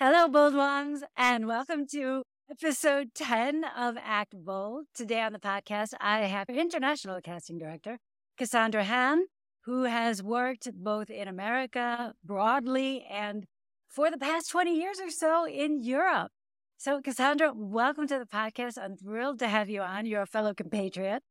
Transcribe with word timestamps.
Hello, 0.00 0.28
bold 0.28 0.54
ones, 0.54 1.02
and 1.16 1.48
welcome 1.48 1.84
to 1.88 2.22
episode 2.48 3.08
10 3.16 3.64
of 3.76 3.96
Act 4.00 4.32
Bold. 4.32 4.84
Today 4.94 5.20
on 5.22 5.32
the 5.32 5.40
podcast, 5.40 5.92
I 6.00 6.20
have 6.20 6.48
international 6.48 7.20
casting 7.20 7.58
director, 7.58 7.98
Cassandra 8.36 8.84
Han, 8.84 9.24
who 9.64 9.82
has 9.82 10.22
worked 10.22 10.68
both 10.72 11.10
in 11.10 11.26
America 11.26 12.14
broadly 12.24 13.04
and 13.10 13.44
for 13.88 14.08
the 14.08 14.18
past 14.18 14.48
20 14.50 14.72
years 14.72 15.00
or 15.00 15.10
so 15.10 15.48
in 15.48 15.82
Europe. 15.82 16.30
So, 16.76 17.00
Cassandra, 17.02 17.52
welcome 17.52 18.06
to 18.06 18.20
the 18.20 18.24
podcast. 18.24 18.78
I'm 18.80 18.96
thrilled 18.96 19.40
to 19.40 19.48
have 19.48 19.68
you 19.68 19.80
on. 19.80 20.06
You're 20.06 20.22
a 20.22 20.26
fellow 20.26 20.54
compatriot, 20.54 21.24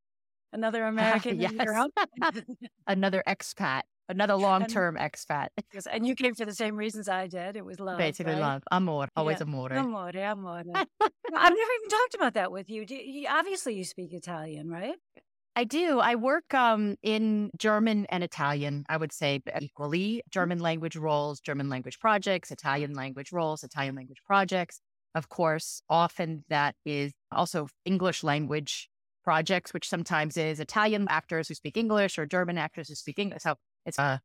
another 0.52 0.84
American 0.88 1.40
yes. 1.40 1.54
in 1.54 1.60
Europe. 1.60 1.92
another 2.86 3.24
expat, 3.26 3.84
another 4.10 4.36
long-term 4.36 4.96
expat. 4.98 5.48
Yes, 5.74 5.86
and 5.86 6.08
you 6.08 6.16
came 6.16 6.34
for 6.34 6.46
the 6.46 6.56
same 6.56 6.76
reasons 6.76 7.10
I 7.10 7.28
did. 7.28 7.56
It 7.56 7.66
was 7.66 7.80
love. 7.80 7.98
Basically 7.98 8.34
right? 8.34 8.42
love. 8.42 8.64
Amor. 8.72 9.08
Always 9.16 9.38
Yeah. 9.40 9.44
amore. 9.44 9.74
Amore, 9.74 10.10
amore. 10.10 10.60
I've 10.66 11.54
never 11.60 11.72
even 11.78 11.90
talked 11.90 12.16
about 12.16 12.34
that 12.36 12.52
with 12.52 12.70
you. 12.70 12.86
Do 12.86 12.96
you. 12.96 13.28
Obviously, 13.30 13.76
you 13.76 13.84
speak 13.84 14.14
Italian, 14.14 14.70
right? 14.70 14.96
I 15.56 15.64
do. 15.64 16.00
I 16.00 16.16
work 16.16 16.54
um, 16.54 16.98
in 17.02 17.50
German 17.58 18.06
and 18.10 18.24
Italian, 18.24 18.86
I 18.90 18.98
would 18.98 19.12
say 19.12 19.42
equally. 19.60 20.22
German 20.30 20.60
language 20.60 20.96
roles, 20.96 21.40
German 21.40 21.68
language 21.68 22.00
projects, 22.00 22.52
Italian 22.52 22.94
language 22.94 23.32
roles, 23.32 23.64
Italian 23.64 23.96
language 23.96 24.22
projects. 24.26 24.80
Of 25.16 25.30
course, 25.30 25.82
often 25.90 26.46
that 26.50 26.76
is 26.86 27.12
also 27.32 27.68
English 27.86 28.24
language 28.24 28.88
projects, 29.24 29.74
which 29.74 29.90
sometimes 29.90 30.38
is 30.38 30.60
Italian 30.60 31.08
actors 31.10 31.48
who 31.48 31.56
speak 31.56 31.76
English 31.76 32.20
or 32.20 32.26
German 32.28 32.58
actors 32.60 32.88
who 32.88 32.96
speak 32.96 33.18
English. 33.18 33.42
So 33.42 33.56
it's 33.88 33.98
a 33.98 34.22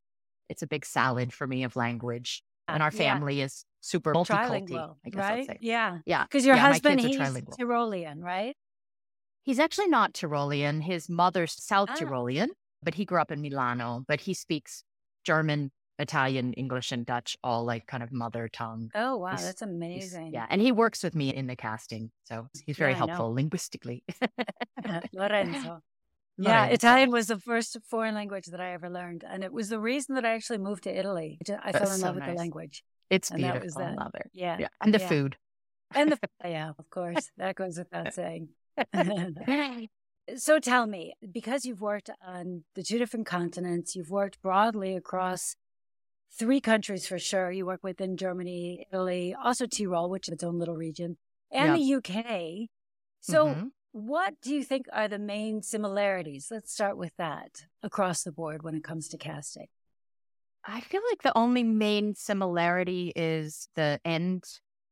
it's 0.48 0.62
a 0.62 0.66
big 0.66 0.84
salad 0.84 1.32
for 1.32 1.46
me 1.46 1.64
of 1.64 1.76
language. 1.76 2.42
And 2.68 2.82
our 2.82 2.90
Yeah. 2.92 2.98
family 3.14 3.40
is 3.40 3.64
super 3.80 4.12
multicultural. 4.14 4.96
I 5.04 5.10
guess 5.10 5.24
I'd 5.24 5.34
right? 5.34 5.46
say. 5.46 5.58
Yeah. 5.60 5.98
Yeah. 6.06 6.24
Because 6.24 6.44
your 6.46 6.56
yeah, 6.56 6.62
husband, 6.68 7.00
he's. 7.00 7.16
Tyrolean, 7.16 8.22
right? 8.22 8.54
He's 9.42 9.58
actually 9.58 9.88
not 9.88 10.12
Tyrolean. 10.12 10.82
His 10.82 11.08
mother's 11.08 11.54
South 11.62 11.88
Ah. 11.90 11.96
Tyrolean, 11.96 12.48
but 12.82 12.94
he 12.94 13.04
grew 13.04 13.20
up 13.20 13.30
in 13.32 13.40
Milano. 13.40 14.04
But 14.06 14.20
he 14.20 14.34
speaks 14.34 14.84
German, 15.24 15.72
Italian, 15.98 16.52
English, 16.52 16.92
and 16.92 17.04
Dutch, 17.04 17.36
all 17.42 17.64
like 17.64 17.86
kind 17.86 18.02
of 18.02 18.12
mother 18.12 18.48
tongue. 18.48 18.90
Oh, 18.94 19.16
wow. 19.16 19.30
He's- 19.30 19.44
That's 19.44 19.62
amazing. 19.62 20.32
yeah, 20.32 20.46
and 20.48 20.60
he 20.62 20.70
works 20.70 21.02
with 21.02 21.14
me 21.16 21.34
in 21.34 21.46
the 21.48 21.56
casting, 21.56 22.10
so 22.24 22.46
he's 22.64 22.76
very 22.76 22.92
Yeah, 22.92 22.98
helpful 22.98 23.32
linguistically. 23.34 24.04
Lorenzo. 25.12 25.80
Yeah. 26.38 26.66
Italian 26.66 27.10
was 27.10 27.26
the 27.26 27.38
first 27.38 27.76
foreign 27.88 28.14
language 28.14 28.46
that 28.46 28.60
I 28.60 28.72
ever 28.72 28.88
learned. 28.88 29.24
And 29.28 29.44
it 29.44 29.52
was 29.52 29.68
the 29.68 29.78
reason 29.78 30.14
that 30.14 30.24
I 30.24 30.34
actually 30.34 30.58
moved 30.58 30.84
to 30.84 30.96
Italy. 30.98 31.38
I 31.42 31.72
fell 31.72 31.82
That's 31.82 31.94
in 31.94 32.00
so 32.00 32.06
love 32.06 32.14
with 32.16 32.26
the 32.26 32.32
language. 32.32 32.82
It's 33.10 33.30
and 33.30 33.44
that 33.44 33.60
beautiful. 33.60 33.82
was 33.82 33.90
I 33.90 33.94
love 33.94 34.14
it. 34.14 34.30
Yeah. 34.32 34.56
Yeah, 34.60 34.68
and 34.80 34.94
the 34.94 34.98
yeah. 34.98 35.08
food. 35.08 35.36
And 35.94 36.12
the, 36.12 36.18
yeah, 36.44 36.70
of 36.78 36.88
course. 36.90 37.30
That 37.36 37.54
goes 37.56 37.78
without 37.78 38.14
saying. 38.14 38.48
So 40.36 40.60
tell 40.60 40.86
me, 40.86 41.14
because 41.32 41.64
you've 41.64 41.80
worked 41.80 42.08
on 42.24 42.62
the 42.76 42.84
two 42.84 42.96
different 42.96 43.26
continents, 43.26 43.96
you've 43.96 44.08
worked 44.08 44.40
broadly 44.40 44.94
across 44.94 45.56
three 46.38 46.60
countries 46.60 47.06
for 47.06 47.18
sure. 47.18 47.50
You 47.50 47.66
work 47.66 47.80
within 47.82 48.16
Germany, 48.16 48.86
Italy, 48.92 49.34
also 49.34 49.66
Tyrol, 49.66 50.08
which 50.08 50.28
is 50.28 50.34
its 50.34 50.44
own 50.44 50.58
little 50.58 50.76
region, 50.76 51.16
and 51.50 51.74
the 51.74 51.80
UK. 51.80 52.68
So, 53.20 53.46
Mhm. 53.48 53.70
What 53.92 54.34
do 54.42 54.54
you 54.54 54.64
think 54.64 54.86
are 54.92 55.08
the 55.08 55.18
main 55.18 55.62
similarities? 55.62 56.48
Let's 56.50 56.72
start 56.72 56.96
with 56.96 57.12
that 57.18 57.66
across 57.82 58.22
the 58.22 58.32
board 58.32 58.62
when 58.62 58.74
it 58.74 58.84
comes 58.84 59.08
to 59.08 59.18
casting. 59.18 59.66
I 60.64 60.80
feel 60.80 61.02
like 61.10 61.22
the 61.22 61.36
only 61.36 61.62
main 61.62 62.14
similarity 62.14 63.12
is 63.16 63.68
the 63.74 64.00
end 64.04 64.44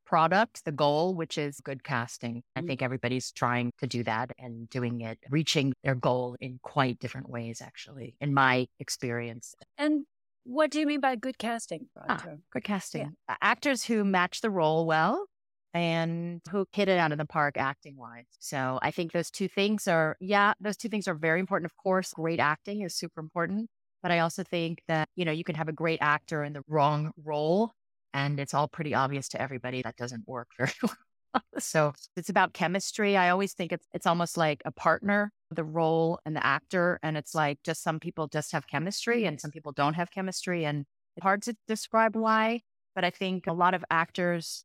product, 0.05 0.65
the 0.65 0.73
goal, 0.73 1.15
which 1.15 1.39
is 1.39 1.61
good 1.61 1.85
casting. 1.85 2.43
I 2.57 2.63
Mm. 2.63 2.67
think 2.67 2.83
everybody's 2.83 3.31
trying 3.31 3.71
to 3.79 3.87
do 3.87 4.03
that 4.05 4.33
and 4.39 4.69
doing 4.69 5.01
it, 5.03 5.21
reaching 5.31 5.73
their 5.85 5.95
goal 5.95 6.37
in 6.41 6.59
quite 6.63 6.99
different 6.99 7.29
ways, 7.31 7.63
actually, 7.63 8.17
in 8.21 8.35
my 8.35 8.67
experience. 8.81 9.55
And 9.79 10.07
what 10.43 10.73
do 10.73 10.81
you 10.81 10.87
mean 10.87 11.01
by 11.01 11.15
good 11.15 11.39
casting? 11.39 11.89
Ah. 12.09 12.25
Good 12.51 12.65
casting. 12.65 13.17
A- 13.29 13.37
Actors 13.41 13.85
who 13.85 14.05
match 14.05 14.41
the 14.41 14.51
role 14.51 14.85
well 14.85 15.27
and 15.73 16.41
who 16.51 16.67
hit 16.73 16.89
it 16.89 16.99
out 16.99 17.13
of 17.13 17.19
the 17.19 17.27
park 17.27 17.57
acting 17.57 17.97
wise. 17.97 18.27
So 18.39 18.79
I 18.83 18.91
think 18.91 19.13
those 19.13 19.31
two 19.31 19.49
things 19.49 19.87
are, 19.87 20.17
yeah, 20.21 20.55
those 20.61 20.77
two 20.77 20.89
things 20.89 21.07
are 21.07 21.15
very 21.15 21.41
important. 21.41 21.71
Of 21.71 21.77
course, 21.77 22.13
great 22.13 22.41
acting 22.41 22.83
is 22.83 22.95
super 22.95 23.21
important. 23.21 23.71
But 24.03 24.13
I 24.13 24.21
also 24.21 24.43
think 24.43 24.83
that, 24.89 25.09
you 25.15 25.25
know, 25.25 25.33
you 25.33 25.45
can 25.45 25.55
have 25.55 25.69
a 25.69 25.73
great 25.73 25.99
actor 26.01 26.43
in 26.43 26.55
the 26.55 26.63
wrong 26.67 27.13
role 27.23 27.73
and 28.13 28.41
it's 28.41 28.55
all 28.55 28.67
pretty 28.67 28.95
obvious 28.95 29.29
to 29.29 29.41
everybody 29.41 29.83
that 29.83 29.97
doesn't 29.97 30.27
work 30.27 30.49
very 30.59 30.73
well. 30.83 31.43
so 31.59 31.93
it's 32.17 32.29
about 32.29 32.55
chemistry. 32.55 33.17
I 33.17 33.31
always 33.31 33.53
think 33.53 33.73
it's 33.73 33.87
it's 33.93 34.07
almost 34.07 34.37
like 34.37 34.63
a 34.65 34.73
partner, 34.73 35.33
the 35.51 35.65
role 35.65 36.19
and 36.25 36.35
the 36.35 36.45
actor. 36.45 36.99
And 37.03 37.17
it's 37.17 37.35
like 37.35 37.59
just 37.63 37.83
some 37.83 38.01
people 38.01 38.27
just 38.27 38.53
have 38.53 38.67
chemistry 38.67 39.27
and 39.27 39.41
some 39.41 39.51
people 39.51 39.73
don't 39.73 39.95
have 39.95 40.11
chemistry. 40.11 40.65
And 40.65 40.87
it's 41.17 41.23
hard 41.23 41.43
to 41.43 41.55
describe 41.69 42.17
why. 42.17 42.63
But 42.95 43.05
I 43.05 43.11
think 43.11 43.47
a 43.47 43.53
lot 43.53 43.75
of 43.75 43.85
actors 43.91 44.65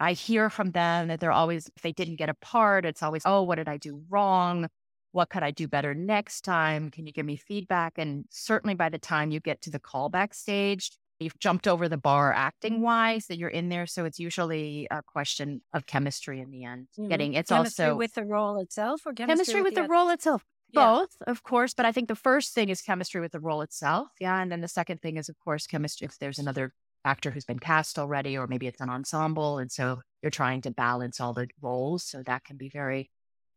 I 0.00 0.12
hear 0.12 0.48
from 0.50 0.70
them 0.70 1.08
that 1.08 1.20
they're 1.20 1.32
always, 1.32 1.68
if 1.76 1.82
they 1.82 1.92
didn't 1.92 2.16
get 2.16 2.28
a 2.28 2.34
part, 2.34 2.84
it's 2.84 3.02
always, 3.02 3.22
oh, 3.24 3.42
what 3.42 3.56
did 3.56 3.68
I 3.68 3.76
do 3.78 4.02
wrong? 4.08 4.68
What 5.12 5.30
could 5.30 5.42
I 5.42 5.50
do 5.50 5.66
better 5.66 5.94
next 5.94 6.42
time? 6.42 6.90
Can 6.90 7.06
you 7.06 7.12
give 7.12 7.26
me 7.26 7.36
feedback? 7.36 7.94
And 7.96 8.24
certainly 8.30 8.74
by 8.74 8.88
the 8.90 8.98
time 8.98 9.30
you 9.30 9.40
get 9.40 9.60
to 9.62 9.70
the 9.70 9.80
callback 9.80 10.34
stage, 10.34 10.90
you've 11.18 11.38
jumped 11.40 11.66
over 11.66 11.88
the 11.88 11.96
bar 11.96 12.32
acting 12.32 12.80
wise 12.80 13.26
that 13.26 13.38
you're 13.38 13.48
in 13.48 13.70
there. 13.70 13.86
So 13.86 14.04
it's 14.04 14.20
usually 14.20 14.86
a 14.90 15.02
question 15.02 15.62
of 15.72 15.86
chemistry 15.86 16.40
in 16.40 16.50
the 16.50 16.64
end. 16.64 16.88
Mhm. 16.96 17.08
Getting 17.08 17.34
it's 17.34 17.50
chemistry 17.50 17.86
also 17.86 17.96
with 17.96 18.14
the 18.14 18.24
role 18.24 18.60
itself 18.60 19.00
or 19.04 19.12
chemistry, 19.12 19.36
chemistry 19.54 19.62
with 19.62 19.74
the 19.74 19.80
act- 19.80 19.90
role 19.90 20.10
itself. 20.10 20.44
Yeah. 20.70 20.84
Both, 20.84 21.16
of 21.26 21.42
course, 21.42 21.72
but 21.74 21.86
I 21.86 21.92
think 21.92 22.08
the 22.08 22.14
first 22.14 22.54
thing 22.54 22.68
is 22.68 22.82
chemistry 22.82 23.20
with 23.22 23.32
the 23.32 23.40
role 23.40 23.62
itself. 23.62 24.08
Yeah. 24.20 24.40
And 24.40 24.52
then 24.52 24.60
the 24.60 24.68
second 24.68 25.00
thing 25.00 25.16
is, 25.16 25.28
of 25.28 25.36
course, 25.38 25.66
chemistry 25.66 26.04
if 26.04 26.18
there's 26.18 26.38
another 26.38 26.72
actor 27.04 27.30
who's 27.30 27.44
been 27.44 27.58
cast 27.58 27.98
already, 27.98 28.36
or 28.36 28.46
maybe 28.46 28.66
it's 28.66 28.80
an 28.80 28.90
ensemble. 28.90 29.58
And 29.58 29.70
so 29.70 30.00
you're 30.22 30.30
trying 30.30 30.62
to 30.62 30.70
balance 30.70 31.20
all 31.20 31.32
the 31.32 31.48
roles. 31.60 32.04
So 32.04 32.22
that 32.24 32.44
can 32.44 32.56
be 32.56 32.68
very 32.68 33.10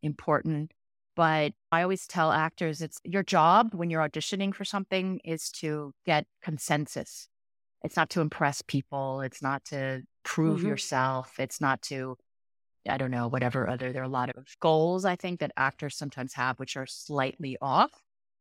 important. 0.04 0.72
But 1.16 1.54
I 1.72 1.82
always 1.82 2.08
tell 2.08 2.32
actors 2.32 2.82
it's 2.82 3.00
your 3.04 3.24
job 3.24 3.74
when 3.74 3.90
you're 3.90 4.08
auditioning 4.08 4.56
for 4.56 4.64
something 4.64 5.20
is 5.26 5.50
to 5.52 5.94
get 6.06 6.26
consensus. 6.42 7.28
It's 7.84 7.98
not 7.98 8.10
to 8.12 8.22
impress 8.22 8.62
people. 8.62 9.22
It's 9.22 9.42
not 9.42 9.66
to 9.66 10.04
prove 10.24 10.62
Mhm. 10.62 10.68
yourself. 10.68 11.40
It's 11.40 11.60
not 11.60 11.82
to, 11.84 12.18
I 12.88 12.98
don't 12.98 13.12
know, 13.12 13.28
whatever 13.28 13.68
other. 13.68 13.92
There 13.92 14.04
are 14.04 14.06
a 14.06 14.10
lot 14.10 14.30
of 14.30 14.48
goals 14.60 15.04
I 15.04 15.16
think 15.16 15.40
that 15.40 15.52
actors 15.58 15.98
sometimes 15.98 16.34
have, 16.36 16.60
which 16.60 16.78
are 16.78 16.86
slightly 16.88 17.58
off 17.62 17.92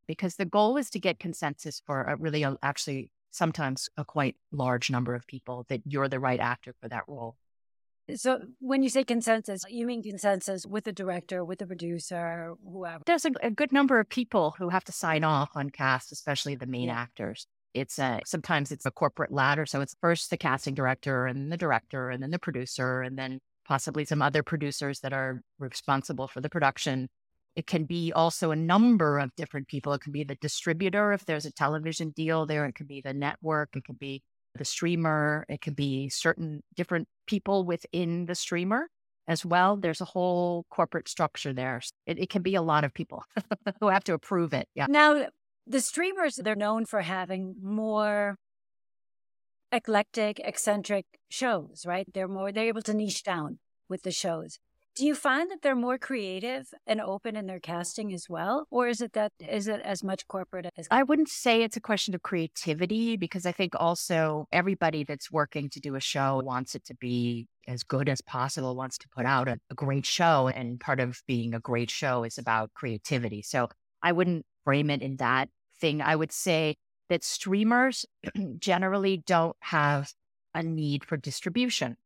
because 0.06 0.36
the 0.36 0.44
goal 0.44 0.76
is 0.76 0.90
to 0.90 1.00
get 1.00 1.18
consensus 1.18 1.82
for 1.84 2.02
a 2.02 2.16
really, 2.16 2.42
a, 2.42 2.56
actually, 2.62 3.10
sometimes 3.30 3.88
a 3.96 4.04
quite 4.04 4.36
large 4.52 4.90
number 4.90 5.14
of 5.14 5.26
people 5.26 5.64
that 5.68 5.82
you're 5.84 6.08
the 6.08 6.20
right 6.20 6.40
actor 6.40 6.74
for 6.80 6.88
that 6.88 7.04
role. 7.06 7.36
So 8.16 8.40
when 8.58 8.82
you 8.82 8.88
say 8.88 9.04
consensus, 9.04 9.62
you 9.68 9.86
mean 9.86 10.02
consensus 10.02 10.66
with 10.66 10.84
the 10.84 10.92
director, 10.92 11.44
with 11.44 11.60
the 11.60 11.66
producer, 11.66 12.54
whoever. 12.68 13.04
There's 13.06 13.24
a, 13.24 13.30
a 13.42 13.50
good 13.50 13.72
number 13.72 14.00
of 14.00 14.08
people 14.08 14.54
who 14.58 14.68
have 14.70 14.84
to 14.84 14.92
sign 14.92 15.22
off 15.22 15.50
on 15.54 15.70
cast, 15.70 16.10
especially 16.10 16.56
the 16.56 16.66
main 16.66 16.88
Yeah. 16.88 16.98
actors. 16.98 17.46
It's 17.72 18.00
a, 18.00 18.20
sometimes 18.26 18.72
it's 18.72 18.84
a 18.84 18.90
corporate 18.90 19.30
ladder. 19.30 19.64
So 19.64 19.80
it's 19.80 19.94
first 20.00 20.30
the 20.30 20.36
casting 20.36 20.74
director 20.74 21.26
and 21.26 21.52
the 21.52 21.56
director 21.56 22.10
and 22.10 22.20
then 22.20 22.32
the 22.32 22.38
producer 22.40 23.00
and 23.02 23.16
then 23.16 23.38
possibly 23.64 24.04
some 24.04 24.22
other 24.22 24.42
producers 24.42 25.00
that 25.00 25.12
are 25.12 25.42
responsible 25.60 26.26
for 26.26 26.40
the 26.40 26.48
production. 26.48 27.08
It 27.56 27.66
can 27.66 27.84
be 27.84 28.12
also 28.12 28.50
a 28.50 28.56
number 28.56 29.18
of 29.18 29.34
different 29.36 29.68
people. 29.68 29.92
It 29.92 30.02
can 30.02 30.12
be 30.12 30.24
the 30.24 30.36
distributor 30.36 31.12
if 31.12 31.24
there's 31.26 31.46
a 31.46 31.52
television 31.52 32.10
deal 32.10 32.46
there. 32.46 32.64
It 32.66 32.74
could 32.74 32.88
be 32.88 33.00
the 33.00 33.12
network. 33.12 33.70
It 33.74 33.84
could 33.84 33.98
be 33.98 34.22
the 34.54 34.64
streamer. 34.64 35.44
It 35.48 35.60
could 35.60 35.76
be 35.76 36.08
certain 36.08 36.62
different 36.74 37.08
people 37.26 37.64
within 37.64 38.26
the 38.26 38.34
streamer 38.34 38.88
as 39.26 39.44
well. 39.44 39.76
There's 39.76 40.00
a 40.00 40.06
whole 40.06 40.64
corporate 40.70 41.08
structure 41.08 41.52
there. 41.52 41.80
It, 42.06 42.18
it 42.18 42.30
can 42.30 42.42
be 42.42 42.54
a 42.54 42.62
lot 42.62 42.84
of 42.84 42.94
people 42.94 43.24
who 43.80 43.88
have 43.88 44.04
to 44.04 44.14
approve 44.14 44.52
it. 44.52 44.68
Yeah. 44.74 44.86
Now, 44.88 45.26
the 45.66 45.80
streamers, 45.80 46.36
they're 46.36 46.56
known 46.56 46.84
for 46.86 47.02
having 47.02 47.54
more 47.62 48.36
eclectic, 49.72 50.40
eccentric 50.40 51.06
shows, 51.28 51.84
right? 51.86 52.06
They're 52.12 52.28
more, 52.28 52.50
they're 52.52 52.64
able 52.66 52.82
to 52.82 52.94
niche 52.94 53.22
down 53.22 53.58
with 53.88 54.02
the 54.02 54.10
shows. 54.10 54.58
Do 54.96 55.06
you 55.06 55.14
find 55.14 55.50
that 55.50 55.62
they're 55.62 55.76
more 55.76 55.98
creative 55.98 56.66
and 56.86 57.00
open 57.00 57.36
in 57.36 57.46
their 57.46 57.60
casting 57.60 58.12
as 58.12 58.28
well? 58.28 58.66
Or 58.70 58.88
is 58.88 59.00
it 59.00 59.12
that, 59.12 59.32
is 59.38 59.68
it 59.68 59.80
as 59.82 60.02
much 60.02 60.26
corporate 60.26 60.66
as? 60.76 60.88
I 60.90 61.04
wouldn't 61.04 61.28
say 61.28 61.62
it's 61.62 61.76
a 61.76 61.80
question 61.80 62.14
of 62.14 62.22
creativity 62.22 63.16
because 63.16 63.46
I 63.46 63.52
think 63.52 63.74
also 63.76 64.46
everybody 64.52 65.04
that's 65.04 65.30
working 65.30 65.70
to 65.70 65.80
do 65.80 65.94
a 65.94 66.00
show 66.00 66.42
wants 66.44 66.74
it 66.74 66.84
to 66.86 66.94
be 66.94 67.46
as 67.68 67.82
good 67.82 68.08
as 68.08 68.20
possible, 68.20 68.74
wants 68.74 68.98
to 68.98 69.08
put 69.08 69.26
out 69.26 69.48
a, 69.48 69.58
a 69.70 69.74
great 69.74 70.06
show. 70.06 70.48
And 70.48 70.80
part 70.80 70.98
of 71.00 71.22
being 71.26 71.54
a 71.54 71.60
great 71.60 71.90
show 71.90 72.24
is 72.24 72.36
about 72.36 72.74
creativity. 72.74 73.42
So 73.42 73.68
I 74.02 74.12
wouldn't 74.12 74.44
frame 74.64 74.90
it 74.90 75.02
in 75.02 75.16
that 75.16 75.48
thing. 75.80 76.02
I 76.02 76.16
would 76.16 76.32
say 76.32 76.76
that 77.08 77.24
streamers 77.24 78.06
generally 78.58 79.22
don't 79.26 79.56
have 79.60 80.12
a 80.54 80.62
need 80.62 81.04
for 81.04 81.16
distribution. 81.16 81.96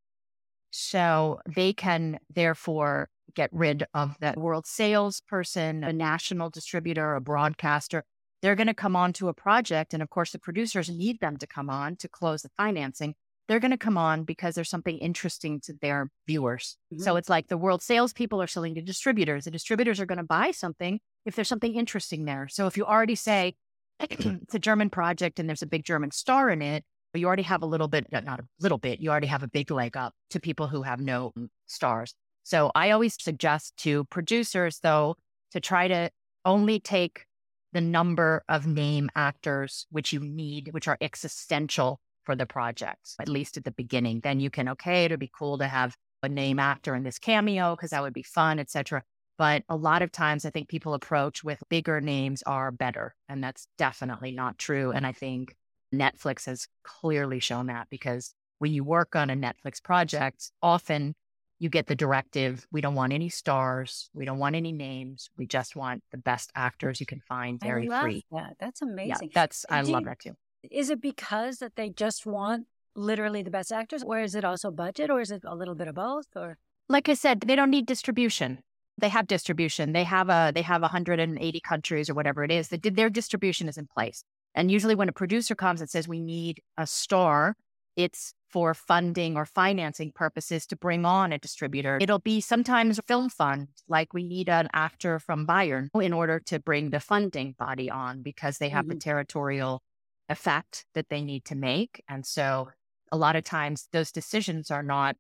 So 0.77 1.39
they 1.49 1.73
can 1.73 2.19
therefore 2.35 3.09
get 3.37 3.49
rid 3.53 3.85
of 3.95 4.17
the 4.19 4.35
world 4.37 4.67
salesperson, 4.67 5.85
a 5.85 5.93
national 5.93 6.51
distributor, 6.51 7.15
a 7.15 7.21
broadcaster. 7.21 8.03
They're 8.43 8.57
going 8.57 8.67
to 8.67 8.75
come 8.75 8.97
on 8.97 9.13
to 9.15 9.29
a 9.29 9.35
project. 9.35 9.95
And 9.95 10.03
of 10.03 10.11
course, 10.11 10.33
the 10.33 10.41
producers 10.41 10.91
need 10.91 11.21
them 11.21 11.37
to 11.37 11.47
come 11.47 11.71
on 11.71 11.95
to 11.99 12.09
close 12.09 12.43
the 12.43 12.51
financing. 12.57 13.15
They're 13.47 13.61
going 13.61 13.71
to 13.71 13.77
come 13.77 13.97
on 13.97 14.25
because 14.25 14.57
there's 14.57 14.69
something 14.69 14.99
interesting 14.99 15.61
to 15.61 15.75
their 15.81 16.11
viewers. 16.27 16.77
Mm-hmm. 16.93 17.05
So 17.05 17.15
it's 17.15 17.29
like 17.29 17.47
the 17.47 17.57
world 17.57 17.81
salespeople 17.81 18.43
are 18.43 18.49
selling 18.49 18.75
to 18.75 18.83
distributors. 18.83 19.45
The 19.45 19.53
distributors 19.53 20.01
are 20.01 20.07
going 20.07 20.19
to 20.19 20.25
buy 20.25 20.51
something 20.51 20.99
if 21.25 21.37
there's 21.37 21.49
something 21.49 21.77
interesting 21.77 22.25
there. 22.25 22.49
So 22.49 22.67
if 22.67 22.77
you 22.77 22.85
already 22.85 23.15
say 23.15 23.55
it's 24.01 24.57
a 24.57 24.59
German 24.59 24.91
project 24.91 25.39
and 25.39 25.49
there's 25.49 25.63
a 25.63 25.69
big 25.69 25.85
German 25.85 26.11
star 26.11 26.51
in 26.51 26.63
it, 26.63 26.85
but 27.15 27.21
you 27.21 27.29
already 27.29 27.45
have 27.45 27.63
a 27.63 27.67
little 27.67 27.87
bit, 27.87 28.11
not 28.11 28.41
a 28.41 28.45
little 28.59 28.77
bit, 28.77 28.99
you 28.99 29.09
already 29.09 29.29
have 29.29 29.45
a 29.45 29.49
big 29.49 29.71
leg 29.71 29.97
up 29.97 30.13
to 30.31 30.41
people 30.41 30.67
who 30.67 30.83
have 30.83 30.99
no 31.01 31.33
stars. 31.67 32.13
So 32.43 32.73
I 32.75 32.91
always 32.91 33.17
suggest 33.23 33.77
to 33.79 34.03
producers, 34.07 34.81
though, 34.83 35.15
to 35.53 35.61
try 35.61 35.87
to 35.87 36.11
only 36.45 36.81
take 36.81 37.25
the 37.73 37.81
number 37.81 38.43
of 38.49 38.67
name 38.67 39.11
actors 39.15 39.87
which 39.91 40.13
you 40.13 40.19
need, 40.19 40.71
which 40.73 40.89
are 40.89 40.99
existential 41.01 42.01
for 42.25 42.35
the 42.35 42.47
project, 42.47 43.15
at 43.21 43.29
least 43.29 43.57
at 43.57 43.63
the 43.63 43.71
beginning. 43.71 44.19
Then 44.25 44.41
you 44.41 44.51
can, 44.51 44.69
okay, 44.71 45.05
it'd 45.05 45.21
be 45.21 45.31
cool 45.39 45.59
to 45.59 45.69
have 45.69 45.95
a 46.25 46.29
name 46.29 46.59
actor 46.59 46.97
in 46.97 47.05
this 47.05 47.21
cameo 47.21 47.77
because 47.77 47.91
that 47.91 48.03
would 48.03 48.13
be 48.13 48.25
fun, 48.25 48.59
etc. 48.59 49.05
But 49.39 49.63
a 49.69 49.77
lot 49.77 50.03
of 50.03 50.11
times 50.11 50.45
I 50.45 50.51
think 50.51 50.69
people 50.69 50.95
approach 50.95 51.45
with 51.45 51.63
bigger 51.69 52.01
names 52.01 52.43
are 52.45 52.73
better. 52.73 53.15
And 53.29 53.43
that's 53.43 53.69
definitely 53.79 54.33
not 54.33 54.59
true. 54.59 54.91
And 54.91 55.07
I 55.07 55.13
think 55.13 55.55
Netflix 55.95 56.47
has 56.47 56.69
clearly 56.83 57.41
shown 57.41 57.67
that 57.67 57.89
because 57.91 58.35
when 58.59 58.73
you 58.73 58.85
work 58.85 59.17
on 59.17 59.31
a 59.31 59.35
Netflix 59.35 59.83
project, 59.83 60.51
often 60.63 61.15
you 61.59 61.69
get 61.69 61.87
the 61.87 61.95
directive 61.95 62.67
we 62.73 62.81
don't 62.81 62.95
want 62.95 63.13
any 63.13 63.29
stars, 63.29 64.11
we 64.13 64.25
don't 64.25 64.39
want 64.39 64.57
any 64.57 64.73
names, 64.73 65.31
we 65.37 65.47
just 65.47 65.77
want 65.77 66.03
the 66.11 66.19
best 66.19 66.51
actors 66.55 67.01
you 67.01 67.07
can 67.07 67.21
find 67.21 67.61
very 67.61 67.89
free. 67.89 68.25
That. 68.31 68.57
That's 68.59 68.83
amazing. 68.83 69.29
Yeah, 69.29 69.35
that's 69.35 69.65
I 69.71 69.83
Do 69.83 69.93
love 69.93 70.03
you, 70.03 70.07
that 70.07 70.19
too. 70.19 70.35
Is 70.71 70.91
it 70.91 71.01
because 71.01 71.59
that 71.59 71.77
they 71.77 71.91
just 71.91 72.27
want 72.27 72.67
literally 72.95 73.43
the 73.43 73.51
best 73.51 73.73
actors, 73.73 74.03
or 74.03 74.21
is 74.21 74.35
it 74.35 74.45
also 74.45 74.71
budget, 74.71 75.11
or 75.11 75.21
is 75.21 75.31
it 75.31 75.43
a 75.45 75.55
little 75.55 75.75
bit 75.75 75.89
of 75.89 75.95
both? 75.95 76.27
Or 76.37 76.59
like 76.89 77.09
I 77.09 77.15
said, 77.15 77.41
they 77.41 77.57
don't 77.57 77.71
need 77.71 77.87
distribution. 77.87 78.59
They 78.99 79.09
have 79.09 79.27
distribution. 79.27 79.93
They 79.93 80.05
have 80.05 80.29
a 80.29 80.53
they 80.55 80.63
have 80.63 80.83
180 80.83 81.61
countries 81.61 82.09
or 82.09 82.15
whatever 82.15 82.45
it 82.45 82.51
is. 82.51 82.69
That 82.69 82.83
their 82.83 83.11
distribution 83.11 83.69
is 83.69 83.77
in 83.77 83.87
place. 83.87 84.25
And 84.55 84.71
usually, 84.71 84.95
when 84.95 85.09
a 85.09 85.13
producer 85.13 85.55
comes 85.55 85.81
and 85.81 85.91
says 85.91 86.07
we 86.07 86.21
need 86.21 86.63
a 86.77 86.87
star, 86.87 87.57
it's 87.97 88.35
for 88.49 88.73
funding 88.73 89.37
or 89.37 89.45
financing 89.45 90.13
purposes 90.13 90.65
to 90.67 90.77
bring 90.77 91.05
on 91.05 91.33
a 91.33 91.39
distributor. 91.39 91.99
It'll 92.01 92.21
be 92.21 92.41
sometimes 92.41 92.99
a 92.99 93.03
film 93.03 93.29
fund, 93.29 93.67
like 93.89 94.15
we 94.15 94.23
need 94.23 94.49
an 94.49 94.69
actor 94.73 95.19
from 95.19 95.47
Bayern 95.47 95.89
in 96.01 96.13
order 96.13 96.39
to 96.47 96.61
bring 96.61 96.91
the 96.91 97.01
funding 97.01 97.57
body 97.59 97.91
on 97.91 98.23
because 98.23 98.59
they 98.59 98.69
have 98.69 98.85
mm-hmm. 98.85 98.99
a 98.99 99.01
territorial 99.01 99.83
effect 100.29 100.87
that 100.95 101.09
they 101.09 101.21
need 101.21 101.45
to 101.47 101.57
make. 101.57 102.03
And 102.09 102.25
so 102.25 102.69
a 103.11 103.17
lot 103.17 103.37
of 103.37 103.45
times 103.45 103.89
those 103.93 104.13
decisions 104.13 104.71
are 104.71 104.83
not 104.83 105.17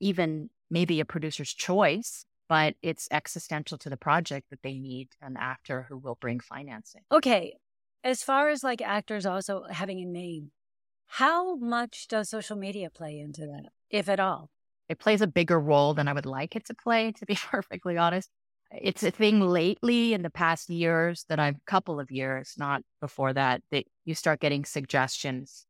even 0.00 0.50
maybe 0.68 0.98
a 0.98 1.04
producer's 1.04 1.52
choice, 1.54 2.26
but 2.48 2.74
it's 2.82 3.08
existential 3.10 3.78
to 3.78 3.88
the 3.88 3.96
project 3.96 4.50
that 4.50 4.62
they 4.62 4.78
need 4.78 5.08
an 5.22 5.36
actor 5.38 5.86
who 5.88 5.96
will 5.96 6.18
bring 6.20 6.40
financing. 6.40 7.02
Okay. 7.12 7.56
As 8.04 8.22
far 8.22 8.50
as 8.50 8.62
like 8.62 8.80
actors 8.80 9.26
also 9.26 9.64
having 9.70 10.00
a 10.00 10.04
name, 10.04 10.52
how 11.06 11.56
much 11.56 12.06
does 12.06 12.28
social 12.28 12.56
media 12.56 12.90
play 12.90 13.18
into 13.18 13.42
that, 13.46 13.70
if 13.90 14.08
at 14.08 14.20
all? 14.20 14.50
It 14.88 15.00
plays 15.00 15.22
a 15.22 15.26
bigger 15.26 15.58
role 15.58 15.94
than 15.94 16.06
I 16.06 16.12
would 16.12 16.26
like 16.26 16.54
it 16.54 16.66
to 16.66 16.74
play, 16.74 17.10
to 17.12 17.26
be 17.26 17.34
perfectly 17.50 17.96
honest 17.96 18.30
it's 18.80 19.02
a 19.02 19.10
thing 19.10 19.40
lately 19.40 20.14
in 20.14 20.22
the 20.22 20.30
past 20.30 20.70
years 20.70 21.24
that 21.28 21.38
I've 21.38 21.64
couple 21.66 22.00
of 22.00 22.10
years, 22.10 22.54
not 22.58 22.82
before 23.00 23.32
that, 23.32 23.62
that 23.70 23.84
you 24.04 24.14
start 24.14 24.40
getting 24.40 24.64
suggestions 24.64 25.66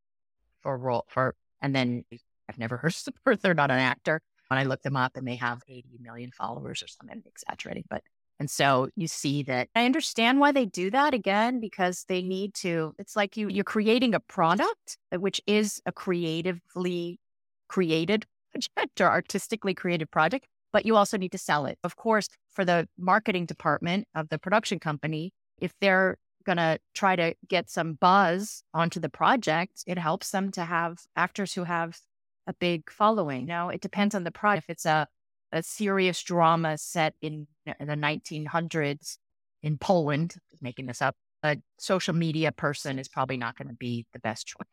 for 0.62 0.76
role 0.76 1.04
for, 1.08 1.34
and 1.60 1.74
then 1.74 2.04
I've 2.48 2.58
never 2.58 2.76
heard 2.76 2.94
of 3.26 3.42
they're 3.42 3.54
not 3.54 3.70
an 3.70 3.78
actor. 3.78 4.20
When 4.48 4.58
I 4.58 4.64
look 4.64 4.82
them 4.82 4.96
up 4.96 5.16
and 5.16 5.26
they 5.26 5.36
have 5.36 5.62
80 5.66 5.88
million 6.00 6.30
followers 6.30 6.82
or 6.82 6.86
something, 6.86 7.16
I'm 7.16 7.22
exaggerating, 7.26 7.84
but 7.88 8.02
and 8.38 8.50
so 8.50 8.88
you 8.96 9.06
see 9.06 9.42
that 9.44 9.68
I 9.74 9.84
understand 9.84 10.40
why 10.40 10.52
they 10.52 10.66
do 10.66 10.90
that 10.90 11.14
again, 11.14 11.60
because 11.60 12.04
they 12.08 12.22
need 12.22 12.54
to, 12.54 12.94
it's 12.98 13.16
like 13.16 13.36
you, 13.36 13.48
you're 13.48 13.64
creating 13.64 14.14
a 14.14 14.20
product, 14.20 14.98
uh, 15.12 15.20
which 15.20 15.40
is 15.46 15.80
a 15.86 15.92
creatively 15.92 17.20
created 17.68 18.26
project 18.74 19.00
or 19.00 19.08
artistically 19.08 19.74
created 19.74 20.10
project 20.10 20.46
but 20.74 20.84
you 20.84 20.96
also 20.96 21.16
need 21.16 21.30
to 21.30 21.38
sell 21.38 21.66
it. 21.66 21.78
Of 21.84 21.94
course, 21.94 22.28
for 22.50 22.64
the 22.64 22.88
marketing 22.98 23.46
department 23.46 24.08
of 24.12 24.28
the 24.28 24.40
production 24.40 24.80
company, 24.80 25.32
if 25.60 25.72
they're 25.80 26.18
going 26.44 26.56
to 26.56 26.80
try 26.94 27.14
to 27.14 27.34
get 27.48 27.70
some 27.70 27.94
buzz 27.94 28.64
onto 28.74 28.98
the 28.98 29.08
project, 29.08 29.84
it 29.86 29.98
helps 29.98 30.32
them 30.32 30.50
to 30.50 30.64
have 30.64 30.98
actors 31.14 31.54
who 31.54 31.62
have 31.62 32.00
a 32.48 32.54
big 32.54 32.90
following. 32.90 33.46
Now, 33.46 33.68
it 33.68 33.80
depends 33.80 34.16
on 34.16 34.24
the 34.24 34.32
project. 34.32 34.64
If 34.64 34.70
it's 34.70 34.84
a, 34.84 35.06
a 35.54 35.62
serious 35.62 36.22
drama 36.22 36.76
set 36.76 37.14
in, 37.22 37.46
in 37.80 37.86
the 37.86 37.94
1900s 37.94 39.18
in 39.62 39.78
Poland, 39.78 40.34
making 40.60 40.86
this 40.86 41.00
up, 41.00 41.14
a 41.42 41.56
social 41.78 42.14
media 42.14 42.52
person 42.52 42.98
is 42.98 43.08
probably 43.08 43.36
not 43.36 43.56
going 43.56 43.68
to 43.68 43.74
be 43.74 44.04
the 44.12 44.18
best 44.18 44.46
choice. 44.46 44.66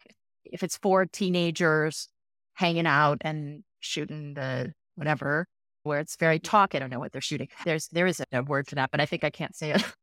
If 0.43 0.63
it's 0.63 0.77
for 0.77 1.05
teenagers 1.05 2.09
hanging 2.55 2.87
out 2.87 3.19
and 3.21 3.63
shooting 3.79 4.33
the 4.33 4.73
whatever, 4.95 5.47
where 5.83 5.99
it's 5.99 6.15
very 6.15 6.39
talk. 6.39 6.75
I 6.75 6.79
don't 6.79 6.89
know 6.89 6.99
what 6.99 7.11
they're 7.11 7.21
shooting. 7.21 7.47
There's 7.65 7.87
there 7.87 8.07
is 8.07 8.21
a 8.31 8.43
word 8.43 8.67
for 8.67 8.75
that, 8.75 8.91
but 8.91 9.01
I 9.01 9.05
think 9.05 9.23
I 9.23 9.29
can't 9.29 9.55
say 9.55 9.71
it. 9.71 9.83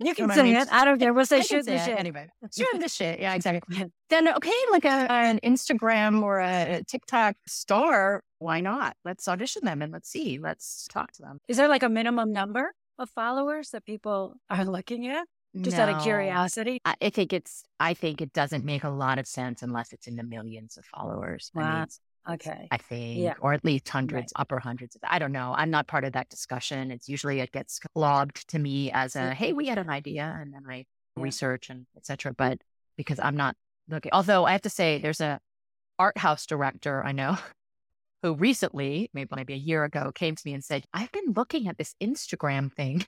You 0.00 0.12
can 0.12 0.28
say 0.30 0.40
I 0.40 0.42
mean? 0.42 0.56
it. 0.56 0.68
I 0.72 0.84
don't 0.84 0.98
care. 0.98 1.12
We'll 1.12 1.24
say 1.24 1.40
shoot 1.40 1.66
the 1.66 1.78
shit. 1.78 1.96
Anyway, 1.96 2.26
shoot 2.56 2.80
the 2.80 2.88
shit. 2.88 3.20
Yeah, 3.20 3.32
exactly. 3.34 3.86
then, 4.10 4.28
okay, 4.28 4.50
like 4.72 4.84
a, 4.84 5.10
an 5.10 5.38
Instagram 5.44 6.22
or 6.22 6.40
a 6.40 6.82
TikTok 6.86 7.36
star, 7.46 8.20
why 8.44 8.60
not? 8.60 8.96
Let's 9.04 9.26
audition 9.26 9.64
them 9.64 9.82
and 9.82 9.92
let's 9.92 10.08
see. 10.08 10.38
Let's 10.38 10.86
talk 10.90 11.12
to 11.12 11.22
them. 11.22 11.40
Is 11.48 11.56
there 11.56 11.68
like 11.68 11.82
a 11.82 11.88
minimum 11.88 12.32
number 12.32 12.72
of 12.98 13.10
followers 13.10 13.70
that 13.70 13.84
people 13.84 14.34
are 14.50 14.64
looking 14.64 15.08
at? 15.08 15.26
Just 15.60 15.76
no, 15.76 15.84
out 15.84 15.88
of 15.88 16.02
curiosity. 16.02 16.80
I 16.84 17.10
think 17.10 17.32
it's, 17.32 17.62
I 17.78 17.94
think 17.94 18.20
it 18.20 18.32
doesn't 18.32 18.64
make 18.64 18.84
a 18.84 18.90
lot 18.90 19.18
of 19.18 19.26
sense 19.26 19.62
unless 19.62 19.92
it's 19.92 20.08
in 20.08 20.16
the 20.16 20.24
millions 20.24 20.76
of 20.76 20.84
followers. 20.84 21.50
Wow. 21.54 21.62
I 21.62 21.78
mean, 21.78 21.86
Okay. 22.26 22.68
I 22.70 22.78
think, 22.78 23.20
yeah. 23.20 23.34
or 23.40 23.52
at 23.52 23.64
least 23.64 23.88
hundreds, 23.88 24.32
right. 24.34 24.40
upper 24.40 24.58
hundreds. 24.58 24.96
I 25.06 25.18
don't 25.18 25.32
know. 25.32 25.54
I'm 25.56 25.70
not 25.70 25.86
part 25.86 26.04
of 26.04 26.14
that 26.14 26.30
discussion. 26.30 26.90
It's 26.90 27.06
usually 27.06 27.40
it 27.40 27.52
gets 27.52 27.80
lobbed 27.94 28.48
to 28.48 28.58
me 28.58 28.90
as 28.92 29.14
a, 29.14 29.34
hey, 29.34 29.52
we 29.52 29.66
had 29.66 29.76
an 29.76 29.90
idea, 29.90 30.34
and 30.40 30.54
then 30.54 30.62
I 30.66 30.86
yeah. 31.16 31.22
research 31.22 31.68
and 31.68 31.86
etc. 31.96 32.32
But 32.32 32.62
because 32.96 33.20
I'm 33.20 33.36
not 33.36 33.56
looking, 33.90 34.10
although 34.12 34.46
I 34.46 34.52
have 34.52 34.62
to 34.62 34.70
say, 34.70 34.98
there's 34.98 35.20
a 35.20 35.38
art 35.98 36.16
house 36.16 36.46
director 36.46 37.04
I 37.04 37.12
know 37.12 37.36
who 38.24 38.34
recently, 38.34 39.10
maybe 39.12 39.28
maybe 39.36 39.52
a 39.52 39.58
year 39.58 39.84
ago, 39.84 40.10
came 40.14 40.34
to 40.34 40.42
me 40.46 40.54
and 40.54 40.64
said, 40.64 40.86
I've 40.94 41.12
been 41.12 41.34
looking 41.36 41.68
at 41.68 41.76
this 41.76 41.94
Instagram 42.02 42.72
thing. 42.72 43.04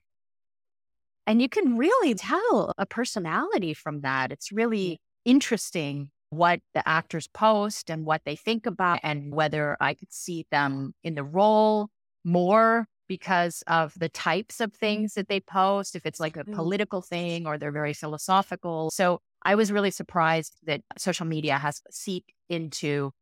And 1.26 1.40
you 1.40 1.48
can 1.48 1.78
really 1.78 2.12
tell 2.12 2.74
a 2.76 2.84
personality 2.84 3.72
from 3.72 4.02
that. 4.02 4.30
It's 4.30 4.52
really 4.52 5.00
interesting 5.24 6.10
what 6.28 6.60
the 6.74 6.86
actors 6.86 7.28
post 7.32 7.88
and 7.88 8.04
what 8.04 8.20
they 8.26 8.36
think 8.36 8.66
about, 8.66 9.00
and 9.02 9.32
whether 9.32 9.78
I 9.80 9.94
could 9.94 10.12
see 10.12 10.44
them 10.50 10.92
in 11.02 11.14
the 11.14 11.24
role 11.24 11.88
more 12.22 12.86
because 13.08 13.62
of 13.66 13.94
the 13.96 14.10
types 14.10 14.60
of 14.60 14.74
things 14.74 15.14
that 15.14 15.28
they 15.28 15.40
post, 15.40 15.96
if 15.96 16.04
it's 16.04 16.20
like 16.20 16.36
a 16.36 16.44
political 16.44 17.00
thing 17.00 17.46
or 17.46 17.56
they're 17.56 17.72
very 17.72 17.94
philosophical. 17.94 18.90
So 18.92 19.20
I 19.42 19.54
was 19.54 19.72
really 19.72 19.92
surprised 19.92 20.58
that 20.66 20.82
social 20.98 21.24
media 21.24 21.56
has 21.56 21.80
seeped 21.90 22.32
into 22.50 23.12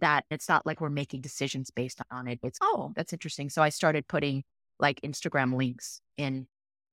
that. 0.00 0.24
It's 0.30 0.48
not 0.48 0.66
like 0.66 0.80
we're 0.80 0.90
making 0.90 1.20
decisions 1.20 1.70
based 1.70 2.00
on 2.10 2.28
it. 2.28 2.38
It's, 2.42 2.58
oh, 2.62 2.92
that's 2.96 3.12
interesting. 3.12 3.50
So 3.50 3.62
I 3.62 3.68
started 3.68 4.06
putting 4.08 4.44
like 4.78 5.00
Instagram 5.02 5.56
links 5.56 6.00
in. 6.16 6.46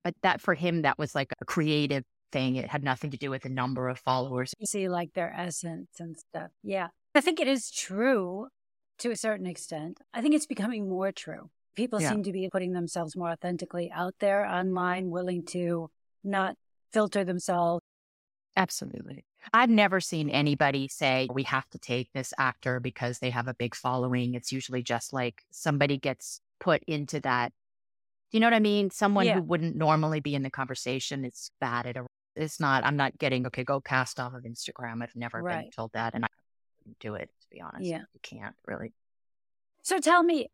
But 0.03 0.15
that 0.23 0.41
for 0.41 0.55
him, 0.55 0.81
that 0.81 0.97
was 0.97 1.13
like 1.13 1.31
a 1.39 1.45
creative 1.45 2.03
thing. 2.31 2.55
It 2.55 2.69
had 2.69 2.83
nothing 2.83 3.11
to 3.11 3.17
do 3.17 3.29
with 3.29 3.43
the 3.43 3.49
number 3.49 3.87
of 3.87 3.99
followers. 3.99 4.53
You 4.57 4.65
see, 4.65 4.89
like 4.89 5.13
their 5.13 5.31
essence 5.31 5.89
and 5.99 6.17
stuff. 6.17 6.49
Yeah. 6.63 6.87
I 7.13 7.21
think 7.21 7.39
it 7.39 7.47
is 7.47 7.69
true 7.69 8.47
to 8.99 9.11
a 9.11 9.15
certain 9.15 9.45
extent. 9.45 9.99
I 10.13 10.21
think 10.21 10.33
it's 10.33 10.47
becoming 10.47 10.89
more 10.89 11.11
true. 11.11 11.49
People 11.75 12.01
yeah. 12.01 12.09
seem 12.09 12.23
to 12.23 12.31
be 12.31 12.49
putting 12.51 12.73
themselves 12.73 13.15
more 13.15 13.29
authentically 13.29 13.91
out 13.93 14.15
there 14.19 14.45
online, 14.45 15.09
willing 15.09 15.45
to 15.47 15.89
not 16.23 16.55
filter 16.91 17.23
themselves. 17.23 17.80
Absolutely. 18.55 19.25
I've 19.53 19.69
never 19.69 19.99
seen 19.99 20.29
anybody 20.29 20.87
say, 20.87 21.27
we 21.31 21.43
have 21.43 21.69
to 21.69 21.79
take 21.79 22.11
this 22.13 22.33
actor 22.37 22.79
because 22.79 23.19
they 23.19 23.29
have 23.29 23.47
a 23.47 23.53
big 23.53 23.75
following. 23.75 24.35
It's 24.35 24.51
usually 24.51 24.83
just 24.83 25.13
like 25.13 25.43
somebody 25.51 25.97
gets 25.97 26.41
put 26.59 26.83
into 26.85 27.19
that. 27.21 27.53
Do 28.29 28.37
you 28.37 28.39
know 28.39 28.47
what 28.47 28.53
I 28.53 28.59
mean? 28.59 28.91
Someone 28.91 29.25
yeah. 29.25 29.35
who 29.35 29.41
wouldn't 29.41 29.75
normally 29.75 30.19
be 30.19 30.35
in 30.35 30.43
the 30.43 30.49
conversation 30.49 31.25
is 31.25 31.51
bad 31.59 31.85
at 31.85 31.97
a 31.97 32.05
it's 32.35 32.59
not, 32.59 32.85
I'm 32.85 32.95
not 32.95 33.17
getting, 33.17 33.45
okay, 33.47 33.63
go 33.63 33.81
cast 33.81 34.19
off 34.19 34.33
of 34.33 34.43
Instagram. 34.43 35.03
I've 35.03 35.15
never 35.15 35.41
right. 35.41 35.63
been 35.63 35.71
told 35.71 35.91
that. 35.93 36.13
And 36.13 36.23
I 36.23 36.29
do 36.99 37.15
it, 37.15 37.29
to 37.41 37.47
be 37.49 37.61
honest. 37.61 37.85
Yeah. 37.85 38.03
You 38.13 38.19
can't 38.21 38.55
really. 38.65 38.93
So 39.81 39.99
tell 39.99 40.23
me, 40.23 40.47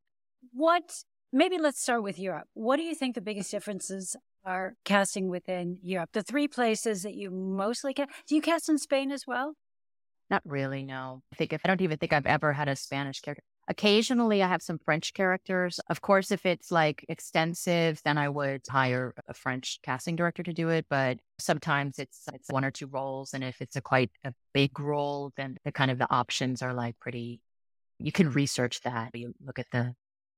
what, 0.53 1.03
maybe 1.31 1.59
let's 1.59 1.79
start 1.79 2.01
with 2.01 2.17
Europe. 2.17 2.47
What 2.53 2.77
do 2.77 2.83
you 2.83 2.95
think 2.95 3.13
the 3.15 3.21
biggest 3.21 3.51
differences 3.51 4.15
are 4.47 4.75
casting 4.85 5.27
within 5.27 5.77
Europe? 5.83 6.11
The 6.13 6.23
three 6.23 6.47
places 6.47 7.03
that 7.03 7.15
you 7.15 7.29
mostly 7.29 7.93
cast, 7.93 8.09
do 8.27 8.35
you 8.35 8.41
cast 8.41 8.69
in 8.69 8.77
Spain 8.77 9.11
as 9.11 9.27
well? 9.27 9.53
Not 10.29 10.41
really, 10.45 10.83
no. 10.83 11.21
I 11.31 11.35
think 11.35 11.53
if 11.53 11.61
I 11.63 11.67
don't 11.67 11.81
even 11.81 11.97
think 11.97 12.13
I've 12.13 12.25
ever 12.25 12.53
had 12.53 12.67
a 12.67 12.75
Spanish 12.75 13.19
character. 13.21 13.43
Occasionally, 13.69 14.41
I 14.41 14.47
have 14.47 14.61
some 14.61 14.79
French 14.79 15.13
characters. 15.13 15.79
Of 15.89 15.99
course, 15.99 16.31
if 16.31 16.45
it's 16.45 16.71
like 16.71 17.05
extensive, 17.09 18.01
then 18.05 18.17
I 18.17 18.29
would 18.29 18.61
hire 18.69 19.13
a 19.27 19.33
French 19.33 19.79
casting 19.83 20.15
director 20.15 20.41
to 20.43 20.53
do 20.53 20.69
it. 20.69 20.85
But 20.89 21.19
sometimes 21.37 21.99
it's 21.99 22.23
it's 22.33 22.49
one 22.49 22.63
or 22.63 22.71
two 22.71 22.87
roles, 22.87 23.33
and 23.33 23.43
if 23.43 23.61
it's 23.61 23.75
a 23.75 23.81
quite 23.81 24.11
a 24.23 24.33
big 24.53 24.79
role, 24.79 25.33
then 25.35 25.57
the 25.65 25.73
kind 25.73 25.91
of 25.91 25.97
the 25.97 26.09
options 26.09 26.61
are 26.61 26.73
like 26.73 26.97
pretty. 26.99 27.41
You 27.99 28.13
can 28.13 28.31
research 28.31 28.79
that. 28.81 29.13
You 29.13 29.33
look 29.45 29.59
at 29.59 29.67
the 29.73 29.93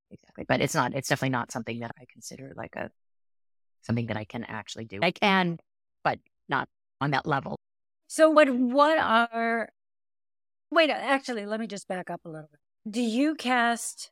exactly, 0.09 0.45
but 0.47 0.61
it's 0.61 0.73
not. 0.73 0.95
It's 0.95 1.09
definitely 1.09 1.29
not 1.29 1.51
something 1.51 1.79
that 1.81 1.91
I 1.99 2.05
consider 2.11 2.53
like 2.55 2.75
a 2.75 2.89
something 3.81 4.07
that 4.07 4.17
I 4.17 4.25
can 4.25 4.43
actually 4.43 4.85
do. 4.85 4.99
I 5.01 5.11
can, 5.11 5.59
but 6.03 6.19
not 6.47 6.67
on 7.01 7.11
that 7.11 7.25
level. 7.25 7.57
So 8.07 8.29
what 8.29 8.49
what 8.49 8.97
are 8.97 9.69
Wait, 10.71 10.91
actually, 10.91 11.45
let 11.45 11.59
me 11.59 11.65
just 11.65 11.87
back 11.87 12.09
up 12.09 12.21
a 12.25 12.29
little 12.29 12.49
bit. 12.51 12.59
Do 12.91 13.01
you 13.01 13.35
cast 13.35 14.11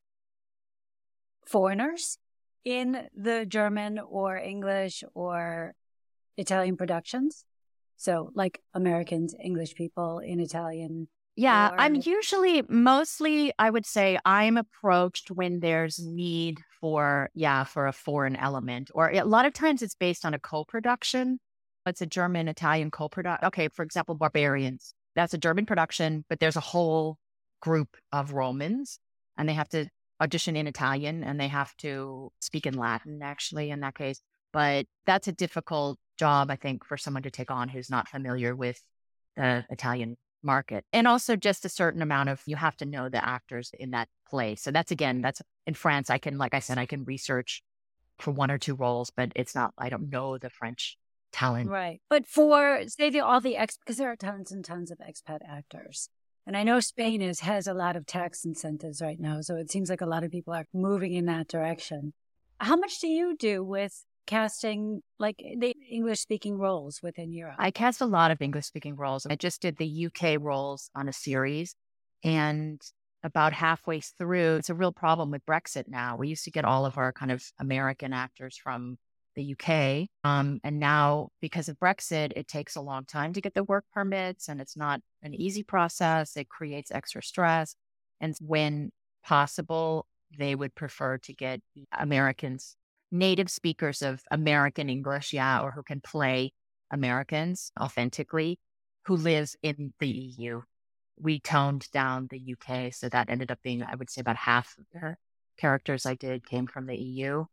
foreigners 1.45 2.17
in 2.65 3.07
the 3.15 3.45
German 3.45 4.00
or 4.00 4.38
English 4.38 5.03
or 5.13 5.75
Italian 6.36 6.75
productions? 6.75 7.45
So, 7.95 8.31
like 8.33 8.62
Americans, 8.74 9.36
English 9.41 9.75
people 9.75 10.19
in 10.19 10.39
Italian. 10.39 11.09
Yeah. 11.38 11.70
I'm 11.77 11.96
usually 11.96 12.63
mostly, 12.67 13.53
I 13.60 13.70
would 13.70 13.86
say, 13.86 14.17
I'm 14.25 14.58
approached 14.58 15.29
when 15.29 15.60
there's 15.60 16.00
need 16.00 16.60
for, 16.82 17.29
yeah, 17.36 17.63
for 17.63 17.86
a 17.86 17.94
foreign 17.94 18.36
element. 18.36 18.89
Or 18.96 19.12
a 19.12 19.24
lot 19.24 19.46
of 19.46 19.53
times 19.53 19.84
it's 19.84 19.94
based 19.94 20.25
on 20.25 20.34
a 20.34 20.39
co 20.39 20.65
production. 20.65 21.39
It's 21.86 22.01
a 22.01 22.08
German 22.08 22.48
Italian 22.48 22.89
co 22.89 23.08
production. 23.08 23.46
Okay, 23.48 23.70
for 23.70 23.84
example, 23.84 24.15
Barbarians. 24.15 24.96
That's 25.15 25.36
a 25.36 25.38
German 25.38 25.67
production, 25.67 26.25
but 26.27 26.39
there's 26.39 26.56
a 26.56 26.62
whole 26.62 27.17
group 27.62 27.96
of 28.12 28.34
Romans 28.34 29.00
and 29.38 29.48
they 29.48 29.53
have 29.53 29.70
to 29.70 29.88
audition 30.20 30.56
in 30.56 30.65
Italian 30.65 31.24
and 31.24 31.39
they 31.39 31.48
have 31.48 31.75
to 31.77 32.32
speak 32.39 32.65
in 32.65 32.74
Latin, 32.74 33.22
actually, 33.22 33.70
in 33.70 33.82
that 33.82 33.96
case. 33.96 34.22
But 34.53 34.88
that's 35.06 35.27
a 35.27 35.32
difficult 35.32 36.00
job, 36.17 36.50
I 36.50 36.56
think, 36.56 36.84
for 36.84 36.98
someone 36.98 37.24
to 37.24 37.32
take 37.32 37.51
on 37.51 37.70
who's 37.70 37.91
not 37.91 38.08
familiar 38.08 38.56
with 38.56 38.82
the 39.36 39.65
Italian 39.70 40.17
market. 40.44 40.86
And 40.94 41.08
also 41.08 41.36
just 41.36 41.65
a 41.65 41.70
certain 41.70 42.01
amount 42.01 42.29
of, 42.29 42.41
you 42.46 42.56
have 42.56 42.77
to 42.77 42.86
know 42.86 43.10
the 43.10 43.24
actors 43.24 43.72
in 43.77 43.91
that 43.91 44.08
play. 44.29 44.56
So 44.56 44.72
that's 44.72 44.91
again, 44.91 45.22
that's 45.22 45.41
in 45.65 45.74
France. 45.74 46.10
I 46.10 46.17
can, 46.17 46.38
like 46.38 46.53
I 46.53 46.60
said, 46.60 46.77
I 46.77 46.86
can 46.86 47.03
research 47.03 47.63
for 48.20 48.32
one 48.32 48.51
or 48.51 48.58
two 48.58 48.75
roles, 48.75 49.10
but 49.10 49.32
it's 49.36 49.56
not, 49.56 49.74
I 49.77 49.89
don't 49.89 50.10
know 50.10 50.38
the 50.38 50.50
French 50.50 50.98
talent. 51.32 51.70
Right. 51.70 52.01
But 52.10 52.25
for, 52.25 52.82
say, 52.88 53.10
the, 53.10 53.20
all 53.20 53.41
the 53.41 53.58
ex, 53.58 53.77
because 53.77 53.98
there 53.98 54.12
are 54.12 54.15
tons 54.15 54.51
and 54.51 54.63
tons 54.63 54.91
of 54.91 54.98
expat 55.00 55.39
actors. 55.48 56.10
And 56.46 56.56
I 56.56 56.63
know 56.63 56.79
Spain 56.79 57.22
is, 57.22 57.41
has 57.41 57.67
a 57.67 57.74
lot 57.74 57.96
of 57.96 58.06
tax 58.06 58.46
incentives 58.46 59.01
right 59.01 59.20
now. 59.20 59.41
So 59.41 59.56
it 59.56 59.70
seems 59.70 59.89
like 59.89 60.01
a 60.01 60.06
lot 60.06 60.24
of 60.24 60.32
people 60.32 60.53
are 60.53 60.65
moving 60.74 61.13
in 61.13 61.25
that 61.25 61.48
direction. 61.48 62.13
How 62.60 62.75
much 62.75 63.00
do 63.00 63.08
you 63.08 63.36
do 63.36 63.63
with 63.63 64.06
casting 64.27 65.01
like 65.17 65.38
the 65.38 65.75
English 65.89 66.19
speaking 66.19 66.57
roles 66.57 67.01
within 67.01 67.34
Europe? 67.34 67.55
I 67.57 67.72
cast 67.72 68.01
a 68.01 68.05
lot 68.05 68.29
of 68.29 68.41
English 68.41 68.65
speaking 68.65 68.96
roles. 68.96 69.25
I 69.25 69.36
just 69.36 69.62
did 69.62 69.77
the 69.77 70.07
UK 70.07 70.38
roles 70.39 70.91
on 70.96 71.10
a 71.10 71.13
series. 71.13 71.75
And 72.24 72.79
about 73.24 73.53
halfway 73.53 74.01
through, 74.01 74.57
it's 74.57 74.69
a 74.69 74.75
real 74.75 74.91
problem 74.91 75.31
with 75.31 75.46
Brexit 75.46 75.88
now. 75.88 76.17
We 76.17 76.27
used 76.27 76.43
to 76.43 76.51
get 76.51 76.65
all 76.65 76.86
of 76.86 76.98
our 76.98 77.12
kind 77.12 77.31
of 77.31 77.43
American 77.60 78.13
actors 78.13 78.57
from 78.57 78.98
the 79.36 79.55
UK. 79.55 80.07
Um, 80.24 80.60
and 80.63 80.79
now, 80.79 81.29
because 81.39 81.69
of 81.69 81.79
Brexit, 81.79 82.34
it 82.36 82.48
takes 82.48 82.75
a 82.75 82.81
long 82.81 83.05
time 83.05 83.34
to 83.34 83.41
get 83.41 83.53
the 83.53 83.63
work 83.63 83.86
permits 83.93 84.50
and 84.50 84.60
it's 84.60 84.75
not 84.75 85.01
an 85.22 85.34
easy 85.34 85.63
process. 85.63 86.36
It 86.36 86.50
creates 86.50 86.91
extra 86.91 87.24
stress. 87.24 87.75
And 88.19 88.36
when 88.41 88.91
possible, 89.24 90.07
they 90.38 90.55
would 90.55 90.75
prefer 90.75 91.17
to 91.19 91.34
get 91.34 91.62
Americans, 91.98 92.75
native 93.11 93.49
speakers 93.49 94.01
of 94.01 94.21
American 94.31 94.89
English, 94.89 95.33
yeah, 95.33 95.61
or 95.61 95.71
who 95.71 95.83
can 95.83 96.01
play 96.01 96.53
Americans 96.91 97.71
authentically, 97.79 98.59
who 99.05 99.15
lives 99.15 99.55
in 99.61 99.93
the 99.99 100.07
EU. 100.07 100.61
We 101.19 101.39
toned 101.39 101.89
down 101.91 102.27
the 102.29 102.55
UK, 102.55 102.93
so 102.93 103.09
that 103.09 103.29
ended 103.29 103.51
up 103.51 103.59
being, 103.63 103.83
I 103.83 103.95
would 103.95 104.09
say, 104.09 104.21
about 104.21 104.35
half 104.35 104.75
of 104.77 104.85
the 104.93 105.17
characters 105.57 106.05
I 106.05 106.13
did 106.13 106.45
came 106.45 106.67
from 106.67 106.85
the 106.85 106.95
EU 106.95 107.45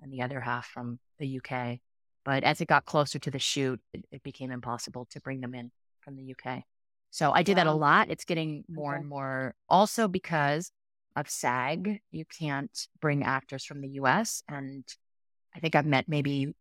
and 0.00 0.12
the 0.12 0.22
other 0.22 0.40
half 0.40 0.66
from 0.66 0.98
the 1.18 1.38
UK. 1.38 1.78
But 2.24 2.44
as 2.44 2.60
it 2.60 2.68
got 2.68 2.84
closer 2.84 3.18
to 3.18 3.30
the 3.30 3.38
shoot, 3.38 3.80
it, 3.92 4.04
it 4.10 4.22
became 4.22 4.50
impossible 4.50 5.06
to 5.10 5.20
bring 5.20 5.40
them 5.40 5.54
in 5.54 5.70
from 6.00 6.16
the 6.16 6.34
UK. 6.34 6.62
So 7.10 7.32
I 7.32 7.42
did 7.42 7.56
wow. 7.56 7.64
that 7.64 7.70
a 7.70 7.74
lot. 7.74 8.10
It's 8.10 8.24
getting 8.24 8.64
more 8.68 8.92
okay. 8.92 9.00
and 9.00 9.08
more 9.08 9.54
also 9.68 10.08
because 10.08 10.70
of 11.16 11.28
SAG. 11.28 12.00
You 12.10 12.24
can't 12.24 12.86
bring 13.00 13.22
actors 13.22 13.64
from 13.64 13.80
the 13.80 13.88
US. 14.00 14.42
And 14.48 14.84
I 15.54 15.60
think 15.60 15.74
I've 15.74 15.86
met 15.86 16.08
maybe 16.08 16.54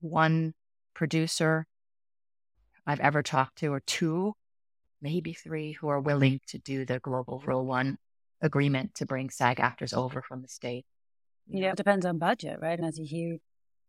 one 0.00 0.54
producer 0.94 1.66
I've 2.86 3.00
ever 3.00 3.22
talked 3.22 3.58
to, 3.58 3.72
or 3.72 3.80
two, 3.80 4.34
maybe 5.02 5.32
three, 5.32 5.72
who 5.72 5.88
are 5.88 6.00
willing 6.00 6.40
to 6.48 6.58
do 6.58 6.84
the 6.84 7.00
global 7.00 7.42
rule 7.44 7.66
one 7.66 7.98
agreement 8.40 8.94
to 8.96 9.06
bring 9.06 9.30
SAG 9.30 9.60
actors 9.60 9.92
over 9.92 10.22
from 10.22 10.42
the 10.42 10.48
state. 10.48 10.84
Yeah, 11.48 11.70
it 11.70 11.76
depends 11.76 12.06
on 12.06 12.18
budget, 12.18 12.58
right? 12.60 12.78
And 12.78 12.86
that's 12.86 12.98
a 12.98 13.04
huge 13.04 13.40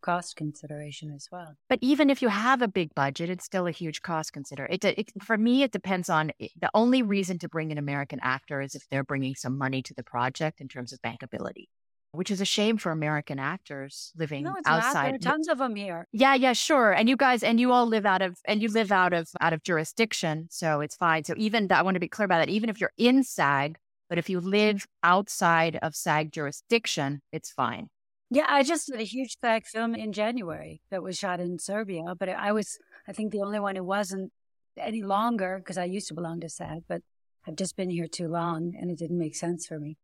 cost 0.01 0.35
consideration 0.35 1.11
as 1.11 1.27
well. 1.31 1.55
But 1.69 1.79
even 1.81 2.09
if 2.09 2.21
you 2.21 2.29
have 2.29 2.61
a 2.61 2.67
big 2.67 2.93
budget, 2.95 3.29
it's 3.29 3.45
still 3.45 3.67
a 3.67 3.71
huge 3.71 4.01
cost 4.01 4.33
consider. 4.33 4.65
It, 4.69 4.83
it, 4.83 5.11
for 5.23 5.37
me, 5.37 5.63
it 5.63 5.71
depends 5.71 6.09
on 6.09 6.31
eh, 6.39 6.47
the 6.59 6.69
only 6.73 7.01
reason 7.01 7.39
to 7.39 7.49
bring 7.49 7.71
an 7.71 7.77
American 7.77 8.19
actor 8.21 8.61
is 8.61 8.75
if 8.75 8.83
they're 8.89 9.03
bringing 9.03 9.35
some 9.35 9.57
money 9.57 9.81
to 9.83 9.93
the 9.93 10.03
project 10.03 10.61
in 10.61 10.67
terms 10.67 10.93
of 10.93 11.01
bankability. 11.01 11.65
Which 12.13 12.31
is 12.31 12.39
a 12.39 12.45
shame 12.45 12.77
for 12.77 12.91
American 12.91 13.37
actors 13.37 14.13
living 14.15 14.45
no, 14.45 14.55
outside. 14.65 15.11
Not. 15.11 15.21
There 15.21 15.31
are 15.31 15.33
tons 15.33 15.49
of 15.49 15.57
them 15.57 15.75
here. 15.75 16.07
Yeah, 16.13 16.35
yeah, 16.35 16.53
sure. 16.53 16.91
And 16.93 17.09
you 17.09 17.17
guys, 17.17 17.43
and 17.43 17.59
you 17.59 17.71
all 17.73 17.85
live 17.85 18.05
out 18.05 18.21
of, 18.21 18.37
and 18.45 18.61
you 18.61 18.69
live 18.69 18.91
out 18.91 19.13
of, 19.13 19.27
out 19.41 19.53
of 19.53 19.61
jurisdiction, 19.61 20.47
so 20.49 20.79
it's 20.79 20.95
fine. 20.95 21.25
So 21.25 21.33
even 21.37 21.71
I 21.71 21.81
want 21.81 21.95
to 21.95 21.99
be 21.99 22.07
clear 22.07 22.25
about 22.25 22.39
that. 22.39 22.49
Even 22.49 22.69
if 22.69 22.79
you're 22.79 22.93
in 22.97 23.23
SAG, 23.23 23.77
but 24.09 24.17
if 24.17 24.29
you 24.29 24.39
live 24.39 24.87
outside 25.03 25.77
of 25.81 25.95
SAG 25.95 26.31
jurisdiction, 26.31 27.21
it's 27.31 27.51
fine. 27.51 27.89
Yeah, 28.29 28.45
I 28.49 28.63
just 28.63 28.87
did 28.87 28.99
a 28.99 29.03
huge 29.03 29.37
SAG 29.39 29.65
film 29.65 29.95
in 29.95 30.11
January 30.11 30.81
that 30.91 31.01
was 31.01 31.17
shot 31.17 31.39
in 31.39 31.59
Serbia, 31.59 32.13
but 32.19 32.27
I 32.27 32.51
was, 32.51 32.77
I 33.07 33.13
think, 33.13 33.31
the 33.31 33.41
only 33.41 33.59
one 33.59 33.77
who 33.77 33.83
wasn't 33.83 34.33
any 34.77 35.01
longer 35.01 35.57
because 35.59 35.77
I 35.77 35.85
used 35.85 36.09
to 36.09 36.13
belong 36.13 36.41
to 36.41 36.49
SAG, 36.49 36.83
but 36.89 37.01
I've 37.47 37.55
just 37.55 37.77
been 37.77 37.89
here 37.89 38.07
too 38.07 38.27
long 38.27 38.73
and 38.79 38.91
it 38.91 38.97
didn't 38.97 39.17
make 39.17 39.35
sense 39.35 39.65
for 39.65 39.79
me. 39.79 39.97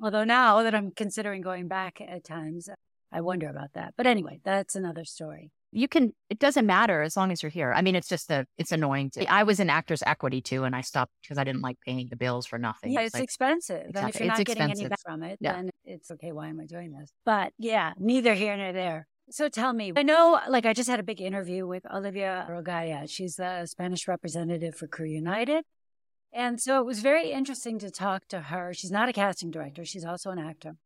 Although 0.00 0.24
now 0.24 0.62
that 0.62 0.74
I'm 0.74 0.92
considering 0.92 1.42
going 1.42 1.66
back 1.66 2.00
at 2.00 2.24
times, 2.24 2.68
I 3.12 3.20
wonder 3.20 3.48
about 3.48 3.72
that. 3.74 3.94
But 3.96 4.06
anyway, 4.06 4.40
that's 4.44 4.76
another 4.76 5.04
story 5.04 5.50
you 5.74 5.88
can 5.88 6.12
it 6.30 6.38
doesn't 6.38 6.66
matter 6.66 7.02
as 7.02 7.16
long 7.16 7.32
as 7.32 7.42
you're 7.42 7.50
here 7.50 7.72
i 7.72 7.82
mean 7.82 7.94
it's 7.94 8.08
just 8.08 8.30
a 8.30 8.46
it's 8.56 8.72
annoying 8.72 9.10
to, 9.10 9.30
i 9.32 9.42
was 9.42 9.58
in 9.60 9.68
actors 9.68 10.02
equity 10.06 10.40
too 10.40 10.64
and 10.64 10.74
i 10.74 10.80
stopped 10.80 11.12
because 11.22 11.36
i 11.36 11.44
didn't 11.44 11.62
like 11.62 11.76
paying 11.84 12.06
the 12.08 12.16
bills 12.16 12.46
for 12.46 12.58
nothing 12.58 12.92
yeah 12.92 13.00
it's, 13.00 13.08
it's 13.08 13.14
like, 13.14 13.24
expensive 13.24 13.86
exactly. 13.88 14.00
and 14.00 14.08
if 14.08 14.20
you're 14.20 14.28
not 14.28 14.44
getting 14.44 14.70
any 14.70 14.88
back 14.88 15.00
from 15.04 15.22
it 15.22 15.38
yeah. 15.40 15.52
then 15.54 15.70
it's 15.84 16.10
okay 16.10 16.32
why 16.32 16.48
am 16.48 16.60
i 16.60 16.64
doing 16.64 16.92
this 16.92 17.10
but 17.24 17.52
yeah 17.58 17.92
neither 17.98 18.34
here 18.34 18.56
nor 18.56 18.72
there 18.72 19.06
so 19.30 19.48
tell 19.48 19.72
me, 19.72 19.90
I 19.96 20.02
know, 20.02 20.38
like, 20.50 20.66
I 20.66 20.74
just 20.74 20.88
had 20.88 21.00
a 21.00 21.02
big 21.02 21.18
interview 21.18 21.66
with 21.66 21.90
Olivia 21.90 22.46
Rogaya. 22.48 23.08
She's 23.08 23.36
the 23.36 23.64
Spanish 23.64 24.06
representative 24.06 24.74
for 24.74 24.86
Crew 24.86 25.06
United. 25.06 25.64
And 26.30 26.60
so 26.60 26.80
it 26.80 26.84
was 26.84 27.00
very 27.00 27.30
interesting 27.30 27.78
to 27.78 27.90
talk 27.90 28.28
to 28.28 28.40
her. 28.40 28.74
She's 28.74 28.90
not 28.90 29.08
a 29.08 29.14
casting 29.14 29.50
director, 29.50 29.84
she's 29.84 30.04
also 30.04 30.30
an 30.30 30.38
actor. 30.38 30.76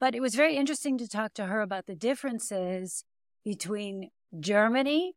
But 0.00 0.14
it 0.14 0.20
was 0.20 0.34
very 0.34 0.56
interesting 0.56 0.98
to 0.98 1.08
talk 1.08 1.32
to 1.34 1.46
her 1.46 1.60
about 1.60 1.86
the 1.86 1.94
differences 1.94 3.04
between 3.44 4.10
Germany 4.40 5.14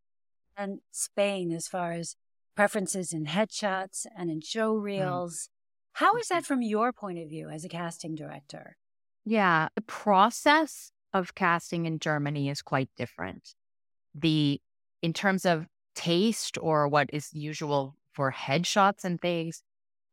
and 0.57 0.79
Spain 0.91 1.51
as 1.51 1.67
far 1.67 1.93
as 1.93 2.15
preferences 2.55 3.13
in 3.13 3.25
headshots 3.25 4.05
and 4.17 4.29
in 4.29 4.41
show 4.41 4.75
mm. 4.75 4.83
reels. 4.83 5.35
Mm. 5.35 5.49
How 5.93 6.17
is 6.17 6.27
that 6.27 6.45
from 6.45 6.61
your 6.61 6.91
point 6.91 7.19
of 7.19 7.29
view 7.29 7.49
as 7.49 7.65
a 7.65 7.69
casting 7.69 8.15
director? 8.15 8.77
Yeah, 9.25 9.69
the 9.75 9.81
process 9.81 10.91
of 11.13 11.35
casting 11.35 11.85
in 11.85 11.99
Germany 11.99 12.49
is 12.49 12.61
quite 12.61 12.89
different. 12.97 13.55
The 14.13 14.61
in 15.01 15.13
terms 15.13 15.45
of 15.45 15.67
taste 15.95 16.57
or 16.61 16.87
what 16.87 17.09
is 17.13 17.33
usual 17.33 17.95
for 18.11 18.31
headshots 18.31 19.03
and 19.03 19.19
things, 19.19 19.63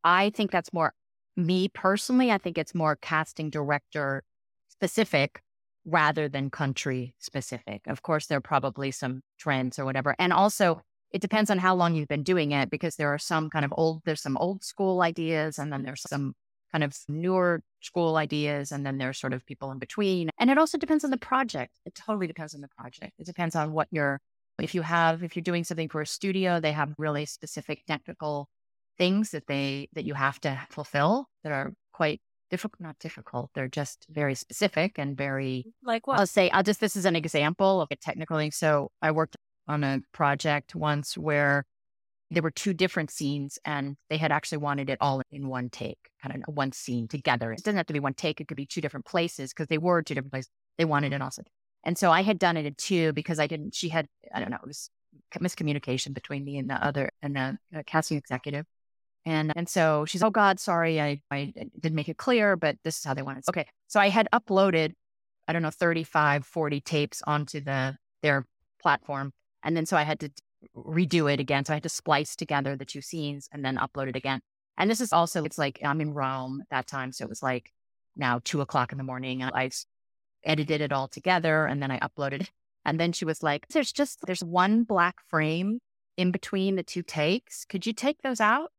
I 0.05 0.31
think 0.31 0.51
that's 0.51 0.73
more 0.73 0.95
me 1.37 1.69
personally, 1.69 2.31
I 2.31 2.39
think 2.39 2.57
it's 2.59 2.75
more 2.75 2.97
casting 2.97 3.51
director 3.51 4.23
specific 4.69 5.43
rather 5.87 6.29
than 6.29 6.51
country 6.51 7.15
specific. 7.19 7.83
Of 7.87 8.03
course, 8.03 8.27
there 8.27 8.39
are 8.39 8.43
probably 8.43 8.91
some 8.91 9.23
trends 9.39 9.79
or 9.79 9.85
whatever. 9.85 10.15
And 10.19 10.33
also, 10.33 10.83
it 11.13 11.21
depends 11.23 11.49
on 11.49 11.59
how 11.59 11.75
long 11.75 11.95
you've 11.95 12.09
been 12.09 12.25
doing 12.25 12.51
it 12.51 12.69
because 12.69 12.97
there 12.97 13.15
are 13.15 13.19
some 13.19 13.49
kind 13.49 13.65
of 13.65 13.73
old, 13.77 14.03
there's 14.05 14.21
some 14.21 14.37
old 14.37 14.65
school 14.65 15.01
ideas 15.01 15.59
and 15.59 15.73
then 15.73 15.85
there's 15.85 16.03
some 16.03 16.35
kind 16.73 16.83
of 16.83 16.95
newer 17.09 17.63
school 17.81 18.17
ideas. 18.17 18.73
And 18.73 18.85
then 18.85 18.99
there's 18.99 19.19
sort 19.19 19.33
of 19.33 19.47
people 19.47 19.71
in 19.71 19.79
between. 19.79 20.29
And 20.39 20.51
it 20.51 20.59
also 20.59 20.77
depends 20.77 21.05
on 21.05 21.13
the 21.13 21.17
project. 21.17 21.73
It 21.87 21.95
totally 21.95 22.27
depends 22.27 22.55
on 22.55 22.61
the 22.61 22.69
project. 22.77 23.13
It 23.19 23.27
depends 23.27 23.55
on 23.55 23.73
what 23.73 23.87
you're, 23.93 24.21
if 24.61 24.75
you 24.75 24.83
have, 24.83 25.23
if 25.23 25.37
you're 25.37 25.43
doing 25.45 25.63
something 25.63 25.89
for 25.89 26.01
a 26.01 26.07
studio, 26.07 26.59
they 26.59 26.73
have 26.73 26.95
really 26.99 27.27
specific 27.27 27.85
technical 27.87 28.49
things 28.99 29.31
that 29.31 29.47
they, 29.47 29.89
that 29.93 30.05
you 30.05 30.15
have 30.15 30.41
to 30.41 30.59
fulfill 30.71 31.27
that 31.45 31.53
are 31.53 31.73
quite 31.93 32.21
difficult, 32.51 32.81
not 32.81 32.99
difficult. 32.99 33.51
They're 33.55 33.69
just 33.69 34.07
very 34.11 34.35
specific 34.35 34.99
and 34.99 35.17
very, 35.17 35.67
like 35.83 36.07
what? 36.07 36.19
I'll 36.19 36.27
say, 36.27 36.51
I'll 36.51 36.63
just, 36.63 36.81
this 36.81 36.97
is 36.97 37.05
an 37.05 37.17
example 37.17 37.81
of 37.81 37.89
a 37.91 37.97
technical 37.97 38.37
thing. 38.37 38.53
So 38.53 38.91
I 39.03 39.11
worked 39.11 39.37
on 39.69 39.85
a 39.85 40.01
project 40.13 40.75
once 40.75 41.17
where 41.17 41.65
there 42.31 42.43
were 42.43 42.51
two 42.51 42.75
different 42.75 43.11
scenes 43.11 43.59
and 43.65 43.97
they 44.11 44.17
had 44.17 44.33
actually 44.33 44.59
wanted 44.59 44.91
it 44.91 44.99
all 45.01 45.23
in 45.31 45.49
one 45.49 45.71
take, 45.71 45.99
kind 46.23 46.45
of 46.47 46.55
one 46.55 46.73
scene 46.73 47.07
together. 47.09 47.53
It 47.53 47.63
doesn't 47.63 47.77
have 47.77 47.87
to 47.87 47.93
be 47.93 48.01
one 48.01 48.15
take, 48.15 48.41
it 48.41 48.49
could 48.49 48.57
be 48.57 48.67
two 48.67 48.81
different 48.81 49.07
places 49.07 49.53
because 49.53 49.69
they 49.69 49.79
were 49.79 50.03
two 50.03 50.15
different 50.15 50.33
places. 50.33 50.51
They 50.79 50.85
wanted 50.85 51.13
it 51.13 51.23
also. 51.23 51.43
And 51.85 51.97
so 51.97 52.11
I 52.11 52.23
had 52.23 52.39
done 52.39 52.57
it 52.57 52.67
in 52.67 52.75
two 52.75 53.13
because 53.13 53.39
I 53.39 53.47
didn't, 53.47 53.75
she 53.75 53.89
had, 53.89 54.09
I 54.35 54.41
don't 54.41 54.51
know, 54.51 54.59
it 54.61 54.67
was 54.67 54.91
miscommunication 55.39 56.15
between 56.15 56.45
me 56.45 56.59
and 56.59 56.69
the 56.69 56.75
other 56.75 57.11
and 57.23 57.37
the 57.37 57.59
uh, 57.75 57.83
casting 57.87 58.19
executive. 58.19 58.67
And 59.27 59.53
and 59.57 59.69
so 59.69 60.05
she's, 60.07 60.23
oh 60.23 60.31
God, 60.31 60.61
sorry, 60.61 61.01
I, 61.01 61.21
I 61.31 61.53
didn't 61.81 61.97
make 61.97 62.09
it 62.09 62.17
clear, 62.17 62.57
but 62.57 62.77
this 62.85 62.99
is 62.99 63.05
how 63.05 63.13
they 63.13 63.23
want 63.23 63.39
it. 63.39 63.45
Okay. 63.49 63.67
So 63.89 63.99
I 63.99 64.09
had 64.09 64.29
uploaded, 64.33 64.93
I 65.49 65.53
don't 65.53 65.63
know, 65.63 65.71
35, 65.71 66.47
40 66.47 66.81
tapes 66.81 67.23
onto 67.27 67.61
the 67.61 67.97
their 68.23 68.47
platform. 68.81 69.33
And 69.65 69.77
then 69.77 69.85
so 69.85 69.97
I 69.97 70.05
had 70.05 70.21
to 70.21 70.31
redo 70.77 71.33
it 71.33 71.41
again. 71.41 71.65
So 71.65 71.73
I 71.73 71.77
had 71.77 71.83
to 71.83 71.89
splice 71.89 72.37
together 72.37 72.77
the 72.77 72.85
two 72.85 73.01
scenes 73.01 73.49
and 73.53 73.65
then 73.65 73.77
upload 73.77 74.09
it 74.09 74.17
again. 74.17 74.41
And 74.79 74.89
this 74.89 75.01
is 75.01 75.13
also, 75.13 75.45
it's 75.45 75.59
like 75.59 75.81
I'm 75.85 76.01
in 76.01 76.15
Rome 76.15 76.63
that 76.71 76.87
time. 76.87 77.13
So 77.13 77.25
it 77.25 77.29
was 77.29 77.43
like 77.43 77.73
now 78.15 78.41
two 78.45 78.61
o'clock 78.61 78.93
in 78.93 78.99
the 78.99 79.05
morning. 79.05 79.43
I 79.43 79.71
edited 80.45 80.81
it 80.81 80.93
all 80.93 81.09
together 81.09 81.67
and 81.67 81.83
then 81.83 81.91
I 81.91 81.99
uploaded 81.99 82.43
it. 82.43 82.51
And 82.85 83.01
then 83.01 83.13
she 83.13 83.25
was 83.25 83.43
like, 83.43 83.67
there's 83.69 83.93
just, 83.93 84.21
there's 84.27 84.45
one 84.45 84.85
black 84.85 85.17
frame 85.29 85.81
in 86.17 86.31
between 86.31 86.77
the 86.77 86.85
two 86.85 87.03
takes. 87.03 87.65
Could 87.65 87.87
you 87.87 87.93
take 87.93 88.23
those 88.23 88.41
out? 88.41 88.71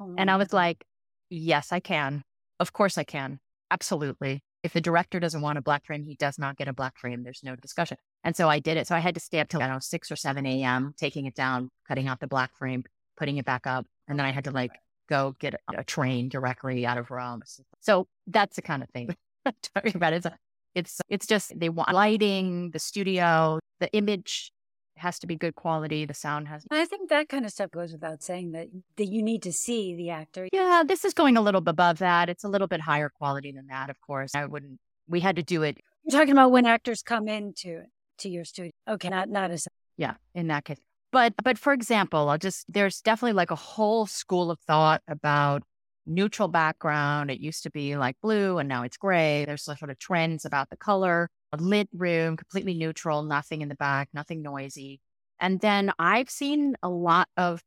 Oh, 0.00 0.14
and 0.16 0.30
I 0.30 0.36
was 0.36 0.52
like, 0.52 0.84
yes, 1.30 1.72
I 1.72 1.80
can. 1.80 2.22
Of 2.60 2.72
course 2.72 2.98
I 2.98 3.04
can. 3.04 3.38
Absolutely. 3.70 4.42
If 4.62 4.72
the 4.72 4.80
director 4.80 5.20
doesn't 5.20 5.42
want 5.42 5.58
a 5.58 5.62
black 5.62 5.86
frame, 5.86 6.02
he 6.04 6.16
does 6.16 6.38
not 6.38 6.56
get 6.56 6.68
a 6.68 6.72
black 6.72 6.98
frame. 6.98 7.22
There's 7.22 7.42
no 7.44 7.54
discussion. 7.56 7.98
And 8.24 8.34
so 8.34 8.48
I 8.48 8.58
did 8.58 8.76
it. 8.76 8.86
So 8.86 8.96
I 8.96 8.98
had 8.98 9.14
to 9.14 9.20
stay 9.20 9.38
up 9.38 9.48
till, 9.48 9.60
I 9.60 9.66
don't 9.66 9.76
know, 9.76 9.80
6 9.80 10.10
or 10.10 10.16
7 10.16 10.44
a.m., 10.44 10.94
taking 10.96 11.26
it 11.26 11.34
down, 11.34 11.70
cutting 11.86 12.08
out 12.08 12.20
the 12.20 12.26
black 12.26 12.56
frame, 12.56 12.84
putting 13.16 13.36
it 13.36 13.44
back 13.44 13.66
up. 13.66 13.86
And 14.08 14.18
then 14.18 14.26
I 14.26 14.32
had 14.32 14.44
to 14.44 14.50
like 14.50 14.72
go 15.08 15.36
get 15.38 15.54
a, 15.54 15.80
a 15.80 15.84
train 15.84 16.28
directly 16.28 16.84
out 16.84 16.98
of 16.98 17.10
Rome. 17.10 17.42
So 17.80 18.08
that's 18.26 18.56
the 18.56 18.62
kind 18.62 18.82
of 18.82 18.88
thing 18.90 19.14
I'm 19.46 19.52
talking 19.74 19.94
about. 19.94 20.12
It's, 20.14 20.26
a, 20.26 20.36
it's, 20.74 21.00
it's 21.08 21.26
just 21.26 21.58
they 21.58 21.68
want 21.68 21.92
lighting, 21.92 22.70
the 22.72 22.78
studio, 22.78 23.60
the 23.78 23.92
image 23.92 24.52
has 24.98 25.18
to 25.20 25.26
be 25.26 25.36
good 25.36 25.54
quality. 25.54 26.04
The 26.04 26.14
sound 26.14 26.48
has. 26.48 26.64
I 26.70 26.84
think 26.84 27.10
that 27.10 27.28
kind 27.28 27.44
of 27.44 27.50
stuff 27.50 27.70
goes 27.70 27.92
without 27.92 28.22
saying 28.22 28.52
that 28.52 28.68
that 28.96 29.06
you 29.06 29.22
need 29.22 29.42
to 29.42 29.52
see 29.52 29.94
the 29.94 30.10
actor. 30.10 30.48
Yeah, 30.52 30.82
this 30.86 31.04
is 31.04 31.14
going 31.14 31.36
a 31.36 31.40
little 31.40 31.62
above 31.66 31.98
that. 31.98 32.28
It's 32.28 32.44
a 32.44 32.48
little 32.48 32.66
bit 32.66 32.80
higher 32.80 33.08
quality 33.08 33.52
than 33.52 33.66
that, 33.68 33.90
of 33.90 34.00
course. 34.00 34.34
I 34.34 34.46
wouldn't. 34.46 34.78
We 35.08 35.20
had 35.20 35.36
to 35.36 35.42
do 35.42 35.62
it. 35.62 35.78
You're 36.04 36.18
talking 36.18 36.32
about 36.32 36.50
when 36.50 36.66
actors 36.66 37.02
come 37.02 37.28
into 37.28 37.82
to 38.18 38.28
your 38.28 38.44
studio. 38.44 38.72
Okay, 38.88 39.08
not 39.08 39.28
not 39.28 39.50
as. 39.50 39.66
Yeah, 39.96 40.14
in 40.34 40.48
that 40.48 40.64
case. 40.64 40.78
But 41.12 41.34
but 41.42 41.58
for 41.58 41.72
example, 41.72 42.28
I'll 42.28 42.38
just 42.38 42.66
there's 42.68 43.00
definitely 43.00 43.34
like 43.34 43.50
a 43.50 43.56
whole 43.56 44.06
school 44.06 44.50
of 44.50 44.58
thought 44.60 45.02
about 45.08 45.62
neutral 46.06 46.48
background. 46.48 47.30
It 47.30 47.40
used 47.40 47.62
to 47.64 47.70
be 47.70 47.96
like 47.96 48.16
blue 48.22 48.58
and 48.58 48.68
now 48.68 48.82
it's 48.82 48.96
gray. 48.96 49.44
There's 49.44 49.64
sort 49.64 49.90
of 49.90 49.98
trends 49.98 50.44
about 50.44 50.70
the 50.70 50.76
color, 50.76 51.28
a 51.52 51.56
lit 51.56 51.88
room, 51.92 52.36
completely 52.36 52.74
neutral, 52.74 53.22
nothing 53.22 53.62
in 53.62 53.68
the 53.68 53.74
back, 53.74 54.08
nothing 54.12 54.42
noisy. 54.42 55.00
And 55.40 55.60
then 55.60 55.92
I've 55.98 56.30
seen 56.30 56.76
a 56.82 56.88
lot 56.88 57.28
of 57.36 57.62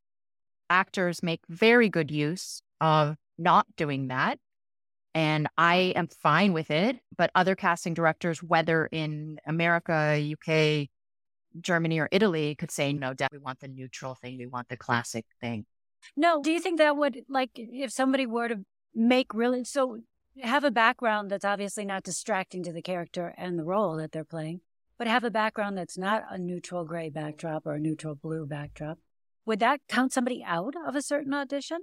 actors 0.70 1.24
make 1.24 1.42
very 1.50 1.90
good 1.90 2.12
use 2.12 2.62
of 2.82 3.16
not 3.38 3.66
doing 3.76 4.08
that. 4.08 4.40
And 5.16 5.48
I 5.58 5.94
am 5.96 6.08
fine 6.08 6.54
with 6.54 6.72
it. 6.72 6.98
But 7.18 7.32
other 7.36 7.56
casting 7.56 7.94
directors, 7.94 8.44
whether 8.44 8.86
in 8.86 9.40
America, 9.46 10.20
UK, 10.34 10.88
Germany, 11.60 12.00
or 12.00 12.10
Italy, 12.12 12.56
could 12.56 12.72
say, 12.72 12.94
no, 12.94 13.14
we 13.32 13.40
want 13.40 13.60
the 13.60 13.68
neutral 13.68 14.16
thing. 14.16 14.38
We 14.38 14.46
want 14.46 14.70
the 14.70 14.78
classic 14.78 15.26
thing. 15.42 15.66
No, 16.16 16.42
do 16.42 16.52
you 16.52 16.60
think 16.60 16.78
that 16.78 16.96
would 16.96 17.24
like 17.28 17.52
if 17.56 17.92
somebody 17.92 18.26
were 18.26 18.48
to 18.48 18.64
make 18.96 19.34
really 19.34 19.64
so 19.64 20.00
have 20.42 20.64
a 20.64 20.72
background 20.72 21.30
that's 21.30 21.46
obviously 21.46 21.86
not 21.86 22.04
distracting 22.04 22.64
to 22.64 22.74
the 22.74 22.82
character 22.82 23.34
and 23.38 23.58
the 23.58 23.64
role 23.64 23.98
that 23.98 24.12
they're 24.12 24.24
playing, 24.24 24.62
but 24.98 25.08
have 25.08 25.24
a 25.24 25.32
background 25.32 25.78
that's 25.78 25.98
not 25.98 26.24
a 26.30 26.38
neutral 26.38 26.86
gray 26.86 27.10
backdrop 27.10 27.66
or 27.66 27.74
a 27.74 27.80
neutral 27.80 28.16
blue 28.16 28.46
backdrop. 28.46 28.98
Would 29.46 29.60
that 29.60 29.82
count 29.88 30.14
somebody 30.14 30.44
out 30.46 30.76
of 30.88 30.96
a 30.96 31.02
certain 31.02 31.34
audition? 31.34 31.80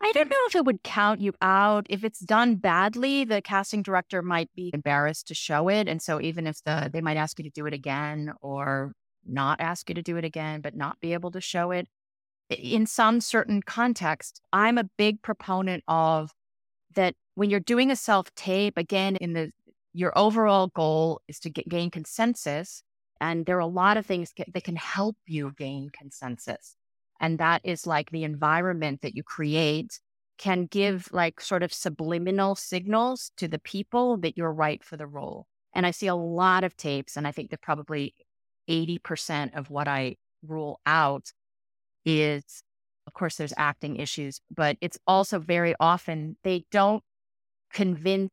I 0.00 0.12
don't 0.12 0.28
know 0.28 0.36
if 0.48 0.54
it 0.54 0.64
would 0.64 0.82
count 0.82 1.20
you 1.20 1.32
out. 1.40 1.86
If 1.88 2.04
it's 2.04 2.20
done 2.20 2.56
badly, 2.56 3.24
the 3.24 3.40
casting 3.40 3.82
director 3.82 4.22
might 4.22 4.50
be 4.54 4.70
embarrassed 4.74 5.28
to 5.28 5.34
show 5.34 5.68
it. 5.68 5.88
And 5.88 6.02
so 6.02 6.20
even 6.20 6.46
if 6.46 6.62
the 6.64 6.90
they 6.92 7.00
might 7.00 7.16
ask 7.16 7.38
you 7.38 7.44
to 7.44 7.50
do 7.50 7.64
it 7.66 7.72
again 7.72 8.32
or 8.42 8.92
not 9.24 9.60
ask 9.60 9.88
you 9.88 9.94
to 9.94 10.02
do 10.02 10.16
it 10.16 10.24
again, 10.24 10.60
but 10.60 10.76
not 10.76 11.00
be 11.00 11.14
able 11.14 11.30
to 11.30 11.40
show 11.40 11.70
it 11.70 11.88
in 12.50 12.86
some 12.86 13.20
certain 13.20 13.62
context, 13.62 14.40
I'm 14.52 14.78
a 14.78 14.84
big 14.84 15.22
proponent 15.22 15.84
of 15.88 16.32
that 16.94 17.14
when 17.34 17.50
you're 17.50 17.60
doing 17.60 17.90
a 17.90 17.96
self 17.96 18.34
tape, 18.34 18.76
again, 18.76 19.16
in 19.16 19.32
the 19.32 19.50
your 19.92 20.16
overall 20.18 20.68
goal 20.68 21.20
is 21.28 21.38
to 21.40 21.50
get, 21.50 21.68
gain 21.68 21.90
consensus. 21.90 22.82
And 23.20 23.46
there 23.46 23.56
are 23.56 23.60
a 23.60 23.66
lot 23.66 23.96
of 23.96 24.04
things 24.04 24.32
that 24.36 24.64
can 24.64 24.76
help 24.76 25.16
you 25.26 25.52
gain 25.56 25.90
consensus. 25.90 26.76
And 27.20 27.38
that 27.38 27.60
is 27.64 27.86
like 27.86 28.10
the 28.10 28.24
environment 28.24 29.02
that 29.02 29.14
you 29.14 29.22
create 29.22 30.00
can 30.36 30.66
give 30.66 31.08
like 31.12 31.40
sort 31.40 31.62
of 31.62 31.72
subliminal 31.72 32.56
signals 32.56 33.30
to 33.36 33.46
the 33.46 33.60
people 33.60 34.16
that 34.18 34.36
you're 34.36 34.52
right 34.52 34.82
for 34.82 34.96
the 34.96 35.06
role. 35.06 35.46
And 35.74 35.86
I 35.86 35.92
see 35.92 36.08
a 36.08 36.14
lot 36.14 36.64
of 36.64 36.76
tapes, 36.76 37.16
and 37.16 37.26
I 37.26 37.32
think 37.32 37.50
that 37.50 37.62
probably 37.62 38.14
80% 38.68 39.56
of 39.56 39.70
what 39.70 39.88
I 39.88 40.16
rule 40.46 40.80
out 40.86 41.32
is, 42.04 42.62
of 43.06 43.12
course, 43.12 43.36
there's 43.36 43.54
acting 43.56 43.96
issues, 43.96 44.40
but 44.54 44.76
it's 44.80 44.98
also 45.06 45.38
very 45.38 45.74
often 45.80 46.36
they 46.42 46.64
don't 46.70 47.02
convince 47.74 48.30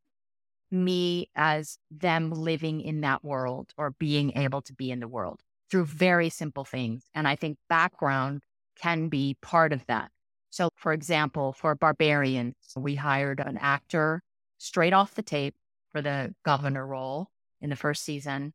me 0.71 1.30
as 1.36 1.77
them 1.89 2.32
living 2.32 2.80
in 2.80 3.01
that 3.01 3.25
world 3.25 3.73
or 3.77 3.91
being 3.91 4.32
able 4.38 4.62
to 4.62 4.73
be 4.73 4.89
in 4.89 5.01
the 5.01 5.08
world 5.08 5.41
through 5.69 5.86
very 5.86 6.30
simple 6.30 6.63
things. 6.63 7.04
And 7.13 7.27
I 7.27 7.36
think 7.36 7.58
background 7.67 8.43
can 8.82 9.10
be 9.10 9.38
part 9.41 9.73
of 9.73 9.86
that. 9.88 10.12
So, 10.49 10.69
for 10.75 10.93
example, 10.93 11.54
for 11.54 11.75
Barbarians, 11.75 12.56
we 12.75 12.95
hired 12.95 13.41
an 13.41 13.58
actor 13.58 14.21
straight 14.58 14.93
off 14.93 15.15
the 15.15 15.21
tape 15.21 15.56
for 15.91 16.01
the 16.01 16.34
governor 16.45 16.86
role 16.86 17.27
in 17.60 17.69
the 17.69 17.75
first 17.75 18.04
season. 18.04 18.54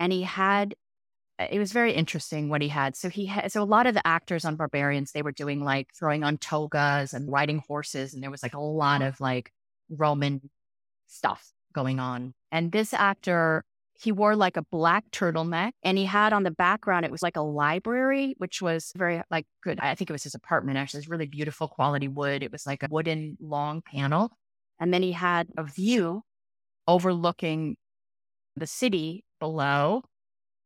And 0.00 0.12
he 0.12 0.22
had 0.22 0.74
uh, 1.38 1.46
it 1.50 1.58
was 1.58 1.72
very 1.72 1.92
interesting 1.92 2.48
what 2.48 2.62
he 2.62 2.68
had. 2.68 2.96
So 2.96 3.08
he 3.08 3.26
had 3.26 3.50
so 3.50 3.62
a 3.62 3.64
lot 3.64 3.86
of 3.86 3.94
the 3.94 4.06
actors 4.06 4.44
on 4.44 4.56
Barbarians 4.56 5.12
they 5.12 5.22
were 5.22 5.32
doing 5.32 5.64
like 5.64 5.88
throwing 5.98 6.22
on 6.22 6.38
togas 6.38 7.12
and 7.12 7.30
riding 7.30 7.62
horses, 7.66 8.14
and 8.14 8.22
there 8.22 8.30
was 8.30 8.42
like 8.42 8.54
a 8.54 8.60
lot 8.60 9.02
of 9.02 9.20
like 9.20 9.50
Roman 9.96 10.50
stuff 11.06 11.52
going 11.72 12.00
on. 12.00 12.34
And 12.52 12.72
this 12.72 12.94
actor, 12.94 13.64
he 13.94 14.12
wore 14.12 14.36
like 14.36 14.56
a 14.56 14.64
black 14.70 15.04
turtleneck, 15.10 15.72
and 15.82 15.98
he 15.98 16.04
had 16.04 16.32
on 16.32 16.42
the 16.42 16.50
background 16.50 17.04
it 17.04 17.10
was 17.10 17.22
like 17.22 17.36
a 17.36 17.42
library, 17.42 18.34
which 18.38 18.62
was 18.62 18.92
very 18.96 19.22
like 19.30 19.46
good. 19.62 19.80
I 19.80 19.94
think 19.94 20.10
it 20.10 20.12
was 20.12 20.24
his 20.24 20.34
apartment 20.34 20.78
actually. 20.78 20.98
It's 20.98 21.08
really 21.08 21.26
beautiful 21.26 21.68
quality 21.68 22.08
wood. 22.08 22.42
It 22.42 22.52
was 22.52 22.66
like 22.66 22.82
a 22.82 22.88
wooden 22.90 23.36
long 23.40 23.82
panel, 23.82 24.30
and 24.78 24.92
then 24.92 25.02
he 25.02 25.12
had 25.12 25.48
a 25.56 25.64
view 25.64 26.22
overlooking 26.86 27.76
the 28.56 28.66
city 28.66 29.24
below 29.40 30.02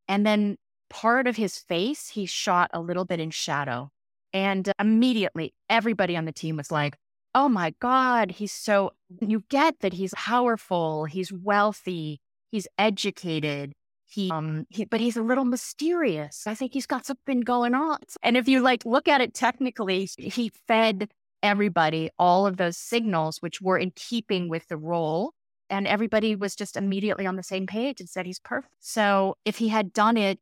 and 0.09 0.25
then 0.25 0.57
part 0.89 1.27
of 1.27 1.37
his 1.37 1.59
face, 1.59 2.09
he 2.09 2.27
shot 2.27 2.71
a 2.73 2.81
little 2.81 3.05
bit 3.05 3.21
in 3.21 3.31
shadow. 3.31 3.91
And 4.33 4.73
immediately 4.81 5.55
everybody 5.69 6.17
on 6.17 6.25
the 6.25 6.33
team 6.33 6.57
was 6.57 6.71
like, 6.71 6.97
oh 7.35 7.49
my 7.49 7.75
God, 7.81 8.33
he's 8.33 8.53
so, 8.53 8.93
you 9.21 9.45
get 9.49 9.81
that 9.81 9.93
he's 9.93 10.15
powerful, 10.15 11.05
he's 11.05 11.33
wealthy, 11.33 12.21
he's 12.51 12.67
educated. 12.79 13.73
He, 14.07 14.31
um, 14.31 14.65
he, 14.71 14.87
but 14.87 15.01
he's 15.01 15.19
a 15.19 15.23
little 15.23 15.45
mysterious. 15.45 16.47
I 16.47 16.55
think 16.55 16.73
he's 16.73 16.87
got 16.87 17.05
something 17.05 17.41
going 17.41 17.75
on. 17.75 17.99
And 18.23 18.39
if 18.39 18.49
you 18.49 18.61
like 18.63 18.87
look 18.87 19.07
at 19.07 19.21
it 19.21 19.35
technically, 19.35 20.09
he 20.17 20.51
fed 20.67 21.11
everybody 21.43 22.11
all 22.19 22.47
of 22.47 22.57
those 22.57 22.79
signals, 22.79 23.43
which 23.43 23.61
were 23.61 23.77
in 23.77 23.93
keeping 23.95 24.49
with 24.49 24.67
the 24.69 24.79
role 24.79 25.35
and 25.71 25.87
everybody 25.87 26.35
was 26.35 26.57
just 26.57 26.77
immediately 26.77 27.27
on 27.27 27.37
the 27.37 27.43
same 27.43 27.67
page 27.67 28.01
and 28.01 28.09
said 28.09 28.27
he's 28.27 28.41
perfect. 28.41 28.73
So 28.81 29.37
if 29.45 29.59
he 29.59 29.69
had 29.69 29.93
done 29.93 30.17
it, 30.17 30.39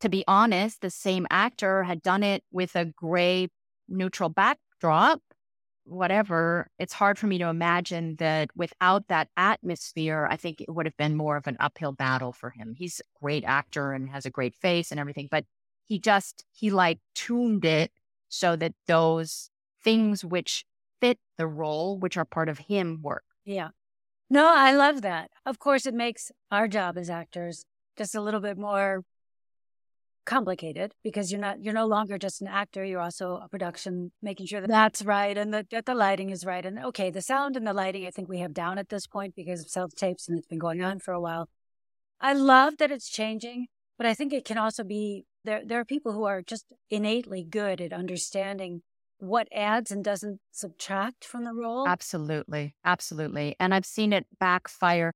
to 0.00 0.08
be 0.08 0.24
honest, 0.28 0.80
the 0.80 0.90
same 0.90 1.26
actor 1.30 1.82
had 1.82 2.02
done 2.02 2.22
it 2.22 2.44
with 2.52 2.76
a 2.76 2.84
gray 2.84 3.48
neutral 3.88 4.28
backdrop, 4.28 5.20
whatever, 5.86 6.68
it's 6.78 6.92
hard 6.92 7.18
for 7.18 7.26
me 7.26 7.38
to 7.38 7.48
imagine 7.48 8.16
that 8.16 8.50
without 8.56 9.08
that 9.08 9.28
atmosphere, 9.36 10.26
I 10.30 10.36
think 10.36 10.60
it 10.60 10.68
would 10.68 10.86
have 10.86 10.96
been 10.96 11.16
more 11.16 11.36
of 11.36 11.46
an 11.46 11.56
uphill 11.60 11.92
battle 11.92 12.32
for 12.32 12.50
him. 12.50 12.74
He's 12.76 13.00
a 13.00 13.20
great 13.22 13.44
actor 13.44 13.92
and 13.92 14.10
has 14.10 14.26
a 14.26 14.30
great 14.30 14.54
face 14.54 14.90
and 14.90 14.98
everything, 14.98 15.28
but 15.30 15.44
he 15.84 15.98
just, 15.98 16.44
he 16.52 16.70
like 16.70 16.98
tuned 17.14 17.64
it 17.64 17.92
so 18.28 18.56
that 18.56 18.74
those 18.86 19.50
things 19.82 20.24
which 20.24 20.64
fit 21.00 21.18
the 21.38 21.46
role, 21.46 21.98
which 21.98 22.16
are 22.16 22.24
part 22.24 22.48
of 22.48 22.58
him, 22.58 23.00
work. 23.02 23.24
Yeah. 23.44 23.68
No, 24.28 24.52
I 24.52 24.74
love 24.74 25.02
that. 25.02 25.30
Of 25.44 25.60
course, 25.60 25.86
it 25.86 25.94
makes 25.94 26.32
our 26.50 26.66
job 26.66 26.98
as 26.98 27.08
actors 27.08 27.64
just 27.96 28.14
a 28.14 28.20
little 28.20 28.40
bit 28.40 28.58
more 28.58 29.04
complicated 30.26 30.92
because 31.02 31.32
you're 31.32 31.40
not 31.40 31.62
you're 31.62 31.72
no 31.72 31.86
longer 31.86 32.18
just 32.18 32.42
an 32.42 32.48
actor 32.48 32.84
you're 32.84 33.00
also 33.00 33.40
a 33.42 33.48
production 33.48 34.12
making 34.20 34.46
sure 34.46 34.60
that 34.60 34.68
that's 34.68 35.04
right 35.04 35.38
and 35.38 35.54
that, 35.54 35.70
that 35.70 35.86
the 35.86 35.94
lighting 35.94 36.30
is 36.30 36.44
right. 36.44 36.66
And 36.66 36.78
okay 36.84 37.10
the 37.10 37.22
sound 37.22 37.56
and 37.56 37.66
the 37.66 37.72
lighting 37.72 38.06
i 38.06 38.10
think 38.10 38.28
we 38.28 38.40
have 38.40 38.52
down 38.52 38.78
at 38.78 38.88
this 38.88 39.06
point 39.06 39.34
because 39.34 39.60
of 39.60 39.70
self 39.70 39.94
tapes 39.94 40.28
and 40.28 40.36
it's 40.36 40.46
been 40.46 40.58
going 40.58 40.82
on 40.82 40.98
for 40.98 41.12
a 41.12 41.20
while. 41.20 41.48
I 42.20 42.32
love 42.32 42.78
that 42.78 42.90
it's 42.90 43.08
changing 43.08 43.68
but 43.96 44.06
i 44.06 44.14
think 44.14 44.32
it 44.32 44.44
can 44.44 44.58
also 44.58 44.84
be 44.84 45.24
there 45.44 45.62
there 45.64 45.80
are 45.80 45.84
people 45.84 46.12
who 46.12 46.24
are 46.24 46.42
just 46.42 46.66
innately 46.90 47.44
good 47.44 47.80
at 47.80 47.92
understanding 47.92 48.82
what 49.18 49.48
adds 49.50 49.90
and 49.90 50.04
doesn't 50.04 50.40
subtract 50.52 51.24
from 51.24 51.44
the 51.44 51.54
role. 51.54 51.88
Absolutely. 51.88 52.74
Absolutely. 52.84 53.56
And 53.58 53.72
i've 53.72 53.86
seen 53.86 54.12
it 54.12 54.26
backfire 54.38 55.12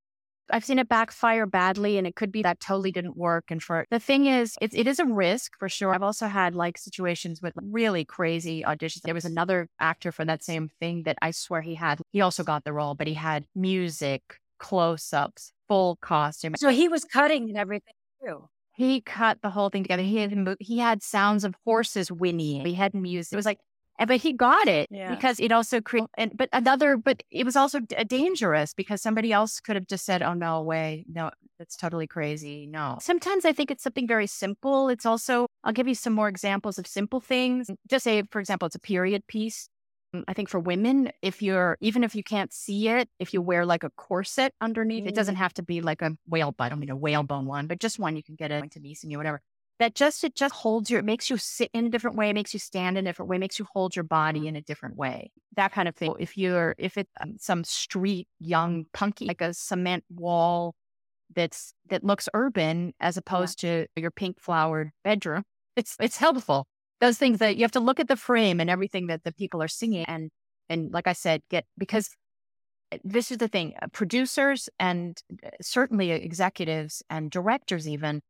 I've 0.53 0.65
seen 0.65 0.79
it 0.79 0.89
backfire 0.89 1.47
badly, 1.47 1.99
and 1.99 2.07
it 2.07 2.17
could 2.17 2.33
be 2.33 2.43
that 2.43 2.61
totally 2.61 2.93
didn't 2.93 3.17
work. 3.17 3.51
And 3.51 3.63
for 3.63 3.87
the 3.91 4.01
thing 4.01 4.27
is, 4.27 4.57
it, 4.61 4.75
it 4.75 4.87
is 4.87 4.99
a 4.99 5.05
risk 5.05 5.53
for 5.59 5.69
sure. 5.69 5.95
I've 5.95 6.03
also 6.03 6.27
had 6.27 6.55
like 6.55 6.79
situations 6.79 7.41
with 7.43 7.55
really 7.57 8.05
crazy 8.05 8.63
auditions. 8.63 9.03
There 9.03 9.15
was 9.15 9.25
another 9.25 9.69
actor 9.79 10.13
for 10.13 10.25
that 10.25 10.43
same 10.43 10.71
thing 10.81 11.05
that 11.05 11.17
I 11.23 11.31
swear 11.31 11.61
he 11.63 11.75
had, 11.75 12.01
he 12.13 12.21
also 12.21 12.45
got 12.45 12.65
the 12.65 12.73
role, 12.73 12.95
but 12.95 13.07
he 13.07 13.15
had 13.15 13.45
music, 13.55 14.23
close 14.59 15.13
ups, 15.13 15.53
full 15.69 15.97
costume. 16.01 16.55
So 16.57 16.69
he 16.69 16.89
was 16.89 17.05
cutting 17.05 17.49
and 17.49 17.57
everything 17.57 17.95
too. 18.25 18.49
He 18.75 19.01
cut 19.01 19.43
the 19.43 19.51
whole 19.51 19.69
thing 19.69 19.83
together. 19.83 20.03
He 20.03 20.17
had 20.17 20.57
he 20.59 20.79
had 20.79 21.03
sounds 21.03 21.45
of 21.45 21.55
horses 21.65 22.09
whinnying. 22.09 22.65
He 22.65 22.75
had 22.75 22.95
music. 22.95 23.33
It 23.33 23.37
was 23.37 23.45
like 23.45 23.59
but 24.07 24.17
he 24.17 24.33
got 24.33 24.69
it 24.69 24.89
yeah. 24.91 25.15
because 25.15 25.39
it 25.41 25.53
also 25.53 25.81
created, 25.81 26.11
and, 26.17 26.33
but 26.37 26.49
another, 26.53 26.97
but 26.97 27.23
it 27.31 27.45
was 27.45 27.57
also 27.57 27.81
d- 27.81 27.97
dangerous 28.05 28.75
because 28.75 29.03
somebody 29.03 29.33
else 29.33 29.61
could 29.61 29.77
have 29.77 29.87
just 29.87 30.05
said, 30.05 30.23
oh, 30.23 30.35
no 30.35 30.63
way. 30.63 31.05
No, 31.13 31.31
that's 31.59 31.77
totally 31.77 32.07
crazy. 32.07 32.67
No. 32.67 32.99
Sometimes 33.01 33.45
I 33.45 33.53
think 33.53 33.71
it's 33.71 33.83
something 33.83 34.07
very 34.07 34.27
simple. 34.27 34.89
It's 34.89 35.05
also, 35.05 35.47
I'll 35.65 35.73
give 35.73 35.89
you 35.89 35.95
some 35.95 36.13
more 36.13 36.29
examples 36.29 36.79
of 36.79 36.87
simple 36.87 37.21
things. 37.21 37.71
Just 37.89 38.05
say, 38.05 38.23
for 38.31 38.41
example, 38.41 38.67
it's 38.67 38.77
a 38.77 38.81
period 38.81 39.27
piece. 39.27 39.69
Mm, 40.15 40.25
I 40.27 40.33
think 40.33 40.49
for 40.49 40.59
women, 40.59 41.11
if 41.23 41.43
you're, 41.43 41.77
even 41.81 42.03
if 42.03 42.15
you 42.15 42.23
can't 42.23 42.53
see 42.53 42.89
it, 42.89 43.09
if 43.19 43.35
you 43.35 43.43
wear 43.43 43.67
like 43.67 43.85
a 43.85 43.91
corset 43.91 44.55
underneath, 44.61 45.01
mm-hmm. 45.01 45.09
it 45.09 45.15
doesn't 45.15 45.35
mm. 45.35 45.39
have 45.39 45.55
to 45.55 45.63
be 45.63 45.83
like 45.83 46.03
a 46.03 46.13
whale, 46.27 46.55
I 46.59 46.69
don't 46.69 46.81
mean 46.81 46.91
a 46.91 46.97
whalebone 46.97 47.47
one, 47.47 47.67
but 47.67 47.79
just 47.79 47.99
one 47.99 48.17
you 48.17 48.23
can 48.23 48.35
get 48.35 48.51
it 48.51 48.71
to 48.73 48.81
niece 48.81 49.03
and 49.03 49.13
you, 49.13 49.19
whatever 49.19 49.43
that 49.81 49.95
just 49.97 50.23
it 50.23 50.37
just 50.37 50.55
holds 50.55 50.91
you 50.91 50.99
it 50.99 51.05
makes 51.05 51.29
you 51.29 51.37
sit 51.37 51.71
in 51.73 51.87
a 51.87 51.89
different 51.89 52.17
way 52.17 52.31
it 52.31 52.35
makes 52.35 52.53
you 52.53 52.61
stand 52.61 52.97
in 52.97 53.07
a 53.07 53.11
different 53.11 53.29
way 53.29 53.39
makes 53.39 53.59
you 53.59 53.67
hold 53.73 53.97
your 53.97 54.05
body 54.05 54.47
in 54.47 54.55
a 54.55 54.61
different 54.63 54.97
way. 54.97 55.33
That 55.57 55.73
kind 55.73 55.89
of 55.89 55.97
thing. 55.97 56.15
If 56.21 56.37
you're 56.37 56.77
if 56.79 56.97
it's 56.97 57.11
um, 57.21 57.35
some 57.39 57.65
street 57.65 58.29
young 58.39 58.85
punky 58.93 59.27
like 59.27 59.41
a 59.41 59.53
cement 59.53 60.05
wall 60.09 60.77
that's 61.35 61.75
that 61.89 62.05
looks 62.05 62.29
urban 62.35 62.93
as 63.01 63.17
opposed 63.17 63.63
yeah. 63.63 63.87
to 63.95 64.01
your 64.01 64.11
pink 64.13 64.41
flowered 64.41 64.91
bedroom 65.03 65.43
it's 65.77 65.97
it's 65.99 66.17
helpful. 66.17 66.67
Those 67.01 67.19
things 67.19 67.39
that 67.39 67.57
you 67.57 67.63
have 67.63 67.73
to 67.73 67.81
look 67.81 67.99
at 67.99 68.09
the 68.09 68.17
frame 68.17 68.61
and 68.61 68.69
everything 68.69 69.07
that 69.07 69.25
the 69.25 69.33
people 69.33 69.63
are 69.63 69.69
singing 69.69 70.05
and 70.05 70.31
and 70.69 70.93
like 70.93 71.07
i 71.07 71.13
said 71.13 71.43
get 71.51 71.65
because 71.77 72.11
eh, 72.93 72.99
this 73.03 73.31
is 73.31 73.39
the 73.39 73.49
thing 73.49 73.75
uh, 73.83 73.87
producers 73.93 74.69
and 74.79 75.23
uh, 75.45 75.49
certainly 75.61 76.11
executives 76.11 77.03
and 77.11 77.31
directors 77.31 77.89
even 77.89 78.21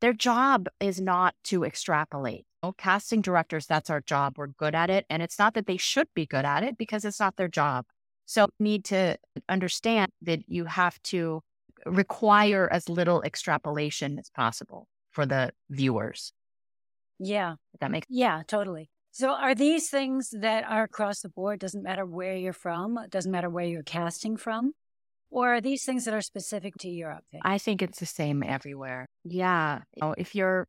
their 0.00 0.12
job 0.12 0.68
is 0.80 1.00
not 1.00 1.34
to 1.44 1.64
extrapolate. 1.64 2.46
Oh, 2.62 2.72
casting 2.72 3.22
directors, 3.22 3.66
that's 3.66 3.90
our 3.90 4.00
job. 4.00 4.34
We're 4.36 4.48
good 4.48 4.74
at 4.74 4.90
it. 4.90 5.06
And 5.08 5.22
it's 5.22 5.38
not 5.38 5.54
that 5.54 5.66
they 5.66 5.76
should 5.76 6.08
be 6.14 6.26
good 6.26 6.44
at 6.44 6.62
it 6.62 6.76
because 6.76 7.04
it's 7.04 7.20
not 7.20 7.36
their 7.36 7.48
job. 7.48 7.86
So 8.26 8.48
need 8.58 8.84
to 8.86 9.16
understand 9.48 10.12
that 10.22 10.40
you 10.46 10.66
have 10.66 11.02
to 11.04 11.42
require 11.86 12.68
as 12.70 12.88
little 12.88 13.22
extrapolation 13.22 14.18
as 14.18 14.30
possible 14.30 14.88
for 15.10 15.26
the 15.26 15.52
viewers. 15.70 16.32
Yeah. 17.18 17.56
that 17.80 17.90
makes 17.90 18.06
Yeah, 18.08 18.42
totally. 18.46 18.90
So 19.10 19.30
are 19.30 19.54
these 19.54 19.90
things 19.90 20.32
that 20.38 20.64
are 20.68 20.84
across 20.84 21.20
the 21.20 21.28
board? 21.28 21.58
Doesn't 21.58 21.82
matter 21.82 22.06
where 22.06 22.36
you're 22.36 22.52
from, 22.52 22.98
doesn't 23.10 23.32
matter 23.32 23.50
where 23.50 23.64
you're 23.64 23.82
casting 23.82 24.36
from? 24.36 24.72
Or 25.30 25.54
are 25.54 25.60
these 25.60 25.84
things 25.84 26.04
that 26.04 26.14
are 26.14 26.20
specific 26.20 26.74
to 26.80 26.88
Europe? 26.88 27.24
I 27.42 27.58
think 27.58 27.82
it's 27.82 28.00
the 28.00 28.06
same 28.06 28.42
everywhere. 28.42 29.06
Yeah. 29.24 29.80
You 29.94 30.00
know, 30.00 30.14
if 30.18 30.34
you're, 30.34 30.66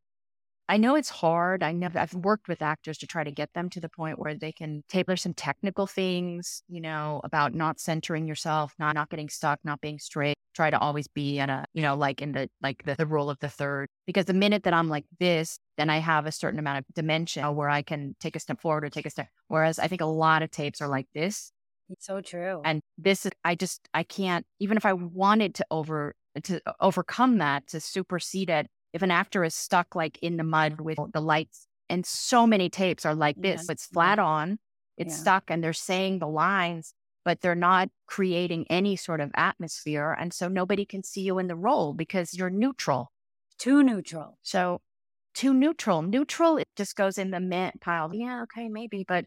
I 0.69 0.77
know 0.77 0.95
it's 0.95 1.09
hard. 1.09 1.63
I 1.63 1.73
know 1.73 1.89
I've 1.95 2.13
worked 2.13 2.47
with 2.47 2.61
actors 2.61 2.99
to 2.99 3.07
try 3.07 3.23
to 3.23 3.31
get 3.31 3.51
them 3.53 3.69
to 3.71 3.81
the 3.81 3.89
point 3.89 4.19
where 4.19 4.35
they 4.35 4.53
can 4.53 4.83
tailor 4.87 5.17
some 5.17 5.33
technical 5.33 5.85
things, 5.87 6.63
you 6.69 6.79
know, 6.79 7.19
about 7.25 7.53
not 7.53 7.79
centering 7.79 8.25
yourself, 8.25 8.73
not 8.79 8.95
not 8.95 9.09
getting 9.09 9.27
stuck, 9.27 9.59
not 9.65 9.81
being 9.81 9.99
straight. 9.99 10.37
Try 10.53 10.69
to 10.69 10.79
always 10.79 11.07
be 11.07 11.39
in 11.39 11.49
a, 11.49 11.65
you 11.73 11.81
know, 11.81 11.95
like 11.95 12.21
in 12.21 12.31
the 12.31 12.49
like 12.61 12.83
the, 12.85 12.95
the 12.95 13.05
role 13.05 13.29
of 13.29 13.39
the 13.39 13.49
third. 13.49 13.89
Because 14.05 14.25
the 14.25 14.33
minute 14.33 14.63
that 14.63 14.73
I'm 14.73 14.87
like 14.87 15.05
this, 15.19 15.57
then 15.77 15.89
I 15.89 15.97
have 15.97 16.25
a 16.25 16.31
certain 16.31 16.59
amount 16.59 16.79
of 16.79 16.85
dimension 16.93 17.53
where 17.53 17.69
I 17.69 17.81
can 17.81 18.15
take 18.21 18.37
a 18.37 18.39
step 18.39 18.61
forward 18.61 18.85
or 18.85 18.89
take 18.89 19.05
a 19.05 19.09
step. 19.09 19.27
Whereas 19.47 19.77
I 19.77 19.87
think 19.87 20.01
a 20.01 20.05
lot 20.05 20.41
of 20.41 20.51
tapes 20.51 20.79
are 20.79 20.87
like 20.87 21.07
this 21.13 21.51
so 21.99 22.21
true. 22.21 22.61
And 22.63 22.81
this 22.97 23.25
is, 23.25 23.31
I 23.43 23.55
just, 23.55 23.87
I 23.93 24.03
can't, 24.03 24.45
even 24.59 24.77
if 24.77 24.85
I 24.85 24.93
wanted 24.93 25.55
to 25.55 25.65
over, 25.71 26.15
to 26.43 26.61
overcome 26.79 27.39
that, 27.39 27.67
to 27.67 27.79
supersede 27.79 28.49
it, 28.49 28.67
if 28.93 29.01
an 29.01 29.11
actor 29.11 29.43
is 29.43 29.55
stuck 29.55 29.95
like 29.95 30.19
in 30.21 30.37
the 30.37 30.43
mud 30.43 30.81
with 30.81 30.97
the 31.13 31.21
lights, 31.21 31.67
and 31.89 32.05
so 32.05 32.47
many 32.47 32.69
tapes 32.69 33.05
are 33.05 33.15
like 33.15 33.35
this, 33.37 33.67
it's 33.69 33.85
flat 33.85 34.19
on, 34.19 34.59
it's 34.97 35.15
yeah. 35.15 35.21
stuck, 35.21 35.43
and 35.49 35.63
they're 35.63 35.73
saying 35.73 36.19
the 36.19 36.27
lines, 36.27 36.93
but 37.25 37.41
they're 37.41 37.53
not 37.53 37.89
creating 38.07 38.65
any 38.69 38.95
sort 38.95 39.19
of 39.19 39.29
atmosphere. 39.35 40.15
And 40.17 40.33
so 40.33 40.47
nobody 40.47 40.85
can 40.85 41.03
see 41.03 41.21
you 41.21 41.37
in 41.37 41.47
the 41.47 41.55
role 41.55 41.93
because 41.93 42.33
you're 42.33 42.49
neutral. 42.49 43.11
Too 43.57 43.83
neutral. 43.83 44.37
So 44.41 44.79
too 45.33 45.53
neutral. 45.53 46.01
Neutral, 46.01 46.57
it 46.57 46.67
just 46.75 46.95
goes 46.95 47.17
in 47.17 47.31
the 47.31 47.39
mint 47.39 47.79
pile. 47.81 48.13
Yeah, 48.13 48.43
okay, 48.43 48.69
maybe, 48.69 49.05
but 49.07 49.25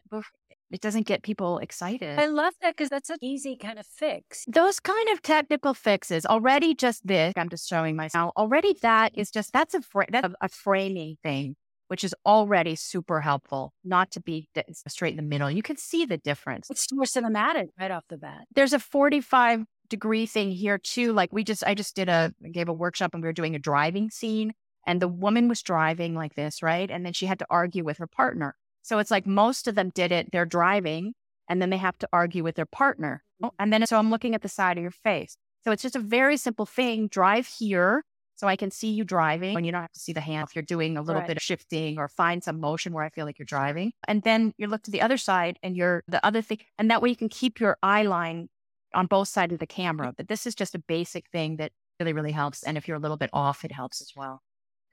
it 0.71 0.81
doesn't 0.81 1.05
get 1.05 1.23
people 1.23 1.59
excited. 1.59 2.17
I 2.19 2.25
love 2.27 2.53
that 2.61 2.75
because 2.75 2.89
that's 2.89 3.09
an 3.09 3.17
easy 3.21 3.55
kind 3.55 3.79
of 3.79 3.85
fix. 3.85 4.45
Those 4.47 4.79
kind 4.79 5.09
of 5.09 5.21
technical 5.21 5.73
fixes 5.73 6.25
already 6.25 6.73
just 6.73 7.05
this, 7.05 7.33
I'm 7.37 7.49
just 7.49 7.69
showing 7.69 7.95
myself 7.95 8.33
already 8.35 8.75
that 8.81 9.17
is 9.17 9.29
just, 9.31 9.53
that's 9.53 9.73
a, 9.73 9.81
fra- 9.81 10.07
that's 10.09 10.27
a, 10.27 10.45
a 10.45 10.49
framing 10.49 11.17
thing, 11.23 11.55
which 11.87 12.03
is 12.03 12.15
already 12.25 12.75
super 12.75 13.21
helpful 13.21 13.73
not 13.83 14.11
to 14.11 14.21
be 14.21 14.49
straight 14.87 15.11
in 15.11 15.17
the 15.17 15.23
middle. 15.23 15.49
You 15.51 15.61
can 15.63 15.77
see 15.77 16.05
the 16.05 16.17
difference. 16.17 16.69
It's 16.69 16.91
more 16.91 17.05
cinematic 17.05 17.67
right 17.79 17.91
off 17.91 18.03
the 18.09 18.17
bat. 18.17 18.45
There's 18.53 18.73
a 18.73 18.79
45 18.79 19.65
degree 19.87 20.25
thing 20.25 20.51
here 20.51 20.79
too. 20.79 21.13
Like 21.13 21.31
we 21.31 21.43
just, 21.43 21.63
I 21.65 21.75
just 21.75 21.95
did 21.95 22.09
a, 22.09 22.33
gave 22.51 22.69
a 22.69 22.73
workshop 22.73 23.13
and 23.13 23.21
we 23.21 23.27
were 23.27 23.33
doing 23.33 23.55
a 23.55 23.59
driving 23.59 24.09
scene 24.09 24.53
and 24.87 25.01
the 25.01 25.07
woman 25.07 25.47
was 25.47 25.61
driving 25.61 26.15
like 26.15 26.35
this, 26.35 26.61
right? 26.61 26.89
And 26.89 27.05
then 27.05 27.13
she 27.13 27.27
had 27.27 27.39
to 27.39 27.47
argue 27.49 27.83
with 27.83 27.97
her 27.97 28.07
partner. 28.07 28.55
So 28.85 28.99
it's 28.99 29.09
like 29.09 29.25
most 29.25 29.67
of 29.67 29.73
them 29.73 29.89
did 29.95 30.11
it, 30.11 30.31
they're 30.31 30.45
driving, 30.45 31.13
and 31.49 31.59
then 31.59 31.71
they 31.71 31.77
have 31.77 31.97
to 31.97 32.09
argue 32.13 32.43
with 32.43 32.55
their 32.55 32.67
partner. 32.67 33.23
Oh, 33.41 33.51
and 33.57 33.73
then 33.73 33.85
so 33.87 33.97
I'm 33.97 34.11
looking 34.11 34.35
at 34.35 34.43
the 34.43 34.47
side 34.47 34.77
of 34.77 34.83
your 34.83 34.91
face. 34.91 35.37
So 35.63 35.71
it's 35.71 35.81
just 35.81 35.95
a 35.95 35.99
very 35.99 36.37
simple 36.37 36.67
thing. 36.67 37.07
Drive 37.07 37.47
here 37.47 38.03
so 38.35 38.47
I 38.47 38.55
can 38.55 38.69
see 38.69 38.89
you 38.91 39.03
driving 39.03 39.57
and 39.57 39.65
you 39.65 39.71
don't 39.71 39.81
have 39.81 39.91
to 39.93 39.99
see 39.99 40.13
the 40.13 40.21
hand 40.21 40.47
if 40.47 40.55
you're 40.55 40.61
doing 40.61 40.97
a 40.97 41.01
little 41.01 41.21
right. 41.21 41.27
bit 41.27 41.37
of 41.37 41.41
shifting 41.41 41.97
or 41.97 42.07
find 42.07 42.43
some 42.43 42.59
motion 42.59 42.93
where 42.93 43.03
I 43.03 43.09
feel 43.09 43.25
like 43.25 43.39
you're 43.39 43.45
driving. 43.47 43.91
And 44.07 44.21
then 44.21 44.53
you 44.57 44.67
look 44.67 44.83
to 44.83 44.91
the 44.91 45.01
other 45.01 45.17
side 45.17 45.57
and 45.63 45.75
you're 45.75 46.03
the 46.07 46.23
other 46.23 46.43
thing. 46.43 46.59
And 46.77 46.91
that 46.91 47.01
way 47.01 47.09
you 47.09 47.15
can 47.15 47.29
keep 47.29 47.59
your 47.59 47.77
eye 47.81 48.03
line 48.03 48.49
on 48.93 49.07
both 49.07 49.29
sides 49.29 49.53
of 49.53 49.59
the 49.59 49.65
camera. 49.65 50.13
But 50.15 50.27
this 50.27 50.45
is 50.45 50.53
just 50.53 50.75
a 50.75 50.79
basic 50.79 51.27
thing 51.31 51.57
that 51.57 51.71
really, 51.99 52.13
really 52.13 52.33
helps. 52.33 52.61
And 52.61 52.77
if 52.77 52.87
you're 52.87 52.97
a 52.97 52.99
little 52.99 53.17
bit 53.17 53.31
off, 53.33 53.65
it 53.65 53.71
helps 53.71 53.99
as 54.01 54.11
well. 54.15 54.41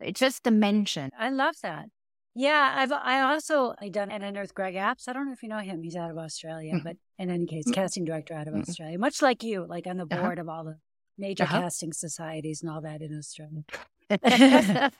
It's 0.00 0.18
just 0.18 0.44
dimension. 0.44 1.11
I 1.18 1.28
love 1.28 1.57
that. 1.62 1.87
Yeah, 2.35 2.73
I've 2.77 2.92
I 2.92 3.21
also 3.21 3.75
I 3.81 3.88
done 3.88 4.11
and 4.11 4.23
unearthed 4.25 4.55
Greg 4.55 4.75
Apps. 4.75 5.07
I 5.07 5.12
don't 5.12 5.27
know 5.27 5.33
if 5.33 5.42
you 5.42 5.49
know 5.49 5.59
him. 5.59 5.83
He's 5.83 5.97
out 5.97 6.11
of 6.11 6.16
Australia, 6.16 6.75
mm. 6.75 6.83
but 6.83 6.97
in 7.18 7.31
any 7.31 7.47
case, 7.47 7.64
mm. 7.66 7.75
casting 7.75 8.05
director 8.05 8.35
out 8.35 8.49
of 8.49 8.55
mm. 8.55 8.66
Australia. 8.66 8.99
Much 8.99 9.21
like 9.21 9.42
you, 9.42 9.66
like 9.68 9.87
on 9.87 9.99
the 9.99 10.05
uh-huh. 10.05 10.23
board 10.23 10.38
uh-huh. 10.38 10.42
of 10.42 10.49
all 10.49 10.64
the 10.64 10.77
major 11.18 11.45
uh-huh. 11.45 11.61
casting 11.61 11.92
societies 11.92 12.62
and 12.62 12.71
all 12.71 12.81
that 12.81 13.03
in 13.03 13.18
Australia. 13.18 13.62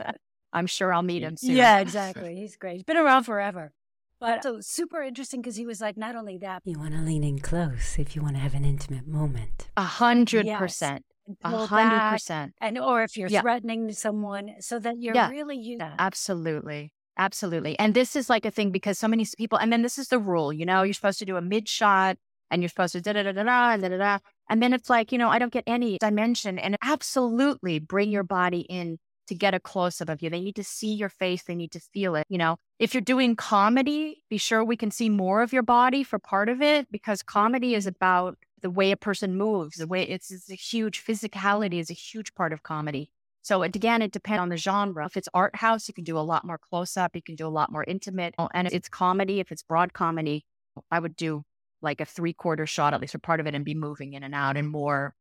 I'm 0.53 0.67
sure 0.67 0.93
I'll 0.93 1.03
meet 1.03 1.23
him 1.23 1.37
soon. 1.37 1.57
Yeah, 1.57 1.79
exactly. 1.81 2.37
He's 2.37 2.57
great. 2.57 2.75
He's 2.75 2.85
been 2.85 2.99
around 2.99 3.25
forever. 3.25 3.73
But 4.21 4.45
so 4.45 4.61
super 4.61 5.03
interesting 5.03 5.41
because 5.41 5.57
he 5.57 5.67
was 5.67 5.81
like, 5.81 5.97
not 5.97 6.15
only 6.15 6.39
that, 6.39 6.63
you 6.65 6.79
want 6.79 6.95
to 6.95 7.01
lean 7.01 7.25
in 7.25 7.41
close 7.41 7.99
if 7.99 8.15
you 8.15 8.23
want 8.23 8.37
to 8.37 8.41
have 8.41 8.55
an 8.55 8.65
intimate 8.65 9.09
moment. 9.09 9.69
A 9.77 9.83
hundred 9.83 10.47
percent. 10.47 11.05
A 11.43 11.67
hundred 11.67 12.11
percent. 12.11 12.55
And 12.61 12.79
or 12.79 13.03
if 13.03 13.17
you're 13.17 13.29
yeah. 13.29 13.41
threatening 13.41 13.91
someone, 13.93 14.55
so 14.61 14.79
that 14.79 15.01
you're 15.01 15.15
yeah. 15.15 15.29
really 15.29 15.57
you. 15.57 15.79
Absolutely. 15.99 16.93
Absolutely. 17.19 17.79
And 17.79 17.95
this 17.95 18.17
is 18.17 18.31
like 18.31 18.47
a 18.47 18.51
thing 18.51 18.71
because 18.71 18.99
so 18.99 19.09
many 19.09 19.27
people, 19.37 19.59
and 19.59 19.73
then 19.73 19.83
this 19.83 19.99
is 19.99 20.09
the 20.09 20.19
rule, 20.19 20.53
you 20.53 20.65
know, 20.65 20.83
you're 20.83 20.95
supposed 20.95 21.19
to 21.19 21.25
do 21.25 21.37
a 21.37 21.43
mid 21.43 21.69
shot 21.69 22.17
and 22.51 22.63
you're 22.63 22.69
supposed 22.69 22.93
to 22.93 23.01
da 23.01 23.13
da 23.13 23.23
da 23.23 23.33
da 23.33 23.77
da 23.77 23.89
da 23.89 23.97
da. 23.97 24.19
And 24.49 24.63
then 24.63 24.73
it's 24.73 24.91
like, 24.91 25.13
you 25.13 25.19
know, 25.19 25.29
I 25.29 25.39
don't 25.39 25.53
get 25.53 25.65
any 25.67 25.99
dimension. 25.99 26.59
And 26.59 26.77
absolutely 26.83 27.79
bring 27.79 28.11
your 28.11 28.23
body 28.23 28.61
in 28.61 28.99
to 29.29 29.35
get 29.35 29.55
a 29.55 29.61
close 29.61 30.01
up 30.01 30.09
of 30.09 30.23
you. 30.23 30.31
They 30.31 30.41
need 30.41 30.57
to 30.57 30.65
see 30.65 30.95
your 30.95 31.09
face, 31.09 31.45
they 31.45 31.55
need 31.55 31.73
to 31.73 31.81
feel 31.81 32.17
it. 32.17 32.27
You 32.29 32.39
know, 32.39 32.57
if 32.79 32.95
you're 32.95 33.01
doing 33.01 33.37
comedy, 33.37 34.23
be 34.29 34.39
sure 34.39 34.65
we 34.65 34.77
can 34.77 34.91
see 34.91 35.09
more 35.09 35.43
of 35.43 35.53
your 35.53 35.63
body 35.63 36.03
for 36.03 36.19
part 36.19 36.49
of 36.49 36.61
it 36.61 36.91
because 36.91 37.23
comedy 37.23 37.75
is 37.75 37.87
about 37.87 38.37
the 38.61 38.71
way 38.71 38.91
a 38.91 38.97
person 38.97 39.37
moves, 39.37 39.77
the 39.77 39.87
way 39.87 40.03
it's, 40.03 40.31
it's 40.31 40.51
a 40.51 40.55
huge 40.55 41.05
physicality 41.05 41.79
is 41.81 41.91
a 41.91 41.95
huge 41.95 42.35
part 42.35 42.53
of 42.53 42.63
comedy. 42.63 43.11
So 43.43 43.65
again, 43.65 44.03
it 44.03 44.13
depends 44.13 44.41
on 44.41 44.49
the 44.49 44.57
genre. 44.57 45.05
If 45.05 45.17
it's 45.17 45.29
art 45.35 45.57
house, 45.57 45.89
you 45.89 45.95
can 45.95 46.05
do 46.05 46.17
a 46.17 46.21
lot 46.21 46.45
more 46.45 46.59
close 46.59 46.97
up. 46.97 47.15
You 47.15 47.23
can 47.23 47.35
do 47.35 47.47
a 47.47 47.49
lot 47.49 47.73
more 47.73 47.85
intimate. 47.85 48.35
Oh, 48.39 48.49
and 48.55 48.69
if 48.69 48.73
it's 48.73 48.89
comedy, 48.89 49.41
if 49.41 49.51
it's 49.51 49.65
broad 49.65 49.93
comedy, 49.93 50.45
I 50.91 51.01
would 51.01 51.17
do 51.17 51.45
like 51.83 52.01
a 52.01 52.05
three 52.05 52.33
quarter 52.33 52.67
shot, 52.67 52.95
at 52.95 53.01
least 53.01 53.13
for 53.13 53.19
part 53.19 53.41
of 53.41 53.47
it, 53.47 53.55
and 53.55 53.65
be 53.65 53.75
moving 53.75 54.13
in 54.13 54.23
and 54.23 54.35
out 54.35 54.57
and 54.57 54.69
more. 54.69 55.15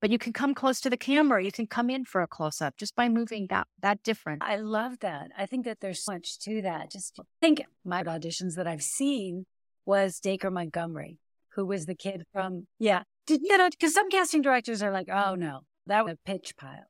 But 0.00 0.10
you 0.10 0.18
can 0.18 0.32
come 0.32 0.54
close 0.54 0.80
to 0.80 0.90
the 0.90 0.96
camera. 0.96 1.42
You 1.42 1.52
can 1.52 1.66
come 1.66 1.88
in 1.88 2.04
for 2.04 2.20
a 2.20 2.26
close 2.26 2.60
up 2.60 2.76
just 2.76 2.96
by 2.96 3.08
moving 3.08 3.46
that 3.50 3.68
that 3.80 4.02
different. 4.02 4.42
I 4.42 4.56
love 4.56 4.98
that. 5.00 5.30
I 5.36 5.46
think 5.46 5.64
that 5.64 5.78
there's 5.80 6.04
so 6.04 6.12
much 6.12 6.40
to 6.40 6.62
that. 6.62 6.90
Just 6.90 7.18
think 7.40 7.62
my 7.84 8.02
auditions 8.02 8.56
that 8.56 8.66
I've 8.66 8.82
seen 8.82 9.46
was 9.86 10.18
Dacre 10.18 10.50
Montgomery, 10.50 11.18
who 11.54 11.64
was 11.64 11.86
the 11.86 11.94
kid 11.94 12.24
from 12.32 12.66
yeah. 12.80 13.04
Did 13.28 13.42
you 13.42 13.56
know? 13.56 13.68
Because 13.70 13.94
some 13.94 14.10
casting 14.10 14.42
directors 14.42 14.82
are 14.82 14.90
like, 14.90 15.08
oh 15.08 15.36
no, 15.36 15.60
that 15.86 16.04
was 16.04 16.14
a 16.14 16.18
pitch 16.28 16.56
pile 16.56 16.86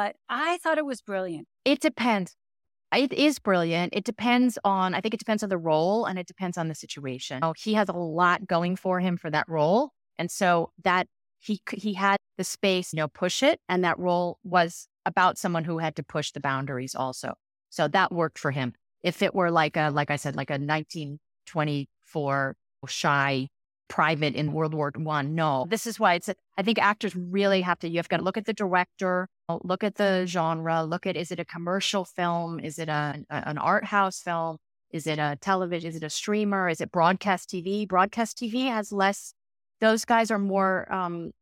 but 0.00 0.16
I 0.30 0.56
thought 0.62 0.78
it 0.78 0.86
was 0.86 1.02
brilliant. 1.02 1.46
It 1.66 1.80
depends. 1.80 2.34
It 2.90 3.12
is 3.12 3.38
brilliant. 3.38 3.92
It 3.94 4.04
depends 4.04 4.58
on, 4.64 4.94
I 4.94 5.02
think 5.02 5.12
it 5.12 5.20
depends 5.20 5.42
on 5.42 5.50
the 5.50 5.58
role 5.58 6.06
and 6.06 6.18
it 6.18 6.26
depends 6.26 6.56
on 6.56 6.68
the 6.68 6.74
situation. 6.74 7.40
Oh, 7.42 7.52
he 7.54 7.74
has 7.74 7.90
a 7.90 7.92
lot 7.92 8.46
going 8.46 8.76
for 8.76 9.00
him 9.00 9.18
for 9.18 9.30
that 9.30 9.46
role. 9.46 9.90
And 10.18 10.30
so 10.30 10.70
that 10.84 11.06
he, 11.38 11.60
he 11.74 11.92
had 11.92 12.16
the 12.38 12.44
space, 12.44 12.94
you 12.94 12.96
know, 12.96 13.08
push 13.08 13.42
it. 13.42 13.60
And 13.68 13.84
that 13.84 13.98
role 13.98 14.38
was 14.42 14.88
about 15.04 15.36
someone 15.36 15.64
who 15.64 15.76
had 15.76 15.96
to 15.96 16.02
push 16.02 16.32
the 16.32 16.40
boundaries 16.40 16.94
also. 16.94 17.34
So 17.68 17.86
that 17.88 18.10
worked 18.10 18.38
for 18.38 18.52
him. 18.52 18.72
If 19.02 19.20
it 19.20 19.34
were 19.34 19.50
like 19.50 19.76
a, 19.76 19.90
like 19.90 20.10
I 20.10 20.16
said, 20.16 20.34
like 20.34 20.48
a 20.48 20.54
1924 20.54 22.56
shy 22.86 23.48
private 23.90 24.34
in 24.34 24.52
World 24.52 24.72
War 24.72 24.90
One. 24.96 25.34
No, 25.34 25.66
this 25.68 25.86
is 25.86 26.00
why 26.00 26.14
it's. 26.14 26.30
I 26.56 26.62
think 26.62 26.78
actors 26.78 27.14
really 27.14 27.60
have 27.60 27.78
to. 27.80 27.88
You 27.88 27.98
have 27.98 28.08
got 28.08 28.18
to 28.18 28.22
look 28.22 28.38
at 28.38 28.46
the 28.46 28.54
director, 28.54 29.28
look 29.62 29.84
at 29.84 29.96
the 29.96 30.24
genre, 30.26 30.82
look 30.84 31.06
at 31.06 31.16
is 31.16 31.30
it 31.30 31.38
a 31.40 31.44
commercial 31.44 32.06
film, 32.06 32.60
is 32.60 32.78
it 32.78 32.88
a, 32.88 33.22
an 33.28 33.58
art 33.58 33.84
house 33.84 34.20
film, 34.20 34.56
is 34.90 35.06
it 35.06 35.18
a 35.18 35.36
television, 35.42 35.90
is 35.90 35.96
it 35.96 36.04
a 36.04 36.08
streamer, 36.08 36.68
is 36.70 36.80
it 36.80 36.90
broadcast 36.90 37.50
TV? 37.50 37.86
Broadcast 37.86 38.38
TV 38.38 38.68
has 38.68 38.92
less. 38.92 39.34
Those 39.80 40.06
guys 40.06 40.30
are 40.30 40.38
more. 40.38 40.90
Um, 40.90 41.32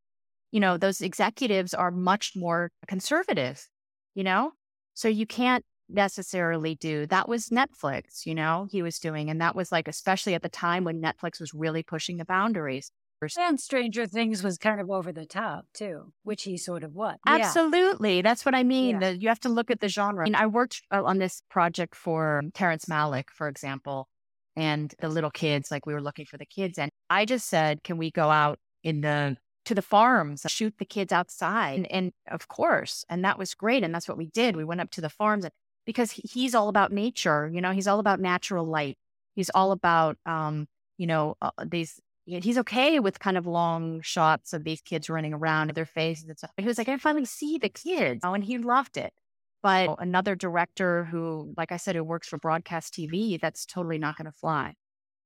you 0.51 0.61
know, 0.61 0.79
those 0.79 1.03
executives 1.03 1.75
are 1.75 1.91
much 1.91 2.33
more 2.35 2.73
conservative. 2.89 3.69
You 4.15 4.25
know, 4.25 4.53
so 4.95 5.07
you 5.07 5.27
can't 5.27 5.65
necessarily 5.89 6.75
do. 6.75 7.07
That 7.07 7.29
was 7.29 7.49
Netflix, 7.49 8.27
you 8.27 8.35
know, 8.35 8.69
he 8.71 8.83
was 8.83 8.99
doing. 8.99 9.31
And 9.31 9.41
that 9.41 9.55
was 9.55 9.73
like, 9.73 9.89
especially 9.89 10.35
at 10.35 10.43
the 10.43 10.49
time 10.49 10.85
when 10.85 11.01
Netflix 11.01 11.41
was 11.41 11.55
really 11.55 11.83
pushing 11.83 12.17
the 12.17 12.25
boundaries. 12.25 12.91
And 13.37 13.59
Stranger 13.59 14.07
Things 14.07 14.45
was 14.45 14.59
kind 14.59 14.81
of 14.81 14.91
over 14.91 15.13
the 15.13 15.27
top 15.27 15.65
too, 15.75 16.13
which 16.23 16.45
he 16.45 16.57
sort 16.57 16.85
of 16.85 16.95
was. 16.95 17.17
Absolutely. 17.27 18.17
Yeah. 18.17 18.23
That's 18.23 18.45
what 18.45 18.55
I 18.55 18.63
mean. 18.63 19.01
Yeah. 19.01 19.13
The, 19.13 19.21
you 19.21 19.29
have 19.29 19.41
to 19.41 19.49
look 19.49 19.73
at 19.73 19.81
the 19.81 19.89
genre. 19.89 20.23
I 20.23 20.25
mean, 20.25 20.37
I 20.37 20.47
worked 20.47 20.83
uh, 20.93 21.03
on 21.03 21.19
this 21.19 21.43
project 21.51 21.97
for 21.97 22.43
Terrence 22.55 22.85
Malick, 22.85 23.31
for 23.35 23.49
example, 23.49 24.09
and 24.55 24.95
the 25.01 25.09
little 25.09 25.33
kids, 25.33 25.71
like 25.71 25.85
we 25.85 25.95
were 25.95 26.03
looking 26.03 26.27
for 26.27 26.37
the 26.37 26.47
kids. 26.47 26.79
And 26.79 26.93
I 27.11 27.25
just 27.25 27.49
said, 27.49 27.83
can 27.83 27.99
we 27.99 28.13
go 28.13 28.31
out 28.31 28.61
in 28.85 29.01
the 29.01 29.37
to 29.69 29.75
the 29.75 29.83
farms, 29.83 30.47
shoot 30.49 30.75
the 30.79 30.85
kids 30.87 31.13
outside. 31.13 31.77
And, 31.77 31.93
and, 31.93 32.13
of 32.31 32.49
course, 32.49 33.05
and 33.11 33.23
that 33.27 33.39
was 33.39 33.55
great. 33.55 33.85
And 33.85 33.95
that's 33.95 34.09
what 34.09 34.17
we 34.17 34.27
did. 34.27 34.57
We 34.57 34.65
went 34.65 34.81
up 34.81 34.91
to 34.93 35.03
the 35.03 35.11
farms 35.11 35.45
and 35.45 35.53
because 35.89 36.11
he's 36.13 36.55
all 36.55 36.69
about 36.69 36.93
nature. 36.93 37.51
You 37.51 37.63
know, 37.63 37.73
he's 37.73 37.87
all 37.87 37.99
about 37.99 38.21
natural 38.21 38.67
light. 38.67 38.99
He's 39.35 39.49
all 39.55 39.73
about, 39.73 40.19
um, 40.27 40.67
you 40.99 41.07
know, 41.07 41.37
uh, 41.41 41.51
these. 41.65 41.99
He's 42.27 42.59
okay 42.59 43.01
with 43.01 43.19
kind 43.21 43.39
of 43.39 43.47
long 43.47 44.03
shots 44.03 44.53
of 44.53 44.63
these 44.65 44.83
kids 44.83 45.09
running 45.09 45.33
around, 45.33 45.71
their 45.71 45.87
faces 45.87 46.29
and 46.29 46.37
stuff. 46.37 46.51
He 46.59 46.67
was 46.67 46.77
like, 46.77 46.91
I 46.91 46.99
finally 46.99 47.25
see 47.25 47.57
the 47.57 47.71
kids, 47.71 48.21
oh, 48.23 48.35
and 48.35 48.45
he 48.45 48.59
loved 48.59 48.99
it. 48.99 49.15
But 49.63 49.97
another 49.99 50.35
director 50.35 51.05
who, 51.05 51.55
like 51.57 51.73
I 51.73 51.79
said, 51.79 51.97
who 51.97 52.05
works 52.05 52.29
for 52.29 52.37
broadcast 52.37 52.93
TV, 52.93 53.41
that's 53.41 53.65
totally 53.65 53.97
not 53.97 54.19
going 54.19 54.27
to 54.27 54.33
fly. 54.33 54.75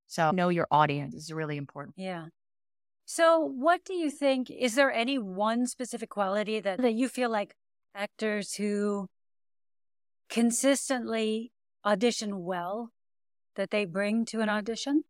So 0.07 0.31
know 0.31 0.49
your 0.49 0.69
audience 0.71 1.17
is 1.17 1.33
really 1.33 1.57
important. 1.57 1.95
Yeah. 1.99 2.27
So, 3.05 3.41
what 3.41 3.85
do 3.85 3.95
you 3.95 4.09
think? 4.09 4.49
Is 4.49 4.77
there 4.77 4.93
any 4.93 5.19
one 5.19 5.67
specific 5.67 6.09
quality 6.09 6.61
that, 6.61 6.81
that 6.81 6.95
you 6.95 7.09
feel 7.09 7.31
like 7.31 7.57
actors 7.97 8.55
who 8.55 9.09
consistently 10.33 11.53
audition 11.85 12.43
well 12.43 12.91
that 13.55 13.71
they 13.71 13.85
bring 13.85 14.25
to 14.25 14.41
an 14.41 14.49
audition? 14.49 15.05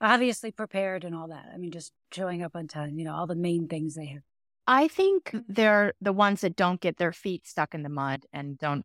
Obviously 0.00 0.52
prepared 0.52 1.04
and 1.04 1.14
all 1.14 1.28
that. 1.28 1.46
I 1.52 1.56
mean, 1.56 1.70
just 1.70 1.92
showing 2.12 2.42
up 2.42 2.54
on 2.54 2.68
time, 2.68 2.98
you 2.98 3.04
know, 3.04 3.14
all 3.14 3.26
the 3.26 3.34
main 3.34 3.66
things 3.66 3.94
they 3.94 4.06
have. 4.06 4.22
I 4.66 4.88
think 4.88 5.34
they're 5.48 5.94
the 6.02 6.12
ones 6.12 6.42
that 6.42 6.54
don't 6.54 6.80
get 6.80 6.98
their 6.98 7.12
feet 7.12 7.46
stuck 7.46 7.74
in 7.74 7.82
the 7.82 7.88
mud 7.88 8.26
and 8.32 8.58
don't 8.58 8.84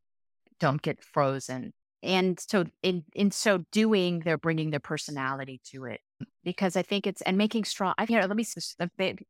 don't 0.59 0.81
get 0.81 1.03
frozen. 1.03 1.73
And 2.01 2.39
so 2.39 2.65
in 2.81 3.03
in 3.13 3.31
so 3.31 3.65
doing, 3.71 4.19
they're 4.19 4.37
bringing 4.37 4.71
their 4.71 4.79
personality 4.79 5.59
to 5.71 5.85
it 5.85 5.99
because 6.43 6.77
I 6.77 6.81
think 6.81 7.05
it's 7.07 7.21
and 7.21 7.37
making 7.37 7.65
strong. 7.65 7.93
I 7.97 8.05
you 8.07 8.19
know, 8.19 8.25
let 8.25 8.37
me 8.37 8.45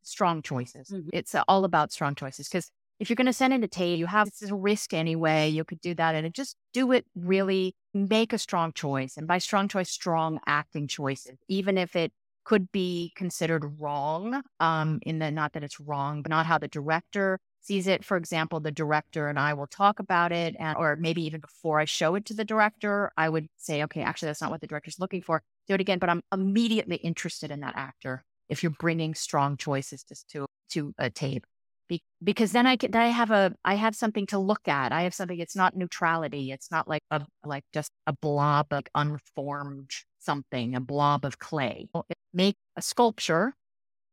strong 0.04 0.42
choices. 0.44 0.90
Mm-hmm. 0.90 1.10
It's 1.14 1.36
all 1.48 1.66
about 1.66 1.92
strong 1.92 2.14
choices 2.14 2.48
because 2.48 2.70
if 3.00 3.10
you're 3.10 3.16
going 3.16 3.26
to 3.26 3.34
send 3.34 3.54
in 3.54 3.64
a 3.64 3.68
tape, 3.68 4.00
you 4.00 4.06
have 4.06 4.30
this 4.40 4.52
risk 4.52 4.94
anyway. 4.94 5.50
You 5.50 5.64
could 5.64 5.82
do 5.82 5.94
that 5.96 6.16
and 6.16 6.34
just 6.34 6.56
do 6.74 6.92
it 6.92 7.06
really, 7.16 7.76
make 7.94 8.34
a 8.34 8.38
strong 8.38 8.72
choice. 8.74 9.18
And 9.18 9.28
by 9.28 9.38
strong 9.38 9.68
choice, 9.68 9.90
strong 9.90 10.40
acting 10.46 10.88
choices, 10.88 11.38
even 11.48 11.78
if 11.78 11.96
it 11.96 12.12
could 12.46 12.72
be 12.72 13.12
considered 13.16 13.80
wrong, 13.80 14.42
um, 14.60 15.00
in 15.02 15.20
the 15.20 15.32
not 15.32 15.54
that 15.54 15.64
it's 15.64 15.80
wrong, 15.80 16.22
but 16.22 16.30
not 16.30 16.46
how 16.46 16.58
the 16.58 16.68
director 16.68 17.40
sees 17.62 17.88
it. 17.88 18.06
For 18.06 18.18
example, 18.18 18.60
the 18.60 18.72
director 18.72 19.28
and 19.28 19.40
I 19.40 19.54
will 19.56 19.68
talk 19.68 20.00
about 20.00 20.32
it, 20.32 20.56
and 20.60 20.78
or 20.78 20.96
maybe 20.96 21.24
even 21.26 21.42
before 21.42 21.80
I 21.80 21.86
show 21.86 22.16
it 22.16 22.26
to 22.26 22.34
the 22.34 22.46
director, 22.46 23.12
I 23.18 23.30
would 23.30 23.48
say, 23.58 23.84
okay, 23.84 24.02
actually, 24.02 24.28
that's 24.28 24.42
not 24.42 24.52
what 24.52 24.62
the 24.62 24.68
director's 24.68 25.00
looking 25.00 25.22
for. 25.22 25.42
Do 25.68 25.74
it 25.74 25.82
again, 25.82 26.00
but 26.00 26.10
I'm 26.10 26.22
immediately 26.32 26.98
interested 26.98 27.50
in 27.52 27.62
that 27.62 27.76
actor 27.76 28.24
if 28.48 28.62
you're 28.62 28.72
bringing 28.80 29.16
strong 29.16 29.58
choices 29.58 30.04
to 30.04 30.16
to, 30.30 30.46
to 30.70 30.94
a 31.00 31.10
tape. 31.10 31.46
Be- 31.88 32.04
because 32.24 32.52
then 32.52 32.66
I 32.66 32.78
can 32.78 32.96
I 32.96 33.08
have 33.08 33.32
a 33.32 33.54
I 33.64 33.76
have 33.76 33.96
something 33.96 34.26
to 34.28 34.40
look 34.40 34.68
at. 34.68 34.92
I 34.92 35.04
have 35.04 35.14
something. 35.14 35.40
It's 35.40 35.56
not 35.56 35.76
neutrality. 35.76 36.52
It's 36.52 36.72
not 36.72 36.88
like 36.88 37.04
a 37.12 37.22
like 37.44 37.64
just 37.74 37.92
a 38.08 38.14
blob 38.14 38.68
of 38.72 38.84
unformed 38.96 39.92
something, 40.20 40.76
a 40.76 40.82
blob 40.82 41.26
of 41.26 41.40
clay. 41.40 41.88
Make 42.34 42.58
a 42.76 42.82
sculpture, 42.82 43.54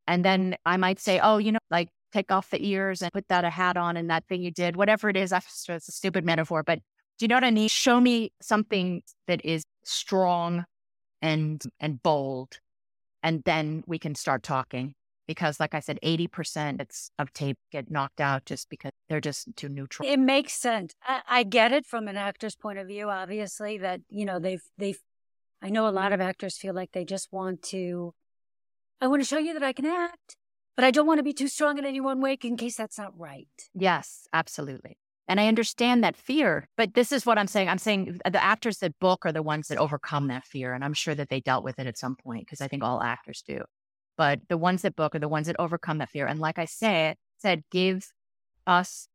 and 0.06 0.24
then 0.24 0.56
I 0.66 0.76
might 0.76 1.00
say, 1.00 1.18
oh, 1.20 1.38
you 1.38 1.52
know, 1.52 1.58
like 1.70 1.88
take 2.12 2.30
off 2.30 2.50
the 2.50 2.64
ears 2.64 3.00
and 3.02 3.10
put 3.12 3.26
that 3.28 3.44
a 3.44 3.50
hat 3.50 3.76
on 3.76 3.96
and 3.96 4.10
that 4.10 4.24
thing 4.28 4.42
you 4.42 4.50
did, 4.50 4.76
whatever 4.76 5.08
it 5.08 5.16
is. 5.16 5.32
It's 5.32 5.68
a 5.68 5.92
stupid 5.92 6.24
metaphor, 6.24 6.62
but 6.62 6.78
do 7.18 7.24
you 7.24 7.28
know 7.28 7.36
what 7.36 7.44
I 7.44 7.50
mean? 7.50 7.68
Show 7.68 8.00
me 8.00 8.32
something 8.42 9.02
that 9.26 9.44
is 9.44 9.64
strong 9.84 10.64
and 11.22 11.62
and 11.80 12.02
bold, 12.02 12.58
and 13.22 13.42
then 13.44 13.82
we 13.86 13.98
can 13.98 14.14
start 14.14 14.42
talking 14.42 14.94
because 15.26 15.60
like 15.60 15.74
I 15.74 15.80
said, 15.80 15.98
80% 16.02 17.10
of 17.18 17.32
tape 17.32 17.58
get 17.70 17.90
knocked 17.90 18.20
out 18.20 18.44
just 18.44 18.68
because 18.68 18.92
they're 19.08 19.20
just 19.20 19.48
too 19.56 19.68
neutral. 19.68 20.08
It 20.08 20.18
makes 20.18 20.54
sense. 20.54 20.94
I, 21.02 21.20
I, 21.28 21.42
get 21.42 21.72
it 21.72 21.86
from 21.86 22.08
an 22.08 22.16
actor's 22.16 22.56
point 22.56 22.78
of 22.78 22.88
view, 22.88 23.08
obviously, 23.08 23.78
that, 23.78 24.00
you 24.08 24.24
know, 24.24 24.38
they've, 24.38 24.62
they've, 24.78 24.98
I 25.60 25.70
know 25.70 25.86
a 25.86 25.90
lot 25.90 26.12
of 26.12 26.20
actors 26.20 26.56
feel 26.56 26.74
like 26.74 26.92
they 26.92 27.04
just 27.04 27.32
want 27.32 27.62
to, 27.64 28.14
I 29.00 29.06
want 29.06 29.22
to 29.22 29.28
show 29.28 29.38
you 29.38 29.54
that 29.54 29.62
I 29.62 29.72
can 29.72 29.86
act, 29.86 30.36
but 30.76 30.84
I 30.84 30.90
don't 30.90 31.06
want 31.06 31.18
to 31.18 31.24
be 31.24 31.32
too 31.32 31.48
strong 31.48 31.78
in 31.78 31.84
any 31.84 32.00
one 32.00 32.20
way 32.20 32.36
in 32.42 32.56
case 32.56 32.76
that's 32.76 32.98
not 32.98 33.18
right. 33.18 33.48
Yes, 33.74 34.26
absolutely. 34.32 34.98
And 35.28 35.40
I 35.40 35.46
understand 35.46 36.02
that 36.02 36.16
fear, 36.16 36.68
but 36.76 36.94
this 36.94 37.12
is 37.12 37.24
what 37.24 37.38
I'm 37.38 37.46
saying. 37.46 37.68
I'm 37.68 37.78
saying 37.78 38.20
the 38.28 38.42
actors 38.42 38.78
that 38.78 38.98
book 38.98 39.24
are 39.24 39.32
the 39.32 39.42
ones 39.42 39.68
that 39.68 39.78
overcome 39.78 40.28
that 40.28 40.44
fear. 40.44 40.74
And 40.74 40.84
I'm 40.84 40.94
sure 40.94 41.14
that 41.14 41.28
they 41.28 41.40
dealt 41.40 41.64
with 41.64 41.78
it 41.78 41.86
at 41.86 41.96
some 41.96 42.16
point 42.16 42.44
because 42.44 42.60
I 42.60 42.68
think 42.68 42.82
all 42.82 43.00
actors 43.00 43.42
do 43.46 43.62
but 44.16 44.40
the 44.48 44.58
ones 44.58 44.82
that 44.82 44.96
book 44.96 45.14
are 45.14 45.20
the 45.20 45.28
ones 45.28 45.46
that 45.46 45.56
overcome 45.58 45.98
that 45.98 46.10
fear. 46.10 46.26
And 46.26 46.40
like 46.40 46.58
I 46.58 46.64
said, 46.64 47.16
said, 47.38 47.64
give 47.70 48.06
us 48.66 49.08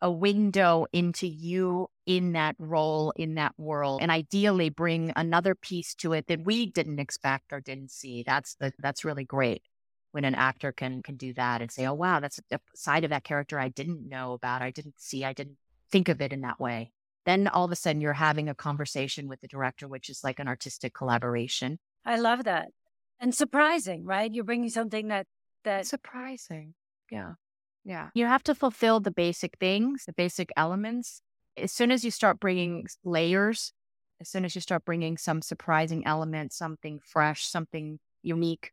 a 0.00 0.10
window 0.10 0.86
into 0.92 1.26
you 1.26 1.88
in 2.06 2.32
that 2.32 2.56
role, 2.58 3.12
in 3.16 3.34
that 3.36 3.54
world, 3.56 4.00
and 4.02 4.10
ideally 4.10 4.68
bring 4.68 5.12
another 5.16 5.54
piece 5.54 5.94
to 5.96 6.12
it 6.12 6.26
that 6.26 6.44
we 6.44 6.66
didn't 6.66 6.98
expect 6.98 7.52
or 7.52 7.60
didn't 7.60 7.90
see. 7.90 8.22
That's 8.26 8.56
the, 8.56 8.72
that's 8.78 9.04
really 9.04 9.24
great 9.24 9.62
when 10.10 10.24
an 10.24 10.34
actor 10.34 10.72
can 10.72 11.02
can 11.02 11.16
do 11.16 11.32
that 11.34 11.62
and 11.62 11.70
say, 11.70 11.86
"Oh 11.86 11.94
wow, 11.94 12.20
that's 12.20 12.40
a 12.50 12.60
side 12.74 13.04
of 13.04 13.10
that 13.10 13.24
character 13.24 13.58
I 13.58 13.68
didn't 13.68 14.08
know 14.08 14.32
about, 14.32 14.62
I 14.62 14.70
didn't 14.70 14.94
see, 14.98 15.24
I 15.24 15.32
didn't 15.32 15.56
think 15.90 16.08
of 16.08 16.20
it 16.20 16.32
in 16.32 16.42
that 16.42 16.60
way." 16.60 16.92
then 17.24 17.48
all 17.48 17.64
of 17.64 17.72
a 17.72 17.76
sudden 17.76 18.00
you're 18.00 18.12
having 18.12 18.48
a 18.48 18.54
conversation 18.54 19.28
with 19.28 19.40
the 19.40 19.48
director, 19.48 19.86
which 19.86 20.08
is 20.08 20.24
like 20.24 20.38
an 20.38 20.48
artistic 20.48 20.94
collaboration. 20.94 21.78
I 22.04 22.16
love 22.18 22.44
that. 22.44 22.68
And 23.22 23.32
surprising, 23.34 24.04
right? 24.04 24.34
You're 24.34 24.44
bringing 24.44 24.68
something 24.68 25.08
that 25.08 25.26
that 25.64 25.86
surprising. 25.86 26.74
Yeah. 27.10 27.34
Yeah. 27.84 28.10
You 28.14 28.26
have 28.26 28.42
to 28.44 28.54
fulfill 28.54 28.98
the 28.98 29.12
basic 29.12 29.56
things, 29.58 30.04
the 30.06 30.12
basic 30.12 30.50
elements. 30.56 31.22
As 31.56 31.70
soon 31.70 31.92
as 31.92 32.04
you 32.04 32.10
start 32.10 32.40
bringing 32.40 32.86
layers, 33.04 33.72
as 34.20 34.28
soon 34.28 34.44
as 34.44 34.54
you 34.54 34.60
start 34.60 34.84
bringing 34.84 35.16
some 35.16 35.40
surprising 35.40 36.04
element, 36.04 36.52
something 36.52 36.98
fresh, 37.04 37.46
something 37.46 38.00
unique, 38.22 38.72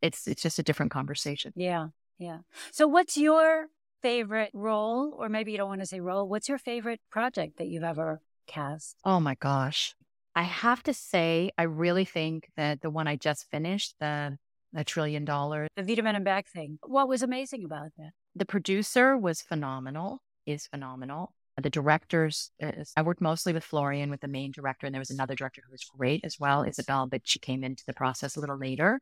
it's 0.00 0.28
it's 0.28 0.42
just 0.42 0.60
a 0.60 0.62
different 0.62 0.92
conversation. 0.92 1.52
Yeah. 1.56 1.88
Yeah. 2.18 2.38
So 2.70 2.86
what's 2.86 3.16
your 3.16 3.66
favorite 4.02 4.50
role 4.54 5.16
or 5.18 5.28
maybe 5.28 5.50
you 5.50 5.58
don't 5.58 5.68
want 5.68 5.80
to 5.80 5.86
say 5.86 5.98
role, 5.98 6.28
what's 6.28 6.48
your 6.48 6.58
favorite 6.58 7.00
project 7.10 7.58
that 7.58 7.66
you've 7.66 7.82
ever 7.82 8.20
cast? 8.46 8.98
Oh 9.04 9.18
my 9.18 9.34
gosh. 9.34 9.96
I 10.34 10.42
have 10.42 10.82
to 10.84 10.94
say, 10.94 11.50
I 11.56 11.64
really 11.64 12.04
think 12.04 12.48
that 12.56 12.80
the 12.80 12.90
one 12.90 13.06
I 13.06 13.16
just 13.16 13.50
finished, 13.50 13.94
the 14.00 14.36
a 14.76 14.82
trillion 14.82 15.24
dollars, 15.24 15.68
the 15.76 15.84
Wiedemann 15.84 16.16
and 16.16 16.24
Berg 16.24 16.48
thing. 16.48 16.78
What 16.82 17.08
was 17.08 17.22
amazing 17.22 17.64
about 17.64 17.90
that? 17.96 18.10
The 18.34 18.44
producer 18.44 19.16
was 19.16 19.40
phenomenal, 19.40 20.20
is 20.46 20.66
phenomenal. 20.66 21.32
The 21.62 21.70
directors, 21.70 22.50
is, 22.58 22.92
I 22.96 23.02
worked 23.02 23.20
mostly 23.20 23.52
with 23.52 23.62
Florian, 23.62 24.10
with 24.10 24.20
the 24.20 24.26
main 24.26 24.50
director, 24.50 24.86
and 24.86 24.92
there 24.92 25.00
was 25.00 25.10
another 25.10 25.36
director 25.36 25.62
who 25.64 25.70
was 25.70 25.84
great 25.84 26.24
as 26.24 26.40
well, 26.40 26.64
Isabel, 26.64 27.06
but 27.06 27.20
she 27.22 27.38
came 27.38 27.62
into 27.62 27.84
the 27.86 27.92
process 27.92 28.34
a 28.34 28.40
little 28.40 28.58
later. 28.58 29.00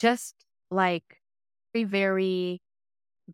Just 0.00 0.34
like 0.72 1.04
very, 1.72 1.84
very 1.84 2.60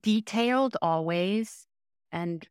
detailed 0.02 0.76
always 0.82 1.66
and 2.12 2.46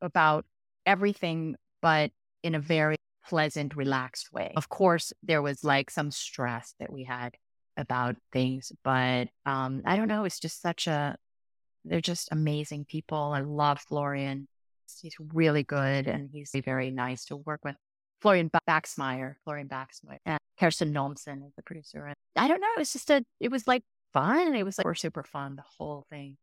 about 0.00 0.46
everything, 0.86 1.56
but 1.82 2.10
in 2.42 2.54
a 2.54 2.60
very 2.60 2.96
pleasant, 3.26 3.76
relaxed 3.76 4.32
way. 4.32 4.52
Of 4.56 4.68
course, 4.68 5.12
there 5.22 5.42
was 5.42 5.64
like 5.64 5.90
some 5.90 6.10
stress 6.10 6.74
that 6.78 6.92
we 6.92 7.04
had 7.04 7.36
about 7.76 8.16
things, 8.32 8.72
but 8.82 9.28
um, 9.46 9.82
I 9.84 9.96
don't 9.96 10.08
know. 10.08 10.24
It's 10.24 10.40
just 10.40 10.60
such 10.62 10.86
a, 10.86 11.16
they're 11.84 12.00
just 12.00 12.28
amazing 12.30 12.84
people. 12.84 13.32
I 13.34 13.40
love 13.40 13.80
Florian. 13.80 14.48
He's 15.02 15.16
really 15.18 15.62
good 15.64 16.06
and 16.06 16.30
he's 16.30 16.52
very 16.64 16.90
nice 16.90 17.24
to 17.26 17.36
work 17.36 17.60
with. 17.64 17.76
Florian 18.20 18.50
Baxmeyer, 18.68 19.34
Florian 19.44 19.68
Baxmeyer, 19.68 20.18
and 20.24 20.38
Kirsten 20.58 20.92
Nomsen 20.92 21.46
is 21.46 21.52
the 21.56 21.62
producer. 21.62 22.06
And 22.06 22.16
I 22.36 22.48
don't 22.48 22.60
know. 22.60 22.68
It 22.76 22.78
was 22.78 22.92
just 22.92 23.10
a, 23.10 23.22
it 23.40 23.50
was 23.50 23.66
like 23.66 23.82
fun. 24.12 24.54
It 24.54 24.62
was 24.62 24.78
like, 24.78 24.84
we're 24.84 24.94
super 24.94 25.22
fun, 25.22 25.56
the 25.56 25.64
whole 25.78 26.06
thing. 26.08 26.36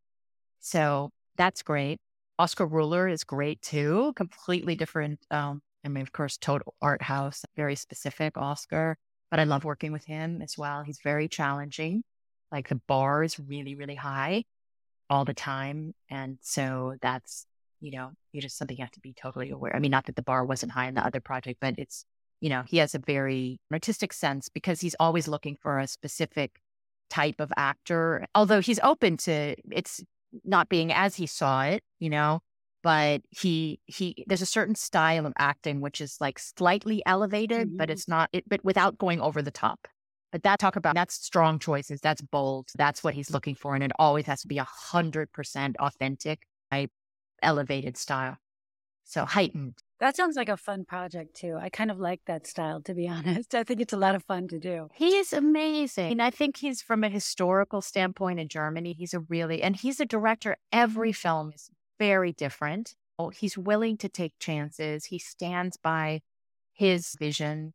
So 0.60 1.10
that's 1.36 1.62
great. 1.62 1.98
Oskar 2.38 2.68
Roehler 2.68 3.10
is 3.10 3.24
great 3.24 3.62
too. 3.62 4.12
Completely 4.16 4.76
different 4.76 5.20
um, 5.30 5.60
I 5.84 5.88
mean, 5.88 6.02
of 6.02 6.12
course, 6.12 6.36
total 6.36 6.74
art 6.80 7.02
house, 7.02 7.44
very 7.56 7.76
specific 7.76 8.36
Oscar, 8.36 8.96
but 9.30 9.40
I 9.40 9.44
love 9.44 9.64
working 9.64 9.92
with 9.92 10.04
him 10.04 10.42
as 10.42 10.56
well. 10.56 10.82
He's 10.82 11.00
very 11.02 11.28
challenging. 11.28 12.04
Like 12.50 12.68
the 12.68 12.80
bar 12.86 13.24
is 13.24 13.38
really, 13.40 13.74
really 13.74 13.94
high 13.94 14.44
all 15.08 15.24
the 15.24 15.34
time. 15.34 15.94
And 16.10 16.38
so 16.42 16.96
that's, 17.00 17.46
you 17.80 17.92
know, 17.92 18.12
you 18.32 18.40
just 18.40 18.56
something 18.56 18.76
you 18.76 18.84
have 18.84 18.92
to 18.92 19.00
be 19.00 19.14
totally 19.14 19.50
aware. 19.50 19.74
I 19.74 19.78
mean, 19.78 19.90
not 19.90 20.06
that 20.06 20.16
the 20.16 20.22
bar 20.22 20.44
wasn't 20.44 20.72
high 20.72 20.86
in 20.86 20.94
the 20.94 21.04
other 21.04 21.20
project, 21.20 21.58
but 21.60 21.74
it's, 21.78 22.04
you 22.40 22.50
know, 22.50 22.62
he 22.66 22.76
has 22.78 22.94
a 22.94 22.98
very 22.98 23.58
artistic 23.72 24.12
sense 24.12 24.48
because 24.48 24.80
he's 24.80 24.96
always 25.00 25.28
looking 25.28 25.56
for 25.60 25.78
a 25.78 25.86
specific 25.86 26.60
type 27.10 27.40
of 27.40 27.52
actor, 27.56 28.26
although 28.34 28.60
he's 28.60 28.80
open 28.82 29.16
to 29.18 29.54
it's 29.70 30.02
not 30.44 30.68
being 30.68 30.92
as 30.92 31.16
he 31.16 31.26
saw 31.26 31.62
it, 31.64 31.82
you 31.98 32.08
know, 32.08 32.40
but 32.82 33.22
he 33.30 33.80
he 33.86 34.24
there's 34.26 34.42
a 34.42 34.46
certain 34.46 34.74
style 34.74 35.26
of 35.26 35.32
acting 35.38 35.80
which 35.80 36.00
is 36.00 36.16
like 36.20 36.38
slightly 36.38 37.02
elevated 37.06 37.68
mm-hmm. 37.68 37.76
but 37.76 37.90
it's 37.90 38.08
not 38.08 38.28
it 38.32 38.48
but 38.48 38.64
without 38.64 38.98
going 38.98 39.20
over 39.20 39.42
the 39.42 39.50
top 39.50 39.88
but 40.30 40.42
that 40.42 40.58
talk 40.58 40.76
about 40.76 40.94
that's 40.94 41.14
strong 41.14 41.58
choices 41.58 42.00
that's 42.00 42.22
bold 42.22 42.68
that's 42.76 43.02
what 43.02 43.14
he's 43.14 43.30
looking 43.30 43.54
for 43.54 43.74
and 43.74 43.84
it 43.84 43.92
always 43.98 44.26
has 44.26 44.42
to 44.42 44.48
be 44.48 44.58
a 44.58 44.66
hundred 44.68 45.32
percent 45.32 45.76
authentic 45.78 46.42
type 46.70 46.90
elevated 47.42 47.96
style 47.96 48.36
so 49.04 49.24
heightened 49.24 49.74
that 50.02 50.16
sounds 50.16 50.34
like 50.34 50.48
a 50.48 50.56
fun 50.56 50.84
project 50.84 51.36
too. 51.36 51.56
I 51.60 51.68
kind 51.68 51.88
of 51.88 52.00
like 52.00 52.22
that 52.26 52.44
style, 52.44 52.82
to 52.82 52.92
be 52.92 53.08
honest. 53.16 53.54
I 53.54 53.62
think 53.62 53.80
it's 53.80 53.92
a 53.92 53.96
lot 53.96 54.16
of 54.16 54.24
fun 54.24 54.48
to 54.48 54.58
do. 54.58 54.88
He 54.94 55.14
is 55.14 55.32
amazing. 55.32 56.10
And 56.10 56.20
I 56.20 56.30
think 56.30 56.56
he's 56.56 56.82
from 56.82 57.04
a 57.04 57.08
historical 57.08 57.80
standpoint 57.80 58.40
in 58.40 58.48
Germany. 58.48 58.94
He's 58.94 59.14
a 59.14 59.20
really, 59.20 59.62
and 59.62 59.76
he's 59.76 60.00
a 60.00 60.04
director. 60.04 60.56
Every 60.72 61.12
film 61.12 61.52
is 61.54 61.70
very 62.02 62.32
different. 62.32 62.96
Oh, 63.16 63.28
he's 63.28 63.56
willing 63.56 63.96
to 63.98 64.08
take 64.08 64.32
chances. 64.40 65.04
He 65.04 65.18
stands 65.20 65.76
by 65.76 66.22
his 66.72 67.14
vision. 67.16 67.74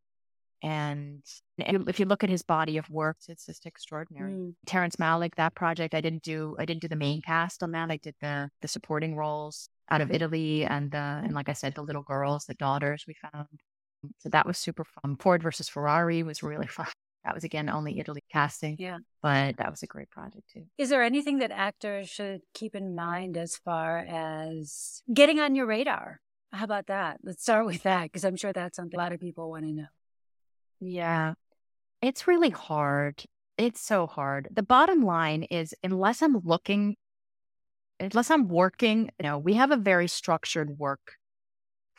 And 0.62 1.22
if 1.58 2.00
you 2.00 2.06
look 2.06 2.26
at 2.26 2.30
his 2.30 2.44
body 2.44 2.78
of 2.78 2.90
work, 2.90 3.18
it's 3.30 3.46
just 3.46 3.66
extraordinary. 3.66 4.34
Mm. 4.34 4.56
Terrence 4.66 4.98
Malick, 4.98 5.36
that 5.36 5.56
project, 5.56 5.94
I 5.94 6.02
didn't 6.02 6.24
do 6.24 6.56
I 6.60 6.66
didn't 6.66 6.82
do 6.82 6.90
the 6.90 6.96
main 6.98 7.22
cast 7.22 7.64
on 7.64 7.72
that. 7.72 7.90
I 7.90 7.98
did 7.98 8.16
the 8.20 8.50
the 8.62 8.68
supporting 8.68 9.16
roles 9.16 9.70
out 9.90 10.02
of 10.02 10.12
Italy 10.12 10.66
and 10.66 10.92
the 10.92 11.22
and 11.24 11.34
like 11.34 11.48
I 11.48 11.54
said, 11.54 11.76
the 11.76 11.84
little 11.84 12.04
girls, 12.04 12.46
the 12.46 12.56
daughters 12.56 13.06
we 13.08 13.16
found. 13.32 13.62
So 14.18 14.30
that 14.30 14.46
was 14.46 14.58
super 14.58 14.84
fun. 14.84 15.16
Ford 15.18 15.42
versus 15.42 15.70
Ferrari 15.70 16.24
was 16.24 16.44
really 16.44 16.68
fun. 16.80 16.88
That 17.28 17.36
was 17.36 17.44
again 17.44 17.68
only 17.68 18.00
Italy 18.00 18.24
casting. 18.32 18.78
Yeah. 18.80 19.00
But 19.22 19.58
that 19.58 19.70
was 19.70 19.84
a 19.84 19.86
great 19.86 20.10
project 20.10 20.50
too. 20.54 20.64
Is 20.78 20.88
there 20.88 21.04
anything 21.04 21.40
that 21.40 21.52
actors 21.52 22.08
should 22.08 22.40
keep 22.54 22.74
in 22.74 22.96
mind 22.96 23.36
as 23.36 23.58
far 23.58 23.98
as 23.98 25.02
getting 25.14 25.42
on 25.42 25.54
your 25.54 25.66
radar? 25.66 26.22
How 26.54 26.64
about 26.64 26.88
that? 26.88 27.18
Let's 27.22 27.42
start 27.42 27.66
with 27.66 27.84
that 27.84 28.04
because 28.04 28.24
I'm 28.24 28.38
sure 28.38 28.54
that's 28.54 28.78
something 28.78 28.98
a 28.98 29.04
lot 29.04 29.12
of 29.12 29.20
people 29.20 29.50
want 29.50 29.66
to 29.66 29.74
know. 29.74 29.88
Yeah. 30.80 31.34
It's 32.02 32.28
really 32.28 32.50
hard. 32.50 33.26
It's 33.58 33.82
so 33.82 34.08
hard. 34.08 34.48
The 34.50 34.64
bottom 34.64 35.04
line 35.04 35.44
is 35.44 35.76
unless 35.84 36.22
I'm 36.22 36.40
looking, 36.46 36.96
unless 38.00 38.32
I'm 38.32 38.48
working, 38.48 39.12
you 39.20 39.24
know, 39.24 39.38
we 39.38 39.56
have 39.56 39.72
a 39.72 39.78
very 39.78 40.08
structured 40.08 40.80
work 40.80 41.16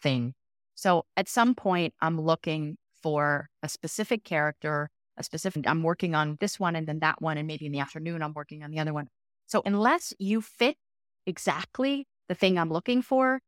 thing. 0.01 0.33
So 0.75 1.05
at 1.19 1.29
some 1.29 1.55
point, 1.55 1.93
I'm 2.01 2.19
looking 2.19 2.79
for 3.03 3.51
a 3.63 3.69
specific 3.69 4.25
character 4.25 4.89
a 5.19 5.25
specific, 5.25 5.67
I'm 5.67 5.83
working 5.83 6.15
on 6.15 6.37
this 6.41 6.59
one 6.59 6.77
and 6.77 6.87
then 6.87 7.01
that 7.01 7.21
one. 7.21 7.37
And 7.37 7.47
maybe 7.47 7.67
in 7.67 7.73
the 7.73 7.81
afternoon, 7.81 8.23
I'm 8.23 8.33
working 8.33 8.63
on 8.63 8.71
the 8.71 8.79
other 8.79 8.95
one. 8.95 9.09
So 9.47 9.63
unless 9.65 10.15
you 10.19 10.41
fit 10.41 10.77
exactly 11.27 12.07
the 12.29 12.35
thing 12.35 12.59
I'm 12.59 12.71
looking 12.71 13.03
for, 13.03 13.41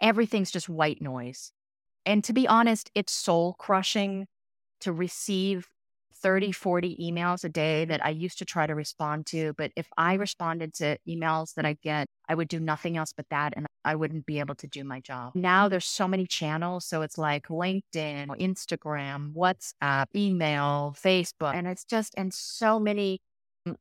everything's 0.00 0.50
just 0.50 0.68
white 0.68 1.00
noise. 1.00 1.52
And 2.06 2.22
to 2.24 2.32
be 2.32 2.46
honest, 2.46 2.90
it's 2.94 3.12
soul 3.12 3.54
crushing 3.58 4.26
to 4.80 4.92
receive 4.92 5.68
30, 6.24 6.52
40 6.52 6.96
emails 6.96 7.44
a 7.44 7.50
day 7.50 7.84
that 7.84 8.02
I 8.02 8.08
used 8.08 8.38
to 8.38 8.46
try 8.46 8.66
to 8.66 8.74
respond 8.74 9.26
to. 9.26 9.52
But 9.58 9.72
if 9.76 9.86
I 9.98 10.14
responded 10.14 10.72
to 10.76 10.96
emails 11.06 11.52
that 11.54 11.66
I 11.66 11.74
get, 11.82 12.06
I 12.26 12.34
would 12.34 12.48
do 12.48 12.58
nothing 12.58 12.96
else 12.96 13.12
but 13.14 13.26
that 13.28 13.52
and 13.54 13.66
I 13.84 13.94
wouldn't 13.94 14.24
be 14.24 14.40
able 14.40 14.54
to 14.54 14.66
do 14.66 14.84
my 14.84 15.00
job. 15.00 15.32
Now 15.34 15.68
there's 15.68 15.84
so 15.84 16.08
many 16.08 16.26
channels. 16.26 16.86
So 16.86 17.02
it's 17.02 17.18
like 17.18 17.48
LinkedIn, 17.48 18.28
Instagram, 18.40 19.34
WhatsApp, 19.34 20.06
email, 20.16 20.96
Facebook. 20.98 21.54
And 21.54 21.66
it's 21.66 21.84
just, 21.84 22.14
and 22.16 22.32
so 22.32 22.80
many. 22.80 23.20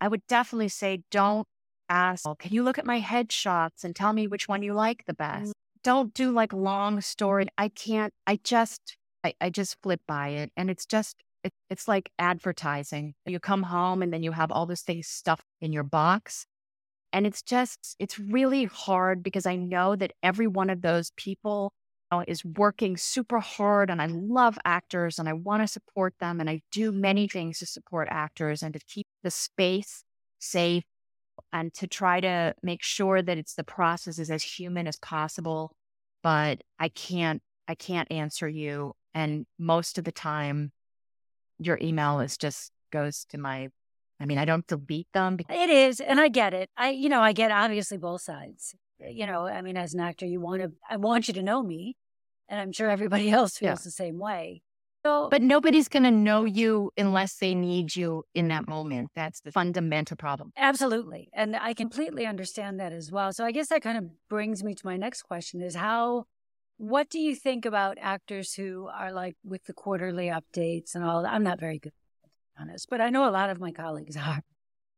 I 0.02 0.10
would 0.10 0.28
definitely 0.28 0.68
say 0.68 1.04
don't 1.12 1.48
ask, 1.88 2.26
can 2.40 2.52
you 2.54 2.64
look 2.64 2.78
at 2.78 2.86
my 2.86 3.00
headshots 3.00 3.86
and 3.86 3.96
tell 3.96 4.12
me 4.12 4.28
which 4.28 4.50
one 4.50 4.64
you 4.64 4.74
like 4.74 5.06
the 5.06 5.14
best? 5.14 5.52
Mm. 5.52 5.54
Don't 5.86 6.14
do 6.14 6.32
like 6.32 6.52
long 6.52 7.00
story. 7.00 7.48
I 7.58 7.70
can't, 7.70 8.14
I 8.28 8.38
just, 8.44 8.98
I, 9.24 9.34
I 9.40 9.50
just 9.50 9.78
flip 9.82 10.02
by 10.06 10.30
it. 10.30 10.52
And 10.58 10.70
it's 10.70 10.86
just, 10.86 11.23
it, 11.44 11.54
it's 11.70 11.88
like 11.88 12.12
advertising. 12.20 13.14
You 13.26 13.40
come 13.40 13.64
home 13.64 14.02
and 14.02 14.14
then 14.14 14.24
you 14.24 14.32
have 14.32 14.52
all 14.52 14.66
those 14.66 14.82
things 14.82 15.08
stuffed 15.08 15.46
in 15.62 15.74
your 15.74 15.84
box. 15.84 16.46
And 17.12 17.28
it's 17.28 17.44
just, 17.44 17.96
it's 18.00 18.18
really 18.18 18.66
hard 18.66 19.22
because 19.22 19.46
I 19.46 19.56
know 19.56 19.96
that 19.96 20.14
every 20.24 20.48
one 20.48 20.70
of 20.70 20.82
those 20.82 21.12
people 21.16 21.72
uh, 22.12 22.24
is 22.28 22.44
working 22.44 22.98
super 22.98 23.40
hard. 23.40 23.90
And 23.90 24.02
I 24.02 24.08
love 24.08 24.58
actors 24.66 25.20
and 25.20 25.30
I 25.30 25.34
want 25.34 25.62
to 25.62 25.68
support 25.68 26.16
them. 26.20 26.40
And 26.40 26.50
I 26.50 26.62
do 26.72 26.92
many 26.92 27.28
things 27.28 27.60
to 27.60 27.66
support 27.66 28.08
actors 28.10 28.64
and 28.64 28.74
to 28.74 28.80
keep 28.88 29.08
the 29.22 29.32
space 29.32 30.04
safe 30.40 30.84
and 31.52 31.74
to 31.76 31.88
try 31.88 32.20
to 32.20 32.56
make 32.64 32.84
sure 32.84 33.22
that 33.22 33.38
it's 33.38 33.56
the 33.56 33.64
process 33.64 34.18
is 34.18 34.32
as 34.32 34.44
human 34.44 34.88
as 34.88 34.98
possible. 34.98 35.76
But 36.24 36.62
I 36.80 36.90
can't, 36.90 37.42
I 37.68 37.76
can't 37.76 38.12
answer 38.12 38.48
you. 38.48 38.94
And 39.14 39.46
most 39.60 39.98
of 39.98 40.04
the 40.04 40.12
time, 40.12 40.72
your 41.66 41.80
email 41.82 42.20
is 42.20 42.38
just 42.38 42.72
goes 42.92 43.26
to 43.30 43.38
my 43.38 43.70
I 44.20 44.26
mean, 44.26 44.38
I 44.38 44.46
don't 44.46 44.66
delete 44.68 45.12
them. 45.14 45.38
It 45.50 45.70
is, 45.70 46.00
and 46.00 46.18
I 46.20 46.30
get 46.30 46.54
it. 46.54 46.70
I, 46.78 46.92
you 46.92 47.10
know, 47.10 47.20
I 47.20 47.34
get 47.34 47.52
obviously 47.52 47.98
both 47.98 48.22
sides. 48.22 48.74
Uh, 49.04 49.10
you 49.10 49.26
know, 49.26 49.48
I 49.48 49.62
mean, 49.62 49.76
as 49.76 49.94
an 49.94 50.00
actor, 50.00 50.26
you 50.26 50.40
want 50.40 50.62
to, 50.62 50.72
I 50.90 50.96
want 50.96 51.28
you 51.28 51.34
to 51.34 51.44
know 51.44 51.62
me, 51.62 51.98
and 52.48 52.60
I'm 52.60 52.72
sure 52.72 52.90
everybody 52.90 53.30
else 53.32 53.58
feels 53.58 53.82
yeah. 53.82 53.84
the 53.84 53.92
same 53.92 54.20
way. 54.20 54.62
So, 55.06 55.28
but 55.30 55.42
nobody's 55.42 55.90
going 55.90 56.04
to 56.04 56.12
know 56.12 56.46
you 56.46 56.92
unless 56.96 57.36
they 57.36 57.54
need 57.54 57.94
you 57.94 58.24
in 58.34 58.48
that 58.48 58.70
moment. 58.70 59.10
That's 59.14 59.42
the 59.42 59.52
fundamental 59.52 60.16
problem. 60.16 60.54
Absolutely, 60.56 61.30
and 61.34 61.58
I 61.58 61.74
completely 61.74 62.26
understand 62.26 62.80
that 62.80 62.94
as 62.94 63.12
well. 63.12 63.34
So, 63.34 63.44
I 63.44 63.52
guess 63.52 63.68
that 63.68 63.82
kind 63.82 63.98
of 63.98 64.06
brings 64.30 64.64
me 64.64 64.74
to 64.74 64.86
my 64.86 64.96
next 64.96 65.24
question: 65.24 65.62
is 65.62 65.76
how 65.76 66.28
what 66.78 67.10
do 67.10 67.20
you 67.20 67.36
think 67.36 67.66
about 67.66 67.98
actors 68.02 68.54
who 68.54 68.88
are 68.88 69.12
like 69.12 69.36
with 69.44 69.64
the 69.66 69.74
quarterly 69.74 70.28
updates 70.28 70.96
and 70.96 71.04
all 71.04 71.24
that? 71.24 71.34
I'm 71.34 71.44
not 71.44 71.60
very 71.60 71.80
good, 71.80 71.94
honest, 72.60 72.88
but 72.90 73.02
I 73.02 73.10
know 73.10 73.28
a 73.28 73.32
lot 73.32 73.50
of 73.50 73.60
my 73.60 73.72
colleagues 73.72 74.18
are. 74.18 74.42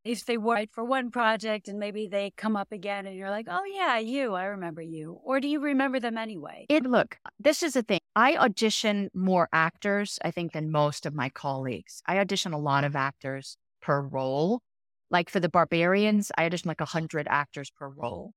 If 0.03 0.25
they 0.25 0.37
work 0.37 0.69
for 0.71 0.83
one 0.83 1.09
project 1.09 1.67
and 1.67 1.79
maybe 1.79 2.07
they 2.07 2.31
come 2.37 2.55
up 2.55 2.71
again 2.71 3.07
and 3.07 3.15
you're 3.15 3.31
like, 3.31 3.47
oh, 3.49 3.63
yeah, 3.65 3.97
you, 3.97 4.33
I 4.35 4.43
remember 4.45 4.81
you. 4.83 5.19
Or 5.23 5.39
do 5.39 5.47
you 5.47 5.59
remember 5.59 5.99
them 5.99 6.15
anyway? 6.15 6.67
It 6.69 6.83
look, 6.83 7.17
this 7.39 7.63
is 7.63 7.73
the 7.73 7.81
thing. 7.81 7.99
I 8.15 8.37
audition 8.37 9.09
more 9.15 9.49
actors, 9.51 10.19
I 10.23 10.29
think, 10.29 10.53
than 10.53 10.71
most 10.71 11.07
of 11.07 11.15
my 11.15 11.29
colleagues. 11.29 12.03
I 12.05 12.19
audition 12.19 12.53
a 12.53 12.59
lot 12.59 12.83
of 12.83 12.95
actors 12.95 13.57
per 13.81 13.99
role. 13.99 14.61
Like 15.09 15.29
for 15.29 15.39
the 15.39 15.49
Barbarians, 15.49 16.31
I 16.37 16.45
audition 16.45 16.67
like 16.67 16.81
100 16.81 17.27
actors 17.27 17.71
per 17.71 17.89
role. 17.89 18.33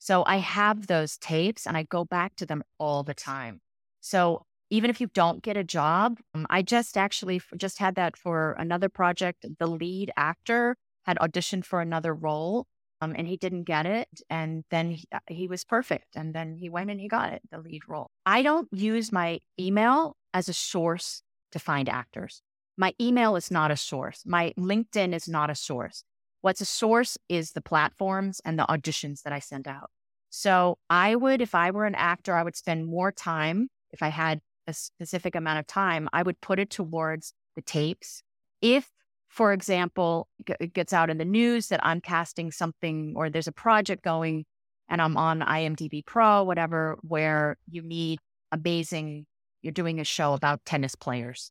So 0.00 0.24
I 0.26 0.38
have 0.38 0.86
those 0.86 1.18
tapes 1.18 1.66
and 1.66 1.76
I 1.76 1.84
go 1.84 2.04
back 2.04 2.34
to 2.36 2.46
them 2.46 2.62
all 2.78 3.02
the 3.02 3.14
time. 3.14 3.60
So 4.00 4.46
even 4.70 4.88
if 4.88 4.98
you 4.98 5.08
don't 5.12 5.42
get 5.42 5.58
a 5.58 5.62
job, 5.62 6.18
um, 6.34 6.46
I 6.48 6.62
just 6.62 6.96
actually 6.96 7.42
just 7.56 7.78
had 7.78 7.96
that 7.96 8.16
for 8.16 8.52
another 8.58 8.88
project. 8.88 9.44
The 9.58 9.66
lead 9.66 10.10
actor 10.16 10.76
had 11.04 11.18
auditioned 11.18 11.66
for 11.66 11.82
another 11.82 12.14
role 12.14 12.66
um, 13.02 13.14
and 13.14 13.28
he 13.28 13.36
didn't 13.36 13.64
get 13.64 13.84
it. 13.84 14.08
And 14.30 14.64
then 14.70 14.92
he, 14.92 15.04
uh, 15.12 15.18
he 15.28 15.48
was 15.48 15.64
perfect. 15.64 16.16
And 16.16 16.34
then 16.34 16.54
he 16.54 16.70
went 16.70 16.90
and 16.90 16.98
he 16.98 17.06
got 17.06 17.34
it, 17.34 17.42
the 17.50 17.58
lead 17.58 17.82
role. 17.86 18.10
I 18.24 18.40
don't 18.42 18.68
use 18.72 19.12
my 19.12 19.40
email 19.58 20.16
as 20.32 20.48
a 20.48 20.54
source 20.54 21.22
to 21.52 21.58
find 21.58 21.90
actors. 21.90 22.40
My 22.78 22.94
email 22.98 23.36
is 23.36 23.50
not 23.50 23.70
a 23.70 23.76
source. 23.76 24.22
My 24.24 24.54
LinkedIn 24.58 25.14
is 25.14 25.28
not 25.28 25.50
a 25.50 25.54
source. 25.54 26.04
What's 26.42 26.60
a 26.60 26.66
source 26.66 27.18
is 27.28 27.52
the 27.52 27.60
platforms 27.60 28.40
and 28.44 28.58
the 28.58 28.64
auditions 28.64 29.22
that 29.22 29.32
I 29.32 29.40
send 29.40 29.68
out. 29.68 29.90
So 30.30 30.78
I 30.88 31.16
would, 31.16 31.40
if 31.40 31.54
I 31.54 31.70
were 31.70 31.86
an 31.86 31.94
actor, 31.94 32.34
I 32.34 32.42
would 32.42 32.56
spend 32.56 32.86
more 32.86 33.12
time. 33.12 33.68
If 33.90 34.02
I 34.02 34.08
had 34.08 34.40
a 34.66 34.72
specific 34.72 35.34
amount 35.34 35.58
of 35.58 35.66
time, 35.66 36.08
I 36.12 36.22
would 36.22 36.40
put 36.40 36.58
it 36.58 36.70
towards 36.70 37.34
the 37.56 37.62
tapes. 37.62 38.22
If, 38.62 38.88
for 39.28 39.52
example, 39.52 40.28
it 40.60 40.72
gets 40.72 40.92
out 40.92 41.10
in 41.10 41.18
the 41.18 41.24
news 41.24 41.68
that 41.68 41.80
I'm 41.84 42.00
casting 42.00 42.52
something 42.52 43.14
or 43.16 43.28
there's 43.28 43.48
a 43.48 43.52
project 43.52 44.02
going 44.02 44.44
and 44.88 45.02
I'm 45.02 45.16
on 45.16 45.40
IMDb 45.40 46.04
Pro, 46.06 46.44
whatever, 46.44 46.96
where 47.02 47.56
you 47.68 47.82
need 47.82 48.20
amazing, 48.52 49.26
you're 49.62 49.72
doing 49.72 50.00
a 50.00 50.04
show 50.04 50.32
about 50.32 50.64
tennis 50.64 50.94
players 50.94 51.50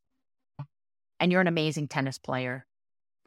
and 1.19 1.31
you're 1.31 1.41
an 1.41 1.47
amazing 1.47 1.87
tennis 1.87 2.17
player 2.17 2.65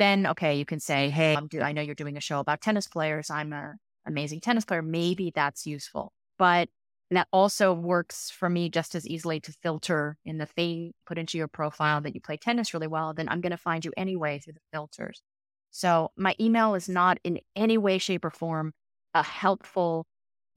then 0.02 0.26
okay, 0.26 0.56
you 0.56 0.64
can 0.64 0.80
say, 0.80 1.10
hey, 1.10 1.38
do, 1.48 1.60
I 1.60 1.72
know 1.72 1.80
you're 1.80 1.94
doing 1.94 2.16
a 2.16 2.20
show 2.20 2.40
about 2.40 2.60
tennis 2.60 2.88
players. 2.88 3.30
I'm 3.30 3.52
an 3.52 3.78
amazing 4.04 4.40
tennis 4.40 4.64
player. 4.64 4.82
Maybe 4.82 5.32
that's 5.34 5.66
useful. 5.66 6.12
But 6.38 6.68
that 7.10 7.28
also 7.32 7.72
works 7.72 8.30
for 8.30 8.48
me 8.48 8.68
just 8.68 8.94
as 8.94 9.06
easily 9.06 9.38
to 9.40 9.52
filter 9.62 10.16
in 10.24 10.38
the 10.38 10.46
thing, 10.46 10.92
put 11.06 11.18
into 11.18 11.38
your 11.38 11.46
profile 11.46 12.00
that 12.00 12.14
you 12.14 12.20
play 12.20 12.36
tennis 12.36 12.74
really 12.74 12.86
well. 12.86 13.14
Then 13.14 13.28
I'm 13.28 13.40
going 13.40 13.52
to 13.52 13.56
find 13.56 13.84
you 13.84 13.92
anyway 13.96 14.40
through 14.40 14.54
the 14.54 14.60
filters. 14.72 15.22
So 15.70 16.10
my 16.16 16.34
email 16.40 16.74
is 16.74 16.88
not 16.88 17.18
in 17.22 17.38
any 17.54 17.78
way, 17.78 17.98
shape, 17.98 18.24
or 18.24 18.30
form 18.30 18.72
a 19.14 19.22
helpful 19.22 20.06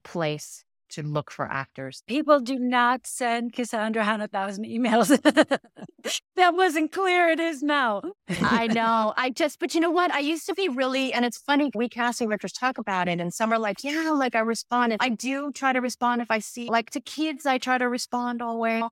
place 0.02 0.64
to 0.90 1.02
look 1.02 1.30
for 1.30 1.46
actors. 1.46 2.02
People 2.06 2.40
do 2.40 2.58
not 2.58 3.06
send 3.06 3.52
Cassandra 3.52 4.04
Han 4.04 4.20
a 4.20 4.28
thousand 4.28 4.66
emails. 4.66 5.08
that 6.36 6.54
wasn't 6.54 6.92
clear. 6.92 7.28
It 7.28 7.40
is 7.40 7.62
now. 7.62 8.02
I 8.28 8.66
know. 8.72 9.12
I 9.16 9.30
just, 9.30 9.58
but 9.58 9.74
you 9.74 9.80
know 9.80 9.90
what? 9.90 10.10
I 10.12 10.20
used 10.20 10.46
to 10.46 10.54
be 10.54 10.68
really, 10.68 11.12
and 11.12 11.24
it's 11.24 11.38
funny, 11.38 11.70
we 11.74 11.88
casting 11.88 12.28
directors 12.28 12.52
talk 12.52 12.78
about 12.78 13.08
it, 13.08 13.20
and 13.20 13.32
some 13.32 13.52
are 13.52 13.58
like, 13.58 13.82
yeah, 13.84 14.10
like 14.10 14.34
I 14.34 14.40
respond. 14.40 14.96
I 15.00 15.08
do 15.08 15.52
try 15.52 15.72
to 15.72 15.80
respond 15.80 16.22
if 16.22 16.30
I 16.30 16.38
see, 16.38 16.68
like 16.68 16.90
to 16.90 17.00
kids, 17.00 17.46
I 17.46 17.58
try 17.58 17.78
to 17.78 17.88
respond 17.88 18.42
always 18.42 18.84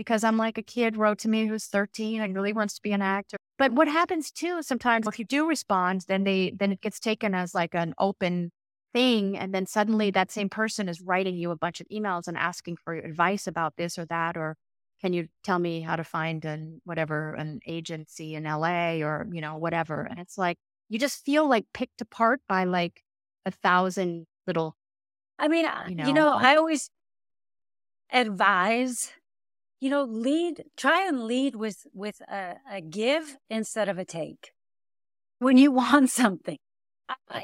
because 0.00 0.24
I'm 0.24 0.38
like 0.38 0.56
a 0.56 0.62
kid 0.62 0.96
wrote 0.96 1.18
to 1.18 1.28
me 1.28 1.46
who's 1.46 1.66
13 1.66 2.22
and 2.22 2.34
really 2.34 2.54
wants 2.54 2.74
to 2.76 2.80
be 2.80 2.92
an 2.92 3.02
actor. 3.02 3.36
But 3.58 3.72
what 3.72 3.86
happens 3.86 4.30
too, 4.30 4.62
sometimes 4.62 5.06
if 5.06 5.18
you 5.18 5.26
do 5.26 5.46
respond, 5.46 6.06
then 6.08 6.24
they, 6.24 6.54
then 6.58 6.72
it 6.72 6.80
gets 6.80 6.98
taken 6.98 7.34
as 7.34 7.54
like 7.54 7.74
an 7.74 7.92
open 7.98 8.50
thing. 8.92 9.36
And 9.36 9.54
then 9.54 9.66
suddenly 9.66 10.10
that 10.10 10.30
same 10.30 10.48
person 10.48 10.88
is 10.88 11.00
writing 11.00 11.36
you 11.36 11.50
a 11.50 11.56
bunch 11.56 11.80
of 11.80 11.88
emails 11.88 12.26
and 12.26 12.36
asking 12.36 12.76
for 12.76 12.94
advice 12.94 13.46
about 13.46 13.76
this 13.76 13.98
or 13.98 14.04
that, 14.06 14.36
or 14.36 14.56
can 15.00 15.12
you 15.12 15.28
tell 15.44 15.58
me 15.58 15.80
how 15.80 15.96
to 15.96 16.04
find 16.04 16.44
an 16.44 16.80
whatever 16.84 17.34
an 17.34 17.60
agency 17.66 18.34
in 18.34 18.44
LA 18.44 19.00
or, 19.02 19.26
you 19.32 19.40
know, 19.40 19.56
whatever. 19.56 20.02
And 20.02 20.18
it's 20.18 20.36
like 20.36 20.58
you 20.88 20.98
just 20.98 21.24
feel 21.24 21.48
like 21.48 21.66
picked 21.72 22.00
apart 22.00 22.40
by 22.48 22.64
like 22.64 23.02
a 23.46 23.50
thousand 23.50 24.26
little 24.46 24.76
I 25.38 25.48
mean, 25.48 25.64
uh, 25.64 25.84
you 25.88 25.94
know, 25.94 26.06
you 26.06 26.12
know 26.12 26.32
I 26.32 26.56
always 26.56 26.90
advise 28.12 29.12
you 29.80 29.88
know 29.88 30.02
lead 30.02 30.64
try 30.76 31.06
and 31.06 31.24
lead 31.24 31.56
with 31.56 31.86
with 31.92 32.20
a, 32.28 32.56
a 32.70 32.80
give 32.80 33.36
instead 33.48 33.88
of 33.88 33.98
a 33.98 34.04
take 34.04 34.52
when 35.38 35.56
you 35.56 35.70
want 35.82 36.10
something 36.10 36.58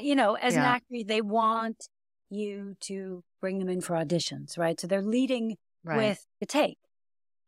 you 0.01 0.15
know, 0.15 0.35
as 0.35 0.53
yeah. 0.53 0.61
an 0.61 0.65
actor, 0.65 1.03
they 1.05 1.21
want 1.21 1.89
you 2.29 2.75
to 2.81 3.23
bring 3.41 3.59
them 3.59 3.69
in 3.69 3.81
for 3.81 3.95
auditions, 3.95 4.57
right? 4.57 4.79
So 4.79 4.87
they're 4.87 5.01
leading 5.01 5.57
right. 5.83 5.97
with 5.97 6.25
the 6.39 6.45
take, 6.45 6.79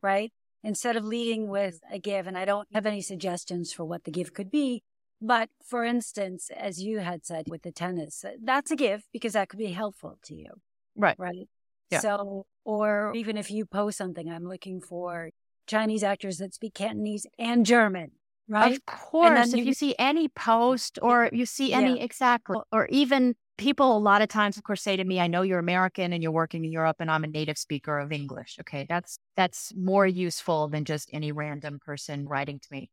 right? 0.01 0.32
Instead 0.63 0.95
of 0.95 1.03
leading 1.03 1.47
with 1.47 1.80
a 1.91 1.99
give. 1.99 2.28
And 2.28 2.38
I 2.38 2.45
don't 2.45 2.67
have 2.74 2.86
any 2.86 3.01
suggestions 3.01 3.72
for 3.72 3.86
what 3.86 4.03
the 4.03 4.11
give 4.11 4.34
could 4.34 4.51
be. 4.51 4.84
But 5.22 5.49
for 5.65 5.84
instance, 5.84 6.49
as 6.55 6.82
you 6.82 6.99
had 6.99 7.26
said 7.26 7.45
with 7.49 7.63
the 7.63 7.72
tennis, 7.72 8.24
uh, 8.24 8.32
that's 8.41 8.72
a 8.72 8.76
give 8.76 9.03
because 9.11 9.34
that 9.34 9.49
could 9.49 9.59
be 9.59 9.72
helpful 9.72 10.17
to 10.24 10.34
you. 10.34 10.61
Right. 10.95 11.15
Right. 11.17 11.49
Yeah. 11.91 11.99
So, 11.99 12.45
or 12.63 13.11
even 13.15 13.36
if 13.36 13.51
you 13.51 13.65
post 13.65 13.97
something, 13.97 14.30
I'm 14.30 14.45
looking 14.45 14.80
for 14.80 15.32
Chinese 15.67 16.03
actors 16.03 16.38
that 16.38 16.53
speak 16.53 16.74
Cantonese 16.74 17.26
and 17.38 17.65
German 17.65 18.11
right? 18.50 18.76
Of 18.76 18.86
course. 18.86 19.54
If 19.54 19.60
you, 19.60 19.66
you, 19.66 19.74
see 19.74 19.95
any 19.97 20.28
post 20.28 21.00
or 21.02 21.30
you 21.32 21.45
see 21.45 21.72
any, 21.72 21.97
yeah. 21.97 22.04
exactly, 22.04 22.58
or 22.72 22.88
even 22.88 23.36
people 23.58 23.95
a 23.95 24.00
lot 24.00 24.22
of 24.22 24.28
times, 24.28 24.58
of 24.58 24.64
course, 24.64 24.82
say 24.82 24.97
to 24.97 25.04
me, 25.04 25.20
I 25.20 25.28
know 25.28 25.43
you're 25.43 25.60
American 25.60 26.12
and 26.12 26.24
you're 26.24 26.32
working 26.32 26.66
in 26.66 26.72
Europe 26.72 26.97
and 27.00 27.10
I'm 27.10 27.24
a 27.24 27.28
native 27.28 27.58
speaker 27.58 28.00
of 28.00 28.12
English. 28.12 28.58
Okay. 28.62 28.86
That's, 28.89 29.20
that's 29.38 29.72
more 29.76 30.08
useful 30.08 30.68
than 30.68 30.86
just 30.86 31.10
any 31.14 31.32
random 31.32 31.80
person 31.80 32.28
writing 32.28 32.60
to 32.60 32.68
me. 32.72 32.89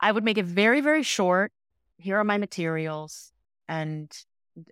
I 0.00 0.12
would 0.12 0.24
make 0.24 0.38
it 0.38 0.46
very, 0.46 0.80
very 0.80 1.02
short. 1.02 1.52
Here 1.98 2.18
are 2.18 2.24
my 2.24 2.38
materials 2.38 3.32
and, 3.68 4.10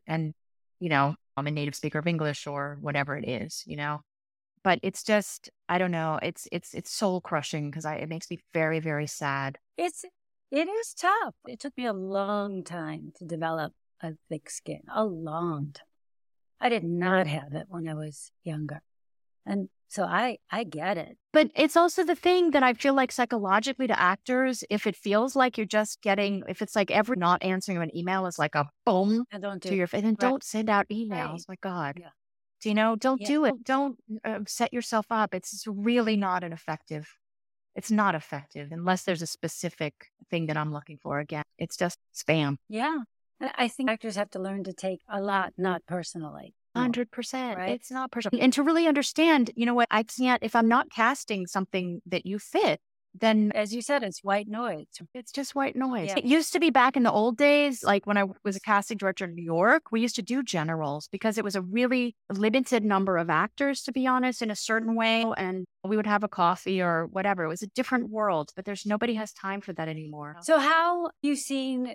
and, 0.07 0.35
you 0.79 0.89
know, 0.89 1.17
I'm 1.37 1.47
a 1.47 1.51
native 1.51 1.75
speaker 1.75 1.99
of 1.99 2.07
English 2.07 2.47
or 2.47 2.79
whatever 2.81 3.17
it 3.17 3.29
is, 3.29 3.63
you 3.67 3.77
know, 3.77 4.01
but 4.63 4.79
it's 4.83 5.03
just 5.03 5.51
i 5.69 5.79
don't 5.79 5.91
know 5.91 6.19
it's 6.23 6.47
it's 6.53 6.75
it's 6.75 6.91
soul 6.91 7.21
crushing 7.21 7.71
because 7.71 7.85
i 7.85 7.95
it 7.95 8.09
makes 8.09 8.31
me 8.31 8.39
very 8.53 8.81
very 8.81 9.07
sad 9.07 9.59
it's 9.77 10.05
it 10.51 10.69
is 10.69 10.95
tough. 10.95 11.35
It 11.47 11.61
took 11.61 11.77
me 11.77 11.87
a 11.87 11.93
long 11.93 12.65
time 12.65 13.13
to 13.19 13.25
develop 13.25 13.73
a 14.03 14.13
thick 14.29 14.51
skin, 14.51 14.83
a 14.93 15.05
long 15.05 15.73
time. 15.73 15.87
I 16.61 16.69
did 16.69 16.85
not 16.85 17.27
have 17.27 17.55
it 17.55 17.67
when 17.69 17.89
I 17.89 17.95
was 17.95 18.33
younger. 18.43 18.83
And 19.47 19.69
so 19.89 20.05
I, 20.05 20.39
I 20.51 20.65
get 20.65 20.99
it. 20.99 21.17
But 21.33 21.51
it's 21.55 21.77
also 21.77 22.05
the 22.05 22.15
thing 22.15 22.53
that 22.53 22.63
I 22.63 22.75
feel 22.75 22.95
like 22.95 23.11
psychologically 23.11 23.87
to 23.87 23.99
actors, 23.99 24.63
if 24.71 24.87
it 24.87 24.95
feels 24.95 25.35
like 25.35 25.57
you're 25.57 25.67
just 25.67 26.01
getting, 26.03 26.45
if 26.49 26.63
it's 26.63 26.77
like 26.77 26.91
every 26.91 27.17
not 27.17 27.43
answering 27.43 27.79
an 27.79 27.97
email 27.97 28.27
is 28.27 28.39
like 28.39 28.55
a 28.55 28.69
boom 28.85 29.25
and 29.33 29.43
don't 29.43 29.63
do 29.63 29.71
to 29.71 29.75
your 29.75 29.87
face, 29.87 30.03
then 30.03 30.11
right. 30.11 30.19
don't 30.21 30.45
send 30.45 30.69
out 30.69 30.87
emails. 30.91 31.33
Right. 31.33 31.45
My 31.49 31.57
God. 31.61 31.97
Yeah. 31.99 32.11
Do 32.61 32.69
you 32.69 32.75
know, 32.75 32.95
don't 32.95 33.21
yeah. 33.23 33.27
do 33.27 33.45
it. 33.47 33.65
Don't 33.65 33.97
uh, 34.25 34.41
set 34.47 34.73
yourself 34.73 35.07
up. 35.11 35.35
It's 35.35 35.65
really 35.67 36.17
not 36.17 36.45
an 36.45 36.53
effective 36.53 37.09
it's 37.75 37.91
not 37.91 38.15
effective 38.15 38.69
unless 38.73 39.05
there's 39.05 39.23
a 39.23 39.27
specific 39.27 40.11
thing 40.31 40.47
that 40.47 40.57
I'm 40.57 40.73
looking 40.73 40.99
for. 40.99 41.19
Again, 41.19 41.45
it's 41.59 41.77
just 41.77 41.99
spam. 42.15 42.57
Yeah. 42.69 42.99
I 43.41 43.69
think 43.69 43.89
actors 43.89 44.17
have 44.17 44.31
to 44.31 44.39
learn 44.39 44.65
to 44.65 44.73
take 44.73 45.01
a 45.09 45.21
lot, 45.21 45.55
not 45.57 45.83
personally. 45.87 46.55
Hundred 46.77 47.11
percent. 47.11 47.59
Right? 47.59 47.73
It's 47.73 47.91
not 47.91 48.13
personal. 48.13 48.43
And 48.43 48.53
to 48.53 48.63
really 48.63 48.87
understand, 48.87 49.51
you 49.57 49.67
know 49.67 49.75
what, 49.75 49.89
I 49.91 50.05
can't 50.05 50.43
if 50.43 50.55
I'm 50.55 50.69
not 50.69 50.91
casting 50.91 51.47
something 51.47 52.01
that 52.07 52.27
you 52.27 52.39
fit, 52.39 52.81
then 53.19 53.51
as 53.55 53.75
you 53.75 53.83
said, 53.83 54.03
it's 54.03 54.23
white 54.23 54.49
noise. 54.49 54.87
It's 55.15 55.33
just 55.33 55.55
white 55.55 55.75
noise. 55.75 56.09
Yeah. 56.09 56.19
It 56.19 56.25
used 56.25 56.53
to 56.53 56.61
be 56.61 56.71
back 56.71 56.97
in 56.97 57.03
the 57.03 57.11
old 57.11 57.37
days, 57.37 57.83
like 57.83 58.07
when 58.07 58.17
I 58.17 58.25
was 58.45 58.57
a 58.57 58.61
casting 58.61 58.99
director 58.99 59.25
in 59.25 59.35
New 59.35 59.45
York, 59.45 59.91
we 59.91 60.01
used 60.01 60.17
to 60.17 60.23
do 60.23 60.43
generals 60.43 61.09
because 61.11 61.37
it 61.37 61.45
was 61.45 61.57
a 61.57 61.63
really 61.63 62.15
limited 62.33 62.85
number 62.85 63.17
of 63.19 63.29
actors, 63.29 63.83
to 63.83 63.93
be 63.93 64.07
honest, 64.07 64.43
in 64.43 64.51
a 64.51 64.57
certain 64.57 64.95
way. 64.95 65.25
And 65.37 65.67
we 65.85 65.97
would 65.97 66.07
have 66.07 66.23
a 66.23 66.29
coffee 66.29 66.81
or 66.81 67.07
whatever. 67.07 67.45
It 67.45 67.49
was 67.49 67.63
a 67.63 67.69
different 67.69 68.11
world, 68.11 68.51
but 68.55 68.65
there's 68.65 68.87
nobody 68.87 69.15
has 69.15 69.33
time 69.33 69.61
for 69.61 69.73
that 69.73 69.89
anymore. 69.89 70.37
So 70.43 70.59
how 70.59 71.11
you 71.23 71.37
seen 71.37 71.95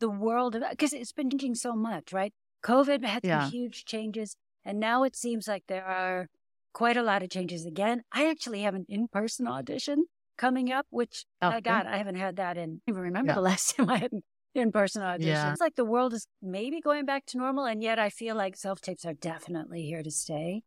the 0.00 0.10
world 0.10 0.56
because 0.70 0.92
it's 0.92 1.12
been 1.12 1.30
changing 1.30 1.54
so 1.54 1.74
much, 1.74 2.12
right? 2.12 2.32
COVID 2.64 3.04
had 3.04 3.22
some 3.22 3.30
yeah. 3.30 3.50
huge 3.50 3.84
changes. 3.84 4.36
And 4.64 4.80
now 4.80 5.04
it 5.04 5.16
seems 5.16 5.46
like 5.46 5.64
there 5.68 5.84
are 5.84 6.28
quite 6.72 6.96
a 6.96 7.02
lot 7.02 7.22
of 7.22 7.30
changes 7.30 7.64
again. 7.64 8.02
I 8.12 8.28
actually 8.28 8.62
have 8.62 8.74
an 8.74 8.86
in-person 8.88 9.46
audition 9.46 10.06
coming 10.38 10.72
up, 10.72 10.86
which 10.90 11.26
oh, 11.42 11.48
I 11.48 11.60
got. 11.60 11.86
I 11.86 11.98
haven't 11.98 12.16
had 12.16 12.36
that 12.36 12.56
in, 12.56 12.80
I 12.86 12.90
even 12.90 13.02
remember 13.02 13.32
yeah. 13.32 13.34
the 13.34 13.40
last 13.42 13.70
time 13.76 13.90
I 13.90 13.98
had 13.98 14.12
an 14.12 14.22
in 14.54 14.72
person 14.72 15.02
audition. 15.02 15.32
Yeah. 15.32 15.52
It's 15.52 15.60
like 15.60 15.74
the 15.76 15.84
world 15.84 16.14
is 16.14 16.26
maybe 16.40 16.80
going 16.80 17.04
back 17.04 17.26
to 17.26 17.38
normal. 17.38 17.66
And 17.66 17.82
yet 17.82 17.98
I 17.98 18.08
feel 18.08 18.36
like 18.36 18.56
self 18.56 18.80
tapes 18.80 19.04
are 19.04 19.14
definitely 19.14 19.82
here 19.82 20.02
to 20.02 20.10
stay. 20.10 20.62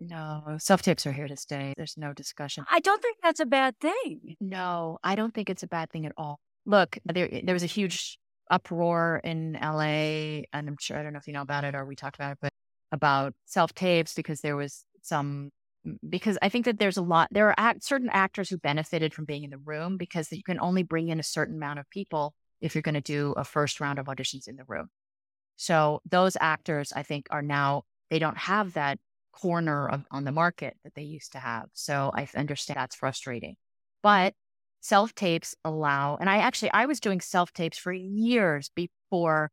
No, 0.00 0.56
self 0.58 0.82
tapes 0.82 1.06
are 1.06 1.12
here 1.12 1.28
to 1.28 1.36
stay. 1.36 1.74
There's 1.76 1.96
no 1.96 2.12
discussion. 2.12 2.64
I 2.70 2.80
don't 2.80 3.00
think 3.02 3.18
that's 3.22 3.40
a 3.40 3.46
bad 3.46 3.78
thing. 3.78 4.36
No, 4.40 4.98
I 5.04 5.14
don't 5.14 5.34
think 5.34 5.50
it's 5.50 5.62
a 5.62 5.68
bad 5.68 5.90
thing 5.90 6.06
at 6.06 6.12
all. 6.16 6.40
Look, 6.64 6.98
there 7.04 7.28
eh, 7.32 7.42
there 7.44 7.54
was 7.54 7.62
a 7.62 7.66
huge 7.66 8.18
uproar 8.50 9.20
in 9.22 9.58
LA, 9.60 10.42
and 10.52 10.68
I'm 10.68 10.76
sure 10.80 10.98
I 10.98 11.02
don't 11.02 11.12
know 11.12 11.18
if 11.18 11.26
you 11.26 11.32
know 11.32 11.42
about 11.42 11.64
it 11.64 11.74
or 11.74 11.84
we 11.84 11.94
talked 11.94 12.16
about 12.16 12.32
it, 12.32 12.38
but 12.40 12.52
about 12.90 13.34
self 13.46 13.74
tapes 13.74 14.14
because 14.14 14.40
there 14.40 14.56
was 14.56 14.84
some 15.02 15.50
because 16.08 16.38
I 16.42 16.48
think 16.48 16.64
that 16.66 16.78
there's 16.78 16.96
a 16.96 17.02
lot 17.02 17.28
there 17.30 17.48
are 17.48 17.54
act, 17.56 17.84
certain 17.84 18.10
actors 18.10 18.48
who 18.48 18.58
benefited 18.58 19.14
from 19.14 19.24
being 19.24 19.44
in 19.44 19.50
the 19.50 19.58
room 19.58 19.96
because 19.96 20.30
you 20.30 20.42
can 20.42 20.60
only 20.60 20.82
bring 20.82 21.08
in 21.08 21.18
a 21.18 21.24
certain 21.24 21.56
amount 21.56 21.78
of 21.78 21.90
people 21.90 22.34
if 22.60 22.74
you're 22.74 22.82
going 22.82 22.94
to 22.94 23.00
do 23.00 23.32
a 23.36 23.44
first 23.44 23.80
round 23.80 23.98
of 23.98 24.06
auditions 24.06 24.48
in 24.48 24.56
the 24.56 24.64
room. 24.66 24.88
So 25.56 26.00
those 26.08 26.36
actors, 26.40 26.92
I 26.94 27.02
think, 27.02 27.26
are 27.30 27.42
now 27.42 27.82
they 28.10 28.18
don't 28.18 28.38
have 28.38 28.74
that 28.74 28.98
corner 29.32 29.88
of, 29.88 30.04
on 30.10 30.24
the 30.24 30.32
market 30.32 30.76
that 30.84 30.94
they 30.94 31.02
used 31.02 31.32
to 31.32 31.38
have. 31.38 31.66
So 31.72 32.10
I 32.14 32.28
understand 32.36 32.76
that's 32.76 32.96
frustrating. 32.96 33.56
But 34.02 34.34
self 34.80 35.14
tapes 35.14 35.54
allow, 35.64 36.16
and 36.16 36.28
I 36.28 36.38
actually, 36.38 36.70
I 36.72 36.86
was 36.86 37.00
doing 37.00 37.20
self 37.20 37.52
tapes 37.52 37.78
for 37.78 37.92
years 37.92 38.70
before 38.74 39.50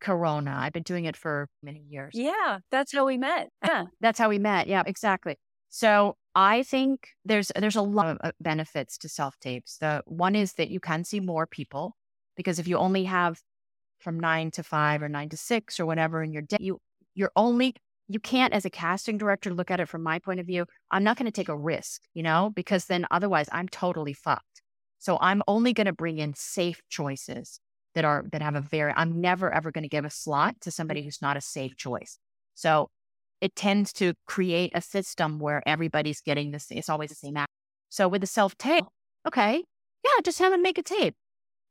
Corona. 0.00 0.56
I've 0.58 0.72
been 0.72 0.82
doing 0.82 1.06
it 1.06 1.16
for 1.16 1.48
many 1.62 1.80
years. 1.88 2.12
Yeah, 2.14 2.58
that's 2.70 2.92
how 2.92 3.06
we 3.06 3.18
met. 3.18 3.48
Yeah. 3.66 3.84
That's 4.00 4.18
how 4.18 4.28
we 4.28 4.38
met. 4.38 4.68
Yeah, 4.68 4.82
exactly. 4.86 5.36
So 5.68 6.16
I 6.34 6.62
think 6.62 7.08
there's 7.24 7.50
there's 7.56 7.76
a 7.76 7.82
lot 7.82 8.08
of 8.08 8.18
uh, 8.22 8.32
benefits 8.40 8.98
to 8.98 9.08
self 9.08 9.38
tapes. 9.40 9.78
The 9.78 10.02
one 10.06 10.36
is 10.36 10.54
that 10.54 10.70
you 10.70 10.80
can 10.80 11.04
see 11.04 11.20
more 11.20 11.46
people 11.46 11.96
because 12.36 12.58
if 12.58 12.68
you 12.68 12.76
only 12.76 13.04
have 13.04 13.40
from 13.98 14.20
nine 14.20 14.50
to 14.52 14.62
five 14.62 15.02
or 15.02 15.08
nine 15.08 15.28
to 15.30 15.36
six 15.36 15.80
or 15.80 15.86
whatever 15.86 16.22
in 16.22 16.32
your 16.32 16.42
day, 16.42 16.58
you 16.60 16.80
you're 17.14 17.32
only 17.36 17.74
you 18.08 18.20
can't 18.20 18.52
as 18.52 18.64
a 18.64 18.70
casting 18.70 19.18
director 19.18 19.52
look 19.52 19.70
at 19.70 19.80
it 19.80 19.88
from 19.88 20.02
my 20.02 20.18
point 20.18 20.38
of 20.38 20.46
view. 20.46 20.66
I'm 20.90 21.02
not 21.02 21.16
going 21.16 21.26
to 21.26 21.32
take 21.32 21.48
a 21.48 21.56
risk, 21.56 22.02
you 22.14 22.22
know, 22.22 22.52
because 22.54 22.84
then 22.84 23.06
otherwise 23.10 23.48
I'm 23.50 23.68
totally 23.68 24.12
fucked. 24.12 24.62
So 24.98 25.18
I'm 25.20 25.42
only 25.48 25.72
going 25.72 25.86
to 25.86 25.92
bring 25.92 26.18
in 26.18 26.34
safe 26.34 26.80
choices 26.88 27.60
that 27.94 28.04
are 28.04 28.24
that 28.30 28.42
have 28.42 28.54
a 28.54 28.60
very 28.60 28.92
I'm 28.94 29.20
never 29.20 29.52
ever 29.52 29.72
going 29.72 29.82
to 29.82 29.88
give 29.88 30.04
a 30.04 30.10
slot 30.10 30.60
to 30.60 30.70
somebody 30.70 31.02
who's 31.02 31.22
not 31.22 31.36
a 31.36 31.40
safe 31.40 31.76
choice. 31.76 32.18
So 32.54 32.90
it 33.40 33.54
tends 33.54 33.92
to 33.94 34.14
create 34.26 34.72
a 34.74 34.80
system 34.80 35.38
where 35.38 35.62
everybody's 35.66 36.20
getting 36.20 36.50
this 36.50 36.66
it's 36.70 36.88
always 36.88 37.10
the 37.10 37.16
same 37.16 37.36
act. 37.36 37.50
So 37.88 38.08
with 38.08 38.20
the 38.20 38.26
self 38.26 38.56
tape, 38.58 38.84
oh. 38.84 39.28
okay, 39.28 39.62
yeah, 40.04 40.20
just 40.24 40.38
have 40.38 40.52
them 40.52 40.62
make 40.62 40.78
a 40.78 40.82
tape 40.82 41.14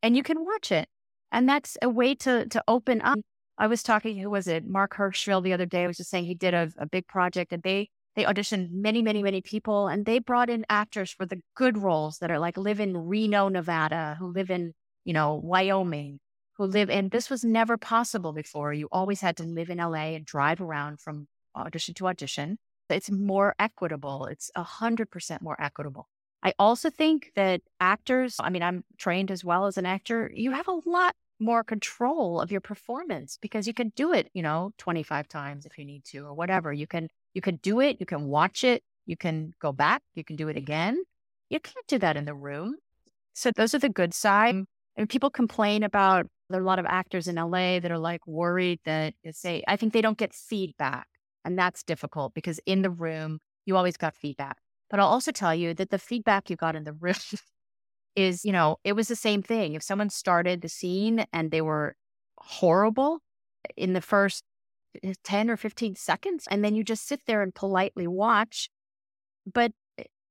and 0.03 0.15
you 0.15 0.23
can 0.23 0.45
watch 0.45 0.71
it. 0.71 0.87
And 1.31 1.49
that's 1.49 1.77
a 1.81 1.89
way 1.89 2.15
to 2.15 2.47
to 2.47 2.63
open 2.67 3.01
up. 3.01 3.19
I 3.57 3.67
was 3.67 3.83
talking, 3.83 4.17
who 4.17 4.29
was 4.29 4.47
it? 4.47 4.67
Marc 4.67 4.95
Hirschfeld 4.95 5.43
the 5.43 5.53
other 5.53 5.65
day. 5.65 5.83
I 5.83 5.87
was 5.87 5.97
just 5.97 6.09
saying 6.09 6.25
he 6.25 6.35
did 6.35 6.53
a, 6.53 6.69
a 6.77 6.85
big 6.85 7.07
project 7.07 7.53
and 7.53 7.63
they 7.63 7.89
they 8.15 8.23
auditioned 8.23 8.71
many, 8.71 9.01
many, 9.01 9.21
many 9.21 9.41
people, 9.41 9.87
and 9.87 10.05
they 10.05 10.19
brought 10.19 10.49
in 10.49 10.65
actors 10.69 11.11
for 11.11 11.25
the 11.25 11.41
good 11.55 11.77
roles 11.77 12.19
that 12.19 12.31
are 12.31 12.39
like 12.39 12.57
live 12.57 12.79
in 12.79 12.95
Reno, 12.95 13.49
Nevada, 13.49 14.15
who 14.19 14.27
live 14.31 14.49
in, 14.49 14.73
you 15.03 15.13
know, 15.13 15.35
Wyoming, 15.43 16.19
who 16.57 16.65
live 16.65 16.89
in. 16.89 17.09
This 17.09 17.29
was 17.29 17.43
never 17.43 17.77
possible 17.77 18.31
before. 18.31 18.71
You 18.71 18.87
always 18.91 19.19
had 19.19 19.37
to 19.37 19.43
live 19.43 19.69
in 19.69 19.79
LA 19.79 20.15
and 20.15 20.25
drive 20.25 20.61
around 20.61 21.01
from 21.01 21.27
audition 21.55 21.93
to 21.95 22.07
audition. 22.07 22.57
It's 22.89 23.09
more 23.09 23.55
equitable. 23.59 24.25
It's 24.27 24.51
a 24.55 24.63
hundred 24.63 25.09
percent 25.09 25.41
more 25.41 25.59
equitable. 25.59 26.07
I 26.43 26.53
also 26.59 26.91
think 26.91 27.31
that 27.35 27.61
actors, 27.79 28.35
I 28.39 28.51
mean, 28.51 28.61
I'm 28.61 28.83
trained 28.97 29.31
as 29.31 29.43
well 29.43 29.65
as 29.65 29.77
an 29.77 29.85
actor, 29.87 30.31
you 30.33 30.51
have 30.51 30.67
a 30.67 30.79
lot 30.85 31.15
more 31.39 31.63
control 31.63 32.39
of 32.39 32.51
your 32.51 32.61
performance 32.61 33.37
because 33.41 33.67
you 33.67 33.73
can 33.73 33.91
do 33.95 34.13
it, 34.13 34.29
you 34.33 34.43
know, 34.43 34.71
25 34.77 35.27
times 35.27 35.65
if 35.65 35.77
you 35.77 35.85
need 35.85 36.05
to 36.05 36.19
or 36.19 36.33
whatever. 36.33 36.71
You 36.71 36.87
can 36.87 37.09
you 37.33 37.41
can 37.41 37.57
do 37.57 37.79
it, 37.79 37.97
you 37.99 38.05
can 38.05 38.25
watch 38.27 38.63
it, 38.63 38.83
you 39.05 39.17
can 39.17 39.53
go 39.59 39.71
back, 39.71 40.01
you 40.13 40.23
can 40.23 40.35
do 40.35 40.47
it 40.47 40.55
again. 40.55 41.03
You 41.49 41.59
can't 41.59 41.87
do 41.87 41.99
that 41.99 42.17
in 42.17 42.25
the 42.25 42.33
room. 42.33 42.75
So 43.33 43.51
those 43.51 43.73
are 43.73 43.79
the 43.79 43.89
good 43.89 44.13
side. 44.13 44.55
Mm, 44.55 44.65
and 44.95 45.09
people 45.09 45.29
complain 45.29 45.83
about 45.83 46.27
there 46.49 46.59
are 46.59 46.63
a 46.63 46.65
lot 46.65 46.79
of 46.79 46.85
actors 46.85 47.27
in 47.27 47.35
LA 47.35 47.79
that 47.79 47.91
are 47.91 47.99
like 47.99 48.25
worried 48.25 48.79
that 48.85 49.13
say 49.31 49.63
I 49.67 49.75
think 49.75 49.93
they 49.93 50.01
don't 50.01 50.17
get 50.17 50.33
feedback. 50.33 51.07
And 51.45 51.57
that's 51.57 51.83
difficult 51.83 52.33
because 52.33 52.59
in 52.65 52.81
the 52.81 52.89
room 52.89 53.39
you 53.65 53.77
always 53.77 53.97
got 53.97 54.15
feedback. 54.15 54.57
But 54.89 54.99
I'll 54.99 55.07
also 55.07 55.31
tell 55.31 55.55
you 55.55 55.73
that 55.75 55.89
the 55.91 55.99
feedback 55.99 56.49
you 56.49 56.57
got 56.57 56.75
in 56.75 56.83
the 56.83 56.93
room 56.93 57.15
is, 58.15 58.45
you 58.45 58.51
know, 58.51 58.77
it 58.83 58.93
was 58.93 59.07
the 59.07 59.15
same 59.15 59.41
thing. 59.41 59.73
If 59.73 59.83
someone 59.83 60.09
started 60.09 60.61
the 60.61 60.69
scene 60.69 61.25
and 61.31 61.51
they 61.51 61.61
were 61.61 61.95
horrible 62.37 63.19
in 63.77 63.93
the 63.93 64.01
first 64.01 64.43
Eh, 65.03 65.13
10 65.23 65.49
or 65.49 65.57
15 65.57 65.95
seconds 65.95 66.47
and 66.49 66.63
then 66.63 66.75
you 66.75 66.83
just 66.83 67.07
sit 67.07 67.21
there 67.25 67.41
and 67.41 67.53
politely 67.53 68.07
watch 68.07 68.69
but 69.51 69.71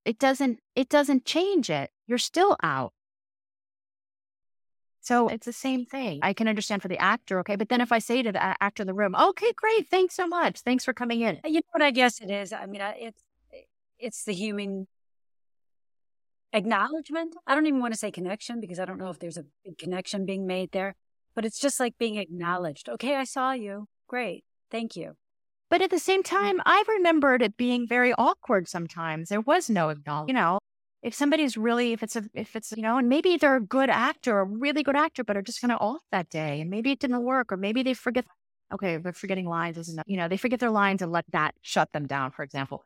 it 0.04 0.18
doesn't 0.18 0.60
it 0.74 0.88
doesn't 0.88 1.24
change 1.24 1.70
it 1.70 1.90
you're 2.06 2.18
still 2.18 2.56
out 2.62 2.92
so 5.04 5.28
it's 5.28 5.46
the 5.46 5.52
same 5.52 5.84
thing. 5.84 6.20
I 6.22 6.32
can 6.32 6.48
understand 6.48 6.82
for 6.82 6.88
the 6.88 6.98
actor 6.98 7.38
okay 7.40 7.56
but 7.56 7.68
then 7.68 7.80
if 7.80 7.92
i 7.92 7.98
say 7.98 8.22
to 8.22 8.32
the 8.32 8.62
actor 8.62 8.82
in 8.82 8.86
the 8.86 8.94
room 8.94 9.14
okay 9.14 9.52
great 9.54 9.88
thanks 9.88 10.14
so 10.14 10.26
much 10.26 10.60
thanks 10.60 10.84
for 10.84 10.92
coming 10.92 11.20
in. 11.20 11.40
You 11.44 11.60
know 11.60 11.72
what 11.72 11.82
i 11.82 11.90
guess 11.90 12.20
it 12.20 12.30
is? 12.30 12.52
I 12.52 12.66
mean 12.66 12.80
it's 12.98 13.22
it's 13.98 14.24
the 14.24 14.34
human 14.34 14.86
acknowledgement. 16.52 17.34
I 17.46 17.54
don't 17.54 17.66
even 17.66 17.80
want 17.80 17.94
to 17.94 17.98
say 17.98 18.10
connection 18.10 18.60
because 18.60 18.78
i 18.78 18.84
don't 18.84 18.98
know 18.98 19.10
if 19.10 19.18
there's 19.18 19.38
a 19.38 19.44
big 19.64 19.78
connection 19.78 20.24
being 20.24 20.46
made 20.46 20.72
there 20.72 20.94
but 21.34 21.44
it's 21.44 21.58
just 21.58 21.80
like 21.80 21.98
being 21.98 22.16
acknowledged. 22.16 22.88
Okay 22.88 23.14
i 23.16 23.24
saw 23.24 23.52
you. 23.52 23.86
Great. 24.08 24.44
Thank 24.70 24.96
you. 24.96 25.16
But 25.70 25.82
at 25.82 25.90
the 25.90 25.98
same 25.98 26.22
mm. 26.22 26.26
time, 26.26 26.60
I 26.66 26.84
remembered 26.86 27.42
it 27.42 27.56
being 27.56 27.88
very 27.88 28.12
awkward 28.14 28.68
sometimes. 28.68 29.28
There 29.28 29.40
was 29.40 29.70
no 29.70 29.88
acknowledgement. 29.88 30.28
You 30.28 30.34
know, 30.34 30.58
if 31.04 31.12
somebody's 31.14 31.56
really, 31.56 31.92
if 31.92 32.02
it's 32.02 32.16
a, 32.16 32.24
if 32.32 32.56
it's, 32.56 32.72
you 32.72 32.82
know, 32.82 32.96
and 32.96 33.10
maybe 33.10 33.36
they're 33.36 33.56
a 33.56 33.60
good 33.60 33.90
actor, 33.90 34.40
a 34.40 34.44
really 34.44 34.82
good 34.82 34.96
actor, 34.96 35.22
but 35.22 35.36
are 35.36 35.42
just 35.42 35.60
kind 35.60 35.70
of 35.70 35.78
off 35.80 36.00
that 36.10 36.30
day 36.30 36.62
and 36.62 36.70
maybe 36.70 36.90
it 36.90 36.98
didn't 36.98 37.22
work 37.22 37.52
or 37.52 37.58
maybe 37.58 37.82
they 37.82 37.92
forget, 37.92 38.24
okay, 38.72 38.96
but 38.96 39.14
forgetting 39.14 39.46
lines 39.46 39.76
isn't, 39.76 40.00
you 40.06 40.16
know, 40.16 40.28
they 40.28 40.38
forget 40.38 40.60
their 40.60 40.70
lines 40.70 41.02
and 41.02 41.12
let 41.12 41.26
that 41.30 41.54
shut 41.60 41.92
them 41.92 42.06
down, 42.06 42.30
for 42.30 42.42
example. 42.42 42.84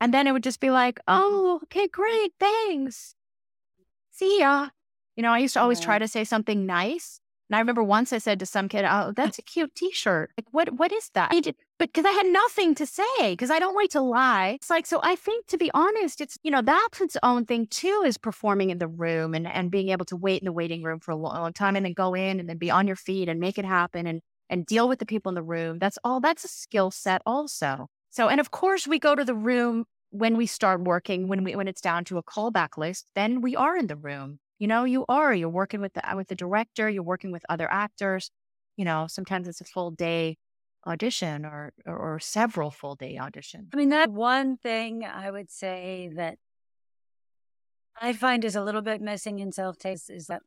And 0.00 0.14
then 0.14 0.28
it 0.28 0.32
would 0.32 0.44
just 0.44 0.60
be 0.60 0.70
like, 0.70 1.00
oh, 1.08 1.58
okay, 1.64 1.88
great, 1.88 2.32
thanks. 2.38 3.16
See 4.12 4.38
ya. 4.38 4.68
You 5.16 5.24
know, 5.24 5.32
I 5.32 5.38
used 5.38 5.54
to 5.54 5.60
always 5.60 5.80
try 5.80 5.98
to 5.98 6.06
say 6.06 6.22
something 6.22 6.64
nice 6.64 7.20
and 7.52 7.56
I 7.58 7.60
remember 7.60 7.82
once 7.82 8.14
I 8.14 8.18
said 8.18 8.38
to 8.38 8.46
some 8.46 8.66
kid, 8.66 8.86
"Oh, 8.88 9.12
that's 9.14 9.38
a 9.38 9.42
cute 9.42 9.74
T-shirt. 9.74 10.30
Like, 10.38 10.46
what? 10.52 10.72
What 10.72 10.90
is 10.90 11.10
that?" 11.10 11.32
But 11.78 11.92
because 11.92 12.06
I 12.06 12.12
had 12.12 12.24
nothing 12.26 12.74
to 12.76 12.86
say, 12.86 13.04
because 13.18 13.50
I 13.50 13.58
don't 13.58 13.74
like 13.74 13.90
to 13.90 14.00
lie. 14.00 14.52
It's 14.56 14.70
like 14.70 14.86
so. 14.86 15.00
I 15.02 15.16
think, 15.16 15.48
to 15.48 15.58
be 15.58 15.70
honest, 15.74 16.22
it's 16.22 16.38
you 16.42 16.50
know 16.50 16.62
that's 16.62 17.02
its 17.02 17.18
own 17.22 17.44
thing 17.44 17.66
too. 17.66 18.04
Is 18.06 18.16
performing 18.16 18.70
in 18.70 18.78
the 18.78 18.88
room 18.88 19.34
and 19.34 19.46
and 19.46 19.70
being 19.70 19.90
able 19.90 20.06
to 20.06 20.16
wait 20.16 20.40
in 20.40 20.46
the 20.46 20.52
waiting 20.52 20.82
room 20.82 20.98
for 20.98 21.10
a 21.10 21.16
long, 21.16 21.34
long 21.34 21.52
time 21.52 21.76
and 21.76 21.84
then 21.84 21.92
go 21.92 22.14
in 22.14 22.40
and 22.40 22.48
then 22.48 22.56
be 22.56 22.70
on 22.70 22.86
your 22.86 22.96
feet 22.96 23.28
and 23.28 23.38
make 23.38 23.58
it 23.58 23.66
happen 23.66 24.06
and 24.06 24.22
and 24.48 24.64
deal 24.64 24.88
with 24.88 24.98
the 24.98 25.04
people 25.04 25.28
in 25.28 25.34
the 25.34 25.42
room. 25.42 25.78
That's 25.78 25.98
all. 26.04 26.20
That's 26.20 26.46
a 26.46 26.48
skill 26.48 26.90
set 26.90 27.20
also. 27.26 27.88
So, 28.08 28.30
and 28.30 28.40
of 28.40 28.50
course, 28.50 28.86
we 28.86 28.98
go 28.98 29.14
to 29.14 29.24
the 29.26 29.34
room 29.34 29.84
when 30.08 30.38
we 30.38 30.46
start 30.46 30.84
working 30.84 31.28
when 31.28 31.44
we 31.44 31.54
when 31.54 31.68
it's 31.68 31.82
down 31.82 32.04
to 32.06 32.16
a 32.16 32.22
callback 32.22 32.78
list. 32.78 33.10
Then 33.14 33.42
we 33.42 33.54
are 33.56 33.76
in 33.76 33.88
the 33.88 33.96
room 33.96 34.38
you 34.62 34.68
know, 34.68 34.84
you 34.84 35.04
are, 35.08 35.34
you're 35.34 35.48
working 35.48 35.80
with 35.80 35.92
the, 35.94 36.08
uh, 36.08 36.14
with 36.14 36.28
the 36.28 36.36
director, 36.36 36.88
you're 36.88 37.02
working 37.02 37.32
with 37.32 37.44
other 37.48 37.68
actors. 37.68 38.30
You 38.76 38.84
know, 38.84 39.08
sometimes 39.08 39.48
it's 39.48 39.60
a 39.60 39.64
full 39.64 39.90
day 39.90 40.38
audition 40.86 41.44
or, 41.44 41.72
or, 41.84 41.96
or 41.96 42.20
several 42.20 42.70
full 42.70 42.94
day 42.94 43.18
auditions. 43.20 43.70
I 43.74 43.76
mean, 43.76 43.88
that 43.88 44.12
one 44.12 44.56
thing 44.56 45.04
I 45.04 45.32
would 45.32 45.50
say 45.50 46.12
that 46.14 46.38
I 48.00 48.12
find 48.12 48.44
is 48.44 48.54
a 48.54 48.62
little 48.62 48.82
bit 48.82 49.00
missing 49.00 49.40
in 49.40 49.50
self 49.50 49.78
tapes 49.78 50.08
is 50.08 50.28
that 50.28 50.42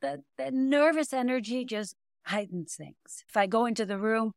the, 0.00 0.22
the 0.38 0.50
nervous 0.50 1.12
energy 1.12 1.66
just 1.66 1.94
heightens 2.24 2.74
things. 2.74 3.22
If 3.28 3.36
I 3.36 3.46
go 3.46 3.66
into 3.66 3.84
the 3.84 3.98
room, 3.98 4.32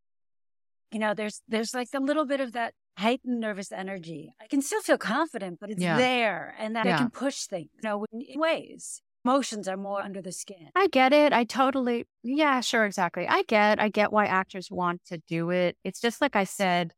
you 0.91 0.99
know, 0.99 1.13
there's 1.13 1.41
there's 1.47 1.73
like 1.73 1.87
a 1.95 2.01
little 2.01 2.25
bit 2.25 2.41
of 2.41 2.51
that 2.51 2.73
heightened 2.97 3.39
nervous 3.39 3.71
energy. 3.71 4.35
I 4.41 4.47
can 4.47 4.61
still 4.61 4.81
feel 4.81 4.97
confident, 4.97 5.61
but 5.61 5.69
it's 5.69 5.81
yeah. 5.81 5.95
there, 5.95 6.53
and 6.59 6.75
that 6.75 6.85
yeah. 6.85 6.95
I 6.95 6.97
can 6.97 7.09
push 7.09 7.45
things, 7.45 7.69
you 7.81 7.87
know, 7.87 8.05
in 8.11 8.37
ways 8.37 9.01
emotions 9.23 9.67
are 9.67 9.77
more 9.77 10.01
under 10.01 10.21
the 10.21 10.31
skin. 10.31 10.69
I 10.75 10.87
get 10.87 11.13
it. 11.13 11.33
I 11.33 11.43
totally, 11.43 12.05
yeah, 12.23 12.61
sure, 12.61 12.85
exactly. 12.85 13.27
I 13.27 13.43
get, 13.43 13.79
I 13.79 13.89
get 13.89 14.11
why 14.11 14.25
actors 14.25 14.69
want 14.71 15.01
to 15.05 15.21
do 15.27 15.51
it. 15.51 15.77
It's 15.83 15.99
just 15.99 16.21
like 16.21 16.35
I 16.35 16.43
said, 16.43 16.93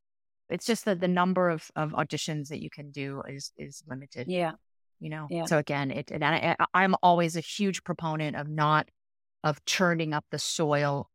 it's 0.50 0.66
just 0.66 0.86
that 0.86 1.00
the 1.00 1.08
number 1.08 1.50
of, 1.50 1.70
of 1.76 1.92
auditions 1.92 2.50
that 2.50 2.62
you 2.62 2.70
can 2.70 2.92
do 2.92 3.24
is 3.28 3.52
is 3.58 3.84
limited. 3.88 4.28
Yeah, 4.28 4.52
you 5.00 5.10
know. 5.10 5.28
Yeah. 5.30 5.46
So 5.46 5.58
again, 5.58 5.90
it 5.90 6.12
and 6.12 6.24
I, 6.24 6.56
I'm 6.74 6.96
always 7.02 7.36
a 7.36 7.42
huge 7.42 7.84
proponent 7.84 8.36
of 8.36 8.48
not 8.48 8.90
of 9.44 9.64
churning 9.66 10.14
up 10.14 10.26
the 10.32 10.40
soil. 10.40 11.10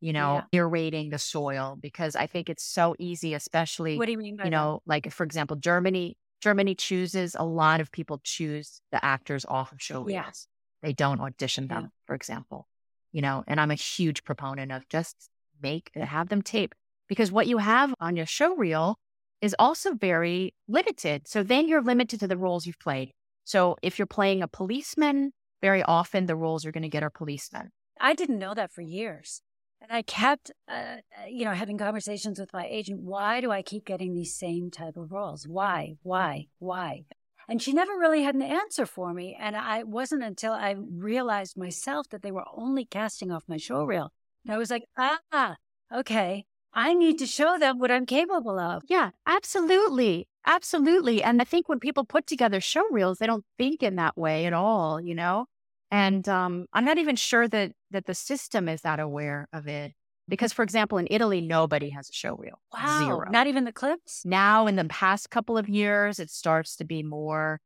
You 0.00 0.12
know, 0.12 0.42
yeah. 0.52 0.60
irrating 0.60 1.08
the 1.08 1.18
soil 1.18 1.78
because 1.80 2.14
I 2.14 2.26
think 2.26 2.50
it's 2.50 2.62
so 2.62 2.94
easy, 2.98 3.32
especially. 3.32 3.96
What 3.96 4.04
do 4.04 4.12
you 4.12 4.18
mean? 4.18 4.38
you 4.44 4.50
know, 4.50 4.82
that? 4.84 4.90
like 4.90 5.12
for 5.12 5.24
example, 5.24 5.56
Germany. 5.56 6.16
Germany 6.40 6.74
chooses 6.74 7.34
a 7.34 7.44
lot 7.44 7.80
of 7.80 7.90
people 7.90 8.20
choose 8.22 8.82
the 8.92 9.02
actors 9.02 9.46
off 9.48 9.72
of 9.72 9.80
show 9.80 10.02
reels. 10.02 10.46
They 10.84 10.92
don't 10.92 11.20
audition 11.20 11.68
them, 11.68 11.82
yeah. 11.82 11.88
for 12.06 12.14
example. 12.14 12.68
You 13.12 13.22
know, 13.22 13.42
and 13.46 13.60
I'm 13.60 13.70
a 13.70 13.76
huge 13.76 14.22
proponent 14.24 14.70
of 14.70 14.88
just 14.88 15.30
make 15.62 15.90
have 15.94 16.28
them 16.28 16.42
tape 16.42 16.74
because 17.08 17.32
what 17.32 17.46
you 17.46 17.58
have 17.58 17.94
on 18.00 18.16
your 18.16 18.26
show 18.26 18.54
reel 18.54 18.98
is 19.40 19.54
also 19.58 19.94
very 19.94 20.54
limited. 20.68 21.26
So 21.26 21.42
then 21.42 21.68
you're 21.68 21.82
limited 21.82 22.20
to 22.20 22.28
the 22.28 22.36
roles 22.36 22.66
you've 22.66 22.78
played. 22.78 23.12
So 23.44 23.76
if 23.82 23.98
you're 23.98 24.06
playing 24.06 24.42
a 24.42 24.48
policeman, 24.48 25.32
very 25.62 25.82
often 25.82 26.26
the 26.26 26.36
roles 26.36 26.64
you're 26.64 26.72
going 26.72 26.82
to 26.82 26.88
get 26.88 27.02
are 27.02 27.10
policemen. 27.10 27.70
I 28.00 28.14
didn't 28.14 28.38
know 28.38 28.54
that 28.54 28.72
for 28.72 28.82
years. 28.82 29.40
And 29.80 29.92
I 29.92 30.02
kept, 30.02 30.50
uh, 30.66 30.72
uh, 30.72 31.26
you 31.28 31.44
know, 31.44 31.52
having 31.52 31.76
conversations 31.76 32.40
with 32.40 32.54
my 32.54 32.66
agent. 32.66 33.02
Why 33.02 33.42
do 33.42 33.50
I 33.50 33.60
keep 33.60 33.84
getting 33.84 34.14
these 34.14 34.34
same 34.34 34.70
type 34.70 34.96
of 34.96 35.12
roles? 35.12 35.46
Why, 35.46 35.96
why, 36.02 36.46
why? 36.58 37.04
And 37.48 37.60
she 37.60 37.72
never 37.72 37.92
really 37.92 38.22
had 38.22 38.34
an 38.34 38.42
answer 38.42 38.86
for 38.86 39.12
me. 39.12 39.36
And 39.38 39.56
I 39.56 39.82
wasn't 39.82 40.22
until 40.22 40.52
I 40.52 40.76
realized 40.78 41.56
myself 41.56 42.08
that 42.10 42.22
they 42.22 42.32
were 42.32 42.46
only 42.54 42.84
casting 42.84 43.30
off 43.30 43.44
my 43.48 43.56
show 43.56 43.84
reel. 43.84 44.12
And 44.44 44.54
I 44.54 44.58
was 44.58 44.70
like, 44.70 44.84
ah, 44.96 45.56
okay. 45.94 46.46
I 46.72 46.92
need 46.92 47.18
to 47.18 47.26
show 47.26 47.58
them 47.58 47.78
what 47.78 47.90
I'm 47.90 48.06
capable 48.06 48.58
of. 48.58 48.82
Yeah, 48.88 49.10
absolutely. 49.26 50.26
Absolutely. 50.46 51.22
And 51.22 51.40
I 51.40 51.44
think 51.44 51.68
when 51.68 51.78
people 51.78 52.04
put 52.04 52.26
together 52.26 52.60
show 52.60 52.84
reels, 52.90 53.18
they 53.18 53.26
don't 53.26 53.44
think 53.56 53.82
in 53.82 53.96
that 53.96 54.16
way 54.16 54.46
at 54.46 54.52
all, 54.52 55.00
you 55.00 55.14
know? 55.14 55.46
And 55.90 56.28
um, 56.28 56.66
I'm 56.72 56.84
not 56.84 56.98
even 56.98 57.16
sure 57.16 57.46
that 57.48 57.72
that 57.92 58.06
the 58.06 58.14
system 58.14 58.68
is 58.68 58.82
that 58.82 58.98
aware 58.98 59.48
of 59.52 59.68
it. 59.68 59.92
Because, 60.28 60.52
for 60.52 60.62
example, 60.62 60.98
in 60.98 61.06
Italy, 61.10 61.40
nobody 61.40 61.90
has 61.90 62.08
a 62.08 62.12
show 62.12 62.34
reel. 62.34 62.58
Wow. 62.72 62.98
Zero. 62.98 63.30
Not 63.30 63.46
even 63.46 63.64
the 63.64 63.72
clips? 63.72 64.24
Now, 64.24 64.66
in 64.66 64.76
the 64.76 64.84
past 64.86 65.30
couple 65.30 65.58
of 65.58 65.68
years, 65.68 66.18
it 66.18 66.30
starts 66.30 66.76
to 66.76 66.84
be 66.84 67.02
more, 67.02 67.60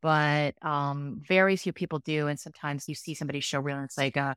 but 0.00 0.54
um, 0.62 1.22
very 1.26 1.56
few 1.56 1.72
people 1.72 1.98
do. 1.98 2.28
And 2.28 2.38
sometimes 2.38 2.88
you 2.88 2.94
see 2.94 3.14
somebody 3.14 3.40
show 3.40 3.58
reel 3.58 3.76
and 3.76 3.84
it's 3.84 3.98
like 3.98 4.16
a, 4.16 4.36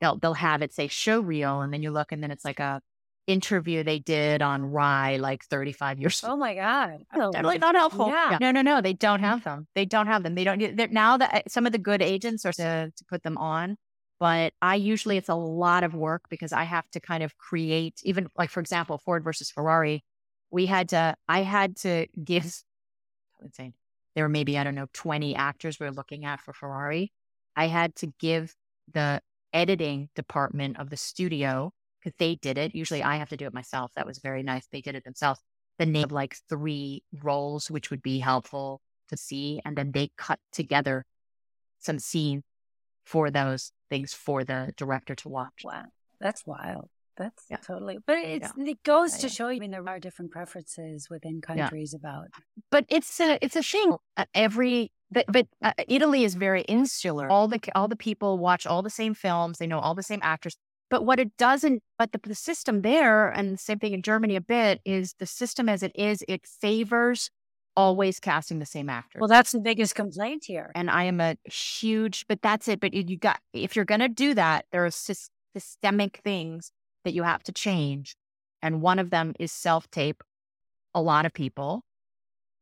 they'll, 0.00 0.16
they'll 0.16 0.34
have 0.34 0.62
it 0.62 0.72
say 0.72 0.88
show 0.88 1.20
reel. 1.20 1.60
And 1.60 1.72
then 1.72 1.82
you 1.82 1.90
look 1.90 2.12
and 2.12 2.22
then 2.22 2.30
it's 2.30 2.44
like 2.44 2.58
a 2.58 2.80
interview 3.26 3.84
they 3.84 3.98
did 3.98 4.42
on 4.42 4.64
Rai 4.64 5.18
like 5.18 5.44
35 5.44 6.00
years 6.00 6.22
ago. 6.22 6.32
Oh 6.32 6.36
my 6.36 6.54
God. 6.54 7.04
Oh, 7.14 7.30
totally 7.32 7.58
not 7.58 7.74
helpful. 7.74 8.08
Yeah. 8.08 8.38
No, 8.40 8.50
no, 8.50 8.62
no. 8.62 8.80
They 8.80 8.92
don't 8.92 9.20
have 9.20 9.44
them. 9.44 9.66
They 9.74 9.84
don't 9.84 10.06
have 10.06 10.22
them. 10.22 10.34
They 10.34 10.44
don't. 10.44 10.90
Now 10.90 11.18
that 11.18 11.50
some 11.50 11.66
of 11.66 11.72
the 11.72 11.78
good 11.78 12.00
agents 12.02 12.46
are 12.46 12.52
to, 12.52 12.92
to 12.94 13.04
put 13.08 13.22
them 13.22 13.36
on, 13.36 13.76
but 14.20 14.52
I 14.62 14.76
usually, 14.76 15.16
it's 15.16 15.30
a 15.30 15.34
lot 15.34 15.82
of 15.82 15.94
work 15.94 16.24
because 16.28 16.52
I 16.52 16.64
have 16.64 16.88
to 16.90 17.00
kind 17.00 17.22
of 17.22 17.36
create, 17.38 18.00
even 18.04 18.28
like, 18.36 18.50
for 18.50 18.60
example, 18.60 18.98
Ford 18.98 19.24
versus 19.24 19.50
Ferrari, 19.50 20.04
we 20.50 20.66
had 20.66 20.90
to, 20.90 21.16
I 21.28 21.42
had 21.42 21.76
to 21.78 22.06
give, 22.24 22.54
insane. 23.42 23.74
There 24.14 24.24
were 24.24 24.28
maybe, 24.28 24.58
I 24.58 24.64
don't 24.64 24.74
know, 24.74 24.88
20 24.92 25.34
actors 25.36 25.80
we 25.80 25.86
were 25.86 25.92
looking 25.92 26.24
at 26.24 26.40
for 26.40 26.52
Ferrari. 26.52 27.12
I 27.56 27.66
had 27.66 27.96
to 27.96 28.12
give 28.18 28.54
the 28.92 29.22
editing 29.52 30.10
department 30.14 30.78
of 30.78 30.90
the 30.90 30.96
studio, 30.96 31.72
because 32.00 32.16
they 32.18 32.34
did 32.34 32.58
it. 32.58 32.74
Usually 32.74 33.02
I 33.02 33.16
have 33.16 33.28
to 33.30 33.36
do 33.36 33.46
it 33.46 33.54
myself. 33.54 33.92
That 33.94 34.06
was 34.06 34.18
very 34.18 34.42
nice. 34.42 34.66
They 34.66 34.80
did 34.80 34.94
it 34.94 35.04
themselves. 35.04 35.40
The 35.78 35.86
name 35.86 36.04
of 36.04 36.12
like 36.12 36.36
three 36.48 37.02
roles, 37.22 37.70
which 37.70 37.90
would 37.90 38.02
be 38.02 38.18
helpful 38.18 38.80
to 39.08 39.16
see. 39.16 39.60
And 39.64 39.76
then 39.76 39.92
they 39.92 40.10
cut 40.16 40.38
together 40.52 41.04
some 41.78 41.98
scenes 41.98 42.42
for 43.04 43.30
those 43.30 43.72
things 43.90 44.14
for 44.14 44.44
the 44.44 44.72
director 44.76 45.14
to 45.16 45.28
watch. 45.28 45.62
Wow. 45.64 45.84
That's 46.20 46.46
wild. 46.46 46.88
That's 47.16 47.44
yeah. 47.50 47.58
totally, 47.58 47.98
but 48.06 48.16
it's, 48.16 48.50
yeah. 48.56 48.70
it 48.70 48.82
goes 48.82 49.18
to 49.18 49.28
show 49.28 49.48
you, 49.48 49.56
I 49.56 49.58
mean, 49.58 49.72
there 49.72 49.86
are 49.86 49.98
different 49.98 50.30
preferences 50.30 51.10
within 51.10 51.42
countries 51.42 51.92
about. 51.92 52.28
But 52.70 52.86
it's 52.88 53.20
a, 53.20 53.38
it's 53.44 53.56
a 53.56 53.62
shame. 53.62 53.96
Uh, 54.16 54.24
every, 54.34 54.90
but, 55.10 55.26
but 55.28 55.46
uh, 55.62 55.72
Italy 55.86 56.24
is 56.24 56.34
very 56.34 56.62
insular. 56.62 57.28
All 57.28 57.46
the, 57.46 57.60
all 57.74 57.88
the 57.88 57.96
people 57.96 58.38
watch 58.38 58.66
all 58.66 58.80
the 58.80 58.88
same 58.88 59.12
films. 59.12 59.58
They 59.58 59.66
know 59.66 59.80
all 59.80 59.94
the 59.94 60.02
same 60.02 60.20
actors. 60.22 60.56
But 60.88 61.04
what 61.04 61.20
it 61.20 61.36
doesn't, 61.36 61.82
but 61.98 62.12
the, 62.12 62.20
the 62.22 62.34
system 62.34 62.80
there, 62.80 63.28
and 63.28 63.52
the 63.52 63.58
same 63.58 63.78
thing 63.78 63.92
in 63.92 64.02
Germany 64.02 64.36
a 64.36 64.40
bit, 64.40 64.80
is 64.86 65.14
the 65.18 65.26
system 65.26 65.68
as 65.68 65.82
it 65.82 65.92
is, 65.94 66.24
it 66.26 66.46
favors 66.46 67.30
always 67.76 68.20
casting 68.20 68.58
the 68.58 68.66
same 68.66 68.88
actor. 68.88 69.18
Well, 69.18 69.28
that's 69.28 69.52
the 69.52 69.60
biggest 69.60 69.94
complaint 69.94 70.44
here. 70.46 70.70
And 70.74 70.90
I 70.90 71.04
am 71.04 71.20
a 71.20 71.36
huge, 71.44 72.26
but 72.28 72.42
that's 72.42 72.68
it. 72.68 72.80
But 72.80 72.94
you 72.94 73.16
got, 73.16 73.40
if 73.52 73.76
you're 73.76 73.84
going 73.84 74.00
to 74.00 74.08
do 74.08 74.34
that, 74.34 74.66
there 74.72 74.84
are 74.84 74.90
systemic 74.90 76.20
things 76.24 76.72
that 77.04 77.14
you 77.14 77.22
have 77.22 77.42
to 77.44 77.52
change. 77.52 78.16
And 78.62 78.82
one 78.82 78.98
of 78.98 79.10
them 79.10 79.34
is 79.38 79.52
self 79.52 79.90
tape 79.90 80.22
a 80.94 81.00
lot 81.00 81.24
of 81.24 81.32
people, 81.32 81.84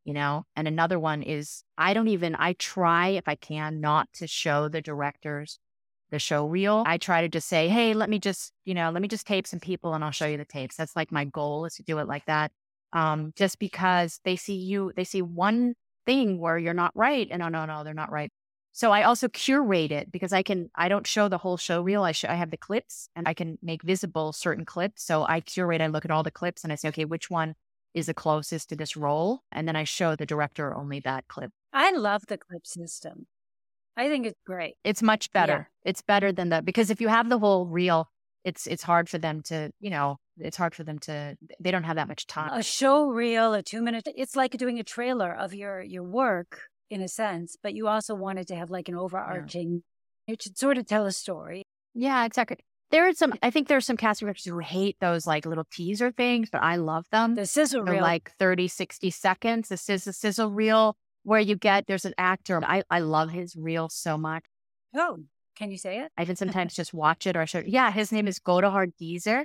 you 0.04 0.12
know, 0.12 0.44
and 0.54 0.68
another 0.68 0.98
one 0.98 1.22
is 1.22 1.64
I 1.76 1.94
don't 1.94 2.08
even, 2.08 2.36
I 2.38 2.52
try 2.52 3.08
if 3.08 3.26
I 3.26 3.34
can 3.34 3.80
not 3.80 4.08
to 4.14 4.26
show 4.26 4.68
the 4.68 4.82
directors 4.82 5.58
the 6.10 6.18
show 6.18 6.46
reel. 6.46 6.84
I 6.86 6.98
try 6.98 7.22
to 7.22 7.28
just 7.28 7.48
say, 7.48 7.68
hey, 7.68 7.94
let 7.94 8.08
me 8.08 8.18
just, 8.18 8.52
you 8.64 8.74
know, 8.74 8.90
let 8.90 9.02
me 9.02 9.08
just 9.08 9.26
tape 9.26 9.46
some 9.46 9.60
people 9.60 9.94
and 9.94 10.02
I'll 10.02 10.10
show 10.10 10.26
you 10.26 10.36
the 10.38 10.44
tapes. 10.44 10.76
That's 10.76 10.96
like 10.96 11.12
my 11.12 11.24
goal 11.24 11.64
is 11.64 11.74
to 11.74 11.82
do 11.82 11.98
it 11.98 12.06
like 12.06 12.24
that 12.26 12.52
um, 12.92 13.32
just 13.36 13.58
because 13.58 14.20
they 14.24 14.36
see 14.36 14.56
you, 14.56 14.92
they 14.96 15.04
see 15.04 15.22
one 15.22 15.74
thing 16.06 16.38
where 16.38 16.58
you're 16.58 16.74
not 16.74 16.92
right. 16.94 17.28
And 17.30 17.42
oh, 17.42 17.48
no, 17.48 17.66
no, 17.66 17.84
they're 17.84 17.94
not 17.94 18.10
right. 18.10 18.30
So 18.72 18.92
I 18.92 19.02
also 19.02 19.28
curate 19.28 19.90
it 19.90 20.12
because 20.12 20.32
I 20.32 20.42
can, 20.42 20.70
I 20.74 20.88
don't 20.88 21.06
show 21.06 21.28
the 21.28 21.38
whole 21.38 21.56
show 21.56 21.82
reel. 21.82 22.04
I, 22.04 22.12
show, 22.12 22.28
I 22.28 22.34
have 22.34 22.50
the 22.50 22.56
clips 22.56 23.08
and 23.16 23.26
I 23.26 23.34
can 23.34 23.58
make 23.60 23.82
visible 23.82 24.32
certain 24.32 24.64
clips. 24.64 25.02
So 25.02 25.26
I 25.28 25.40
curate, 25.40 25.80
I 25.80 25.88
look 25.88 26.04
at 26.04 26.10
all 26.10 26.22
the 26.22 26.30
clips 26.30 26.62
and 26.62 26.72
I 26.72 26.76
say, 26.76 26.88
okay, 26.88 27.04
which 27.04 27.28
one 27.28 27.54
is 27.94 28.06
the 28.06 28.14
closest 28.14 28.68
to 28.68 28.76
this 28.76 28.96
role? 28.96 29.40
And 29.50 29.66
then 29.66 29.74
I 29.74 29.84
show 29.84 30.14
the 30.14 30.26
director 30.26 30.74
only 30.74 31.00
that 31.00 31.26
clip. 31.26 31.50
I 31.72 31.90
love 31.90 32.26
the 32.28 32.38
clip 32.38 32.66
system. 32.66 33.26
I 33.96 34.08
think 34.08 34.26
it's 34.26 34.40
great. 34.46 34.76
It's 34.84 35.02
much 35.02 35.32
better. 35.32 35.68
Yeah. 35.84 35.90
It's 35.90 36.02
better 36.02 36.30
than 36.30 36.50
the, 36.50 36.62
because 36.62 36.90
if 36.90 37.00
you 37.00 37.08
have 37.08 37.28
the 37.28 37.38
whole 37.38 37.66
reel, 37.66 38.08
it's 38.48 38.66
it's 38.66 38.82
hard 38.82 39.08
for 39.08 39.18
them 39.18 39.42
to 39.42 39.70
you 39.78 39.90
know 39.90 40.16
it's 40.38 40.56
hard 40.56 40.74
for 40.74 40.84
them 40.84 40.98
to 40.98 41.36
they 41.60 41.70
don't 41.70 41.84
have 41.84 41.96
that 41.96 42.08
much 42.08 42.26
time. 42.26 42.50
A 42.52 42.62
show 42.62 43.06
reel 43.06 43.52
a 43.54 43.62
two 43.62 43.82
minute 43.82 44.08
it's 44.22 44.34
like 44.34 44.52
doing 44.56 44.78
a 44.78 44.84
trailer 44.84 45.32
of 45.34 45.54
your 45.54 45.80
your 45.82 46.02
work 46.02 46.62
in 46.90 47.02
a 47.02 47.08
sense 47.08 47.56
but 47.62 47.74
you 47.74 47.86
also 47.86 48.14
wanted 48.14 48.48
to 48.48 48.56
have 48.56 48.70
like 48.70 48.88
an 48.88 48.94
overarching 48.94 49.82
yeah. 50.26 50.32
it 50.34 50.42
should 50.42 50.56
sort 50.58 50.78
of 50.78 50.86
tell 50.86 51.06
a 51.06 51.12
story. 51.12 51.62
Yeah 51.94 52.24
exactly. 52.24 52.56
There 52.90 53.06
are 53.06 53.12
some 53.12 53.34
i 53.42 53.50
think 53.50 53.68
there 53.68 53.76
are 53.76 53.88
some 53.90 53.98
casting 53.98 54.26
directors 54.26 54.46
who 54.46 54.58
hate 54.60 54.96
those 54.98 55.26
like 55.26 55.44
little 55.44 55.66
teaser 55.70 56.10
things 56.10 56.48
but 56.50 56.62
i 56.62 56.76
love 56.76 57.04
them. 57.12 57.34
The 57.34 57.46
sizzle 57.46 57.84
They're 57.84 57.94
reel. 57.94 58.02
like 58.02 58.32
30 58.38 58.68
60 58.68 59.10
seconds 59.10 59.68
this 59.68 59.88
is 59.90 60.06
a 60.06 60.12
sizzle 60.12 60.50
reel 60.50 60.96
where 61.24 61.40
you 61.40 61.56
get 61.56 61.86
there's 61.86 62.06
an 62.06 62.14
actor 62.16 62.58
i 62.64 62.82
i 62.90 63.00
love 63.00 63.30
his 63.30 63.54
reel 63.56 63.88
so 63.90 64.16
much. 64.16 64.44
Oh 64.96 65.18
can 65.58 65.70
you 65.70 65.78
say 65.78 66.00
it? 66.00 66.12
I 66.16 66.24
can 66.24 66.36
sometimes 66.42 66.74
just 66.74 66.94
watch 66.94 67.26
it 67.26 67.36
or 67.36 67.42
I 67.42 67.44
show. 67.44 67.62
Yeah, 67.66 67.90
his 67.90 68.12
name 68.12 68.28
is 68.28 68.38
Godehard 68.38 68.92
Giese, 68.98 69.44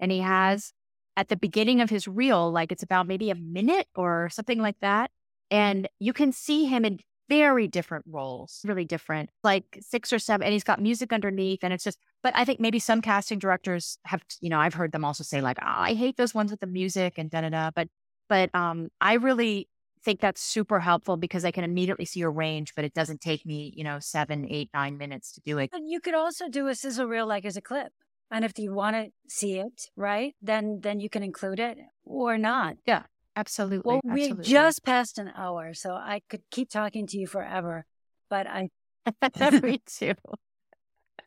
and 0.00 0.10
he 0.10 0.20
has 0.20 0.72
at 1.16 1.28
the 1.28 1.36
beginning 1.36 1.80
of 1.80 1.90
his 1.90 2.08
reel, 2.08 2.50
like 2.50 2.72
it's 2.72 2.82
about 2.82 3.06
maybe 3.06 3.30
a 3.30 3.34
minute 3.34 3.86
or 3.94 4.30
something 4.30 4.58
like 4.58 4.80
that, 4.80 5.10
and 5.50 5.88
you 6.00 6.12
can 6.12 6.32
see 6.32 6.64
him 6.64 6.84
in 6.84 6.98
very 7.28 7.68
different 7.68 8.04
roles, 8.08 8.60
really 8.64 8.84
different, 8.84 9.30
like 9.44 9.78
six 9.80 10.12
or 10.12 10.18
seven, 10.18 10.44
and 10.46 10.52
he's 10.52 10.64
got 10.64 10.80
music 10.80 11.12
underneath, 11.12 11.60
and 11.62 11.72
it's 11.72 11.84
just. 11.84 11.98
But 12.22 12.34
I 12.36 12.44
think 12.44 12.60
maybe 12.60 12.78
some 12.78 13.02
casting 13.02 13.40
directors 13.40 13.98
have, 14.04 14.22
you 14.40 14.48
know, 14.48 14.60
I've 14.60 14.74
heard 14.74 14.92
them 14.92 15.04
also 15.04 15.24
say 15.24 15.40
like, 15.40 15.58
oh, 15.60 15.66
I 15.66 15.94
hate 15.94 16.16
those 16.16 16.32
ones 16.32 16.52
with 16.52 16.60
the 16.60 16.68
music 16.68 17.14
and 17.18 17.28
da 17.28 17.40
da 17.40 17.48
da. 17.48 17.70
But 17.74 17.88
but 18.28 18.54
um, 18.54 18.88
I 19.00 19.14
really 19.14 19.68
think 20.04 20.20
that's 20.20 20.40
super 20.40 20.80
helpful 20.80 21.16
because 21.16 21.44
I 21.44 21.50
can 21.50 21.64
immediately 21.64 22.04
see 22.04 22.20
your 22.20 22.32
range, 22.32 22.74
but 22.74 22.84
it 22.84 22.94
doesn't 22.94 23.20
take 23.20 23.46
me, 23.46 23.72
you 23.76 23.84
know, 23.84 23.98
seven, 24.00 24.46
eight, 24.48 24.70
nine 24.74 24.98
minutes 24.98 25.32
to 25.32 25.40
do 25.40 25.58
it. 25.58 25.70
And 25.72 25.88
you 25.88 26.00
could 26.00 26.14
also 26.14 26.48
do 26.48 26.68
a 26.68 26.74
sizzle 26.74 27.06
reel 27.06 27.26
like 27.26 27.44
as 27.44 27.56
a 27.56 27.60
clip. 27.60 27.92
And 28.30 28.44
if 28.44 28.58
you 28.58 28.72
want 28.72 28.96
to 28.96 29.10
see 29.28 29.58
it, 29.58 29.90
right, 29.94 30.34
then 30.40 30.80
then 30.80 31.00
you 31.00 31.10
can 31.10 31.22
include 31.22 31.60
it 31.60 31.78
or 32.04 32.38
not. 32.38 32.76
Yeah, 32.86 33.02
absolutely. 33.36 33.90
Well, 33.90 34.00
absolutely. 34.08 34.38
we 34.38 34.44
just 34.44 34.84
passed 34.84 35.18
an 35.18 35.30
hour, 35.36 35.74
so 35.74 35.92
I 35.92 36.22
could 36.30 36.42
keep 36.50 36.70
talking 36.70 37.06
to 37.08 37.18
you 37.18 37.26
forever. 37.26 37.84
But 38.30 38.46
I 38.46 38.70
me 39.62 39.82
too. 39.86 40.14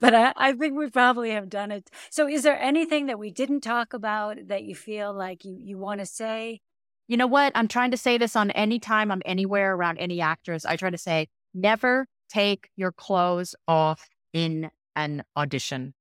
But 0.02 0.14
I, 0.14 0.34
I 0.36 0.52
think 0.52 0.78
we 0.78 0.90
probably 0.90 1.32
have 1.32 1.48
done 1.48 1.72
it. 1.72 1.90
So 2.10 2.28
is 2.28 2.44
there 2.44 2.60
anything 2.60 3.06
that 3.06 3.18
we 3.18 3.32
didn't 3.32 3.62
talk 3.62 3.94
about 3.94 4.48
that 4.48 4.66
you 4.66 4.76
feel 4.76 5.14
like 5.14 5.46
you, 5.46 5.58
you 5.58 5.78
want 5.78 6.02
to 6.02 6.06
say 6.06 6.60
you 7.08 7.18
know 7.18 7.28
what? 7.28 7.52
I'm 7.56 7.68
trying 7.68 7.92
to 7.92 7.98
say 7.98 8.18
this 8.18 8.36
on 8.36 8.52
any 8.52 8.80
time 8.80 9.12
I'm 9.12 9.22
anywhere 9.26 9.76
around 9.76 9.98
any 9.98 10.22
actors. 10.22 10.66
I 10.66 10.76
try 10.76 10.90
to 10.90 10.98
say, 10.98 11.28
never 11.54 12.08
take 12.30 12.70
your 12.76 12.92
clothes 12.92 13.56
off 13.68 14.08
in 14.34 14.70
an 14.96 15.24
audition, 15.38 15.94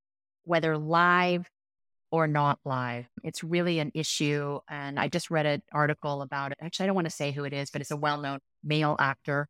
whether 0.45 0.79
live 0.79 1.49
or 2.11 2.27
not 2.27 2.59
live. 2.65 3.07
It's 3.23 3.43
really 3.43 3.81
an 3.81 3.91
issue. 3.93 4.61
And 4.69 4.99
I 4.99 5.09
just 5.09 5.31
read 5.31 5.47
an 5.47 5.63
article 5.73 6.23
about 6.23 6.53
it. 6.53 6.59
Actually, 6.61 6.85
I 6.85 6.87
don't 6.87 6.95
want 6.95 7.07
to 7.07 7.11
say 7.11 7.33
who 7.33 7.45
it 7.45 7.53
is, 7.53 7.71
but 7.71 7.81
it's 7.81 7.91
a 7.91 7.97
well 7.97 8.21
known 8.21 8.39
male 8.63 8.97
actor 8.99 9.49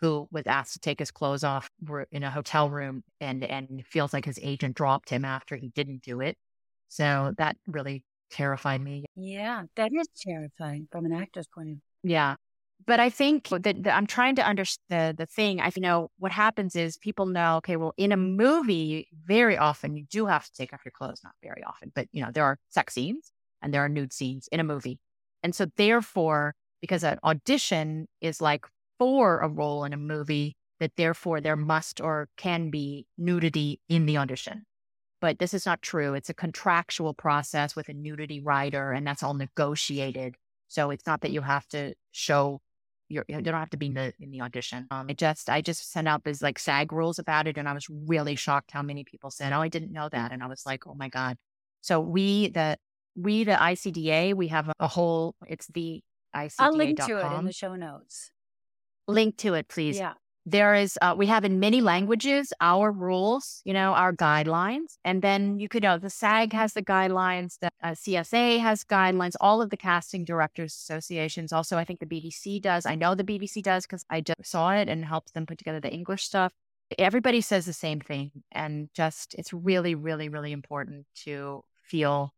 who 0.00 0.28
was 0.30 0.42
asked 0.46 0.74
to 0.74 0.78
take 0.80 0.98
his 0.98 1.10
clothes 1.10 1.44
off 1.44 1.70
in 2.12 2.22
a 2.22 2.30
hotel 2.30 2.68
room 2.68 3.02
and, 3.20 3.42
and 3.42 3.82
feels 3.86 4.12
like 4.12 4.26
his 4.26 4.38
agent 4.42 4.76
dropped 4.76 5.08
him 5.08 5.24
after 5.24 5.56
he 5.56 5.68
didn't 5.70 6.02
do 6.02 6.20
it. 6.20 6.36
So 6.88 7.32
that 7.38 7.56
really 7.66 8.04
terrified 8.34 8.80
me. 8.80 9.04
Yeah, 9.16 9.62
that 9.76 9.92
is 9.92 10.08
terrifying 10.26 10.88
from 10.90 11.06
an 11.06 11.12
actor's 11.12 11.46
point 11.46 11.68
of 11.68 11.74
view. 11.74 12.14
Yeah. 12.14 12.34
But 12.86 13.00
I 13.00 13.08
think 13.08 13.48
that, 13.48 13.76
I'm 13.86 14.06
trying 14.06 14.34
to 14.36 14.46
understand 14.46 15.16
the, 15.16 15.24
the 15.24 15.26
thing. 15.26 15.60
I 15.60 15.70
know 15.76 16.10
what 16.18 16.32
happens 16.32 16.76
is 16.76 16.98
people 16.98 17.26
know, 17.26 17.56
okay, 17.58 17.76
well, 17.76 17.94
in 17.96 18.12
a 18.12 18.16
movie, 18.16 19.08
very 19.24 19.56
often 19.56 19.96
you 19.96 20.04
do 20.10 20.26
have 20.26 20.44
to 20.44 20.52
take 20.52 20.72
off 20.72 20.84
your 20.84 20.92
clothes. 20.92 21.20
Not 21.22 21.32
very 21.42 21.62
often, 21.64 21.92
but 21.94 22.08
you 22.12 22.22
know, 22.22 22.30
there 22.30 22.44
are 22.44 22.58
sex 22.68 22.94
scenes 22.94 23.32
and 23.62 23.72
there 23.72 23.84
are 23.84 23.88
nude 23.88 24.12
scenes 24.12 24.48
in 24.52 24.60
a 24.60 24.64
movie. 24.64 24.98
And 25.42 25.54
so, 25.54 25.66
therefore, 25.76 26.54
because 26.80 27.04
an 27.04 27.18
audition 27.24 28.06
is 28.20 28.42
like 28.42 28.66
for 28.98 29.40
a 29.40 29.48
role 29.48 29.84
in 29.84 29.92
a 29.92 29.96
movie, 29.96 30.56
that 30.80 30.96
therefore 30.96 31.40
there 31.40 31.56
must 31.56 32.00
or 32.00 32.28
can 32.36 32.68
be 32.68 33.06
nudity 33.16 33.80
in 33.88 34.04
the 34.06 34.18
audition. 34.18 34.66
But 35.24 35.38
this 35.38 35.54
is 35.54 35.64
not 35.64 35.80
true. 35.80 36.12
It's 36.12 36.28
a 36.28 36.34
contractual 36.34 37.14
process 37.14 37.74
with 37.74 37.88
a 37.88 37.94
nudity 37.94 38.40
rider, 38.40 38.92
and 38.92 39.06
that's 39.06 39.22
all 39.22 39.32
negotiated. 39.32 40.36
So 40.68 40.90
it's 40.90 41.06
not 41.06 41.22
that 41.22 41.30
you 41.30 41.40
have 41.40 41.66
to 41.68 41.94
show 42.12 42.60
you're, 43.08 43.24
you 43.26 43.40
don't 43.40 43.54
have 43.54 43.70
to 43.70 43.78
be 43.78 43.86
in 43.86 43.94
the 43.94 44.12
in 44.20 44.32
the 44.32 44.42
audition. 44.42 44.86
Um, 44.90 45.06
I 45.08 45.14
just 45.14 45.48
I 45.48 45.62
just 45.62 45.90
sent 45.90 46.08
out 46.08 46.24
these 46.24 46.42
like 46.42 46.58
SAG 46.58 46.92
rules 46.92 47.18
about 47.18 47.46
it, 47.46 47.56
and 47.56 47.66
I 47.66 47.72
was 47.72 47.88
really 47.88 48.36
shocked 48.36 48.70
how 48.72 48.82
many 48.82 49.02
people 49.02 49.30
said, 49.30 49.54
"Oh, 49.54 49.62
I 49.62 49.68
didn't 49.68 49.92
know 49.92 50.10
that," 50.10 50.30
and 50.30 50.42
I 50.42 50.46
was 50.46 50.66
like, 50.66 50.86
"Oh 50.86 50.94
my 50.94 51.08
god!" 51.08 51.38
So 51.80 52.00
we 52.00 52.48
the 52.48 52.76
we 53.16 53.44
the 53.44 53.54
ICDA 53.54 54.34
we 54.34 54.48
have 54.48 54.68
a, 54.68 54.74
a 54.78 54.88
whole. 54.88 55.36
It's 55.46 55.68
the 55.68 56.02
ICDA. 56.36 56.54
I'll 56.58 56.76
link 56.76 57.00
to 57.00 57.16
it 57.16 57.38
in 57.38 57.46
the 57.46 57.52
show 57.54 57.76
notes. 57.76 58.30
Link 59.08 59.38
to 59.38 59.54
it, 59.54 59.68
please. 59.68 59.96
Yeah 59.96 60.12
there 60.46 60.74
is 60.74 60.98
uh, 61.00 61.14
we 61.16 61.26
have 61.26 61.44
in 61.44 61.58
many 61.58 61.80
languages 61.80 62.52
our 62.60 62.92
rules 62.92 63.62
you 63.64 63.72
know 63.72 63.92
our 63.94 64.12
guidelines 64.12 64.98
and 65.04 65.22
then 65.22 65.58
you 65.58 65.68
could 65.68 65.82
know 65.82 65.98
the 65.98 66.10
sag 66.10 66.52
has 66.52 66.74
the 66.74 66.82
guidelines 66.82 67.58
the 67.60 67.68
uh, 67.82 67.92
csa 67.92 68.60
has 68.60 68.84
guidelines 68.84 69.34
all 69.40 69.62
of 69.62 69.70
the 69.70 69.76
casting 69.76 70.24
directors 70.24 70.74
associations 70.74 71.52
also 71.52 71.78
i 71.78 71.84
think 71.84 72.00
the 72.00 72.06
bbc 72.06 72.60
does 72.60 72.84
i 72.84 72.94
know 72.94 73.14
the 73.14 73.24
bbc 73.24 73.62
does 73.62 73.86
because 73.86 74.04
i 74.10 74.20
just 74.20 74.44
saw 74.44 74.70
it 74.72 74.88
and 74.88 75.04
helped 75.04 75.32
them 75.34 75.46
put 75.46 75.58
together 75.58 75.80
the 75.80 75.92
english 75.92 76.24
stuff 76.24 76.52
everybody 76.98 77.40
says 77.40 77.64
the 77.64 77.72
same 77.72 78.00
thing 78.00 78.30
and 78.52 78.88
just 78.94 79.34
it's 79.34 79.52
really 79.52 79.94
really 79.94 80.28
really 80.28 80.52
important 80.52 81.06
to 81.14 81.62
feel 81.82 82.32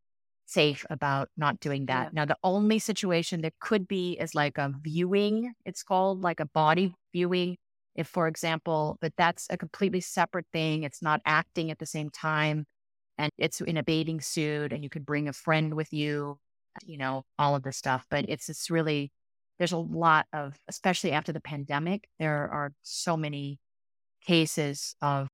safe 0.48 0.86
about 0.90 1.28
not 1.36 1.59
doing 1.59 1.86
that. 1.86 2.04
Yeah. 2.04 2.11
Now, 2.12 2.24
the 2.24 2.36
only 2.44 2.78
situation 2.78 3.40
that 3.40 3.54
could 3.59 3.88
be 3.88 4.12
is 4.12 4.32
like 4.32 4.59
a 4.59 4.72
viewing, 4.80 5.52
it's 5.64 5.82
called 5.82 6.20
like 6.20 6.38
a 6.38 6.46
body 6.46 6.94
viewing 7.12 7.57
if, 7.97 8.07
for 8.07 8.28
example, 8.28 8.99
but 9.01 9.12
that's 9.16 9.47
a 9.51 9.57
completely 9.57 10.01
separate 10.01 10.47
thing. 10.53 10.84
It's 10.84 11.03
not 11.03 11.20
acting 11.24 11.70
at 11.70 11.78
the 11.78 11.86
same 11.86 12.11
time 12.11 12.66
and 13.18 13.30
it's 13.38 13.61
in 13.61 13.76
a 13.76 13.82
bathing 13.82 14.20
suit 14.20 14.72
and 14.72 14.84
you 14.84 14.90
could 14.90 15.07
bring 15.07 15.28
a 15.28 15.32
friend 15.32 15.74
with 15.74 15.92
you, 15.92 16.38
you 16.84 16.99
know, 16.99 17.24
all 17.38 17.57
of 17.57 17.62
this 17.62 17.76
stuff. 17.76 18.07
But 18.11 18.26
it's, 18.28 18.49
it's 18.49 18.70
really, 18.70 19.11
there's 19.59 19.72
a 19.72 19.78
lot 19.78 20.26
of, 20.32 20.55
especially 20.68 21.12
after 21.12 21.32
the 21.32 21.40
pandemic, 21.40 22.09
there 22.18 22.49
are 22.51 22.72
so 22.82 23.16
many 23.16 23.59
cases 24.26 24.94
of 25.01 25.28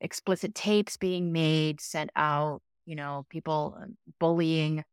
explicit 0.00 0.54
tapes 0.54 0.96
being 0.96 1.32
made, 1.32 1.80
sent 1.80 2.10
out, 2.14 2.60
you 2.86 2.94
know, 2.94 3.26
people 3.28 3.76
uh, 3.80 3.86
bullying 4.20 4.84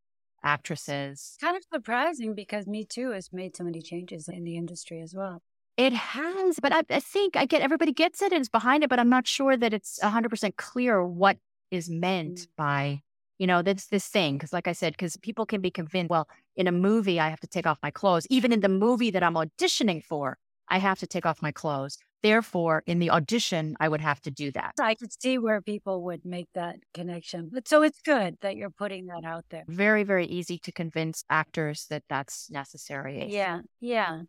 actresses. 0.43 1.37
Kind 1.39 1.57
of 1.57 1.63
surprising 1.71 2.33
because 2.33 2.65
Me 2.65 2.85
Too 2.85 3.11
has 3.11 3.31
made 3.31 3.55
so 3.55 3.63
many 3.63 3.81
changes 3.81 4.27
in 4.27 4.43
the 4.43 4.57
industry 4.57 5.01
as 5.01 5.13
well. 5.13 5.41
It 5.77 5.93
has, 5.93 6.59
but 6.61 6.73
I, 6.73 6.83
I, 6.89 6.99
think 7.01 7.35
I 7.35 7.45
get 7.45 7.61
everybody 7.61 7.91
gets 7.91 8.21
it 8.21 8.31
and 8.31 8.41
is 8.41 8.49
behind 8.49 8.83
it, 8.83 8.89
but 8.89 8.99
I'm 8.99 9.09
not 9.09 9.27
sure 9.27 9.57
that 9.57 9.73
it's 9.73 9.99
100% 10.01 10.55
clear 10.55 11.05
what 11.05 11.37
is 11.69 11.89
meant 11.89 12.39
mm. 12.39 12.47
by, 12.55 13.01
you 13.37 13.47
know, 13.47 13.61
this 13.61 13.87
this 13.87 14.07
thing. 14.07 14.37
Because, 14.37 14.53
like 14.53 14.69
I 14.69 14.71
said, 14.71 14.93
because 14.93 15.17
people 15.17 15.45
can 15.45 15.59
be 15.59 15.71
convinced, 15.71 16.09
well, 16.09 16.29
in 16.55 16.67
a 16.67 16.71
movie, 16.71 17.19
I 17.19 17.29
have 17.29 17.41
to 17.41 17.47
take 17.47 17.67
off 17.67 17.77
my 17.83 17.91
clothes. 17.91 18.25
Even 18.29 18.53
in 18.53 18.61
the 18.61 18.69
movie 18.69 19.11
that 19.11 19.21
I'm 19.21 19.33
auditioning 19.33 20.01
for, 20.01 20.37
I 20.69 20.77
have 20.77 20.99
to 20.99 21.07
take 21.07 21.25
off 21.25 21.41
my 21.41 21.51
clothes. 21.51 21.97
Therefore, 22.23 22.81
in 22.87 22.97
the 22.99 23.11
audition, 23.11 23.75
I 23.79 23.87
would 23.87 24.01
have 24.01 24.19
to 24.21 24.31
do 24.31 24.51
that. 24.53 24.73
I 24.81 24.95
could 24.95 25.11
see 25.21 25.37
where 25.37 25.61
people 25.61 26.03
would 26.05 26.25
make 26.25 26.47
that 26.55 26.77
connection. 26.93 27.51
But 27.53 27.67
so 27.67 27.83
it's 27.83 28.01
good 28.01 28.37
that 28.41 28.55
you're 28.55 28.71
putting 28.71 29.05
that 29.07 29.23
out 29.23 29.45
there. 29.51 29.63
Very, 29.67 30.03
very 30.03 30.25
easy 30.25 30.57
to 30.59 30.71
convince 30.71 31.23
actors 31.29 31.85
that 31.91 32.01
that's 32.09 32.49
necessary. 32.49 33.27
Yeah. 33.29 33.59
Yeah. 33.79 34.21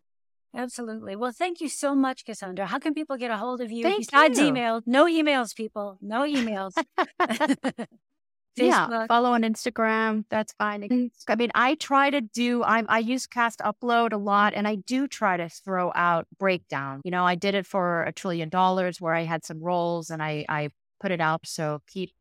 Absolutely. 0.57 1.15
Well, 1.15 1.31
thank 1.31 1.61
you 1.61 1.69
so 1.69 1.93
much, 1.93 2.25
Cassandra. 2.25 2.65
How 2.65 2.79
can 2.79 2.95
people 2.95 3.15
get 3.15 3.29
a 3.29 3.37
hold 3.37 3.61
of 3.61 3.71
you 3.71 3.83
thank 3.83 4.09
besides 4.09 4.39
you. 4.39 4.47
email? 4.47 4.81
No 4.87 5.05
emails, 5.05 5.55
people. 5.55 5.99
No 6.01 6.21
emails. 6.21 6.73
yeah, 8.55 9.05
follow 9.05 9.33
on 9.33 9.43
Instagram. 9.43 10.25
That's 10.29 10.53
fine. 10.53 11.11
I 11.27 11.35
mean, 11.35 11.51
I 11.53 11.75
try 11.75 12.09
to 12.09 12.21
do. 12.21 12.63
I 12.63 12.83
I 12.89 12.99
use 12.99 13.27
Cast 13.27 13.59
Upload 13.59 14.13
a 14.13 14.17
lot, 14.17 14.55
and 14.55 14.67
I 14.67 14.75
do 14.75 15.07
try 15.07 15.37
to 15.37 15.47
throw 15.47 15.91
out 15.93 16.25
breakdown. 16.39 17.01
You 17.03 17.11
know, 17.11 17.23
I 17.23 17.35
did 17.35 17.53
it 17.53 17.67
for 17.67 18.03
a 18.03 18.11
trillion 18.11 18.49
dollars, 18.49 18.99
where 18.99 19.13
I 19.13 19.25
had 19.25 19.45
some 19.45 19.61
roles, 19.61 20.09
and 20.09 20.23
I 20.23 20.43
I 20.49 20.71
put 20.99 21.11
it 21.11 21.21
out. 21.21 21.45
So 21.45 21.83
keep 21.85 22.13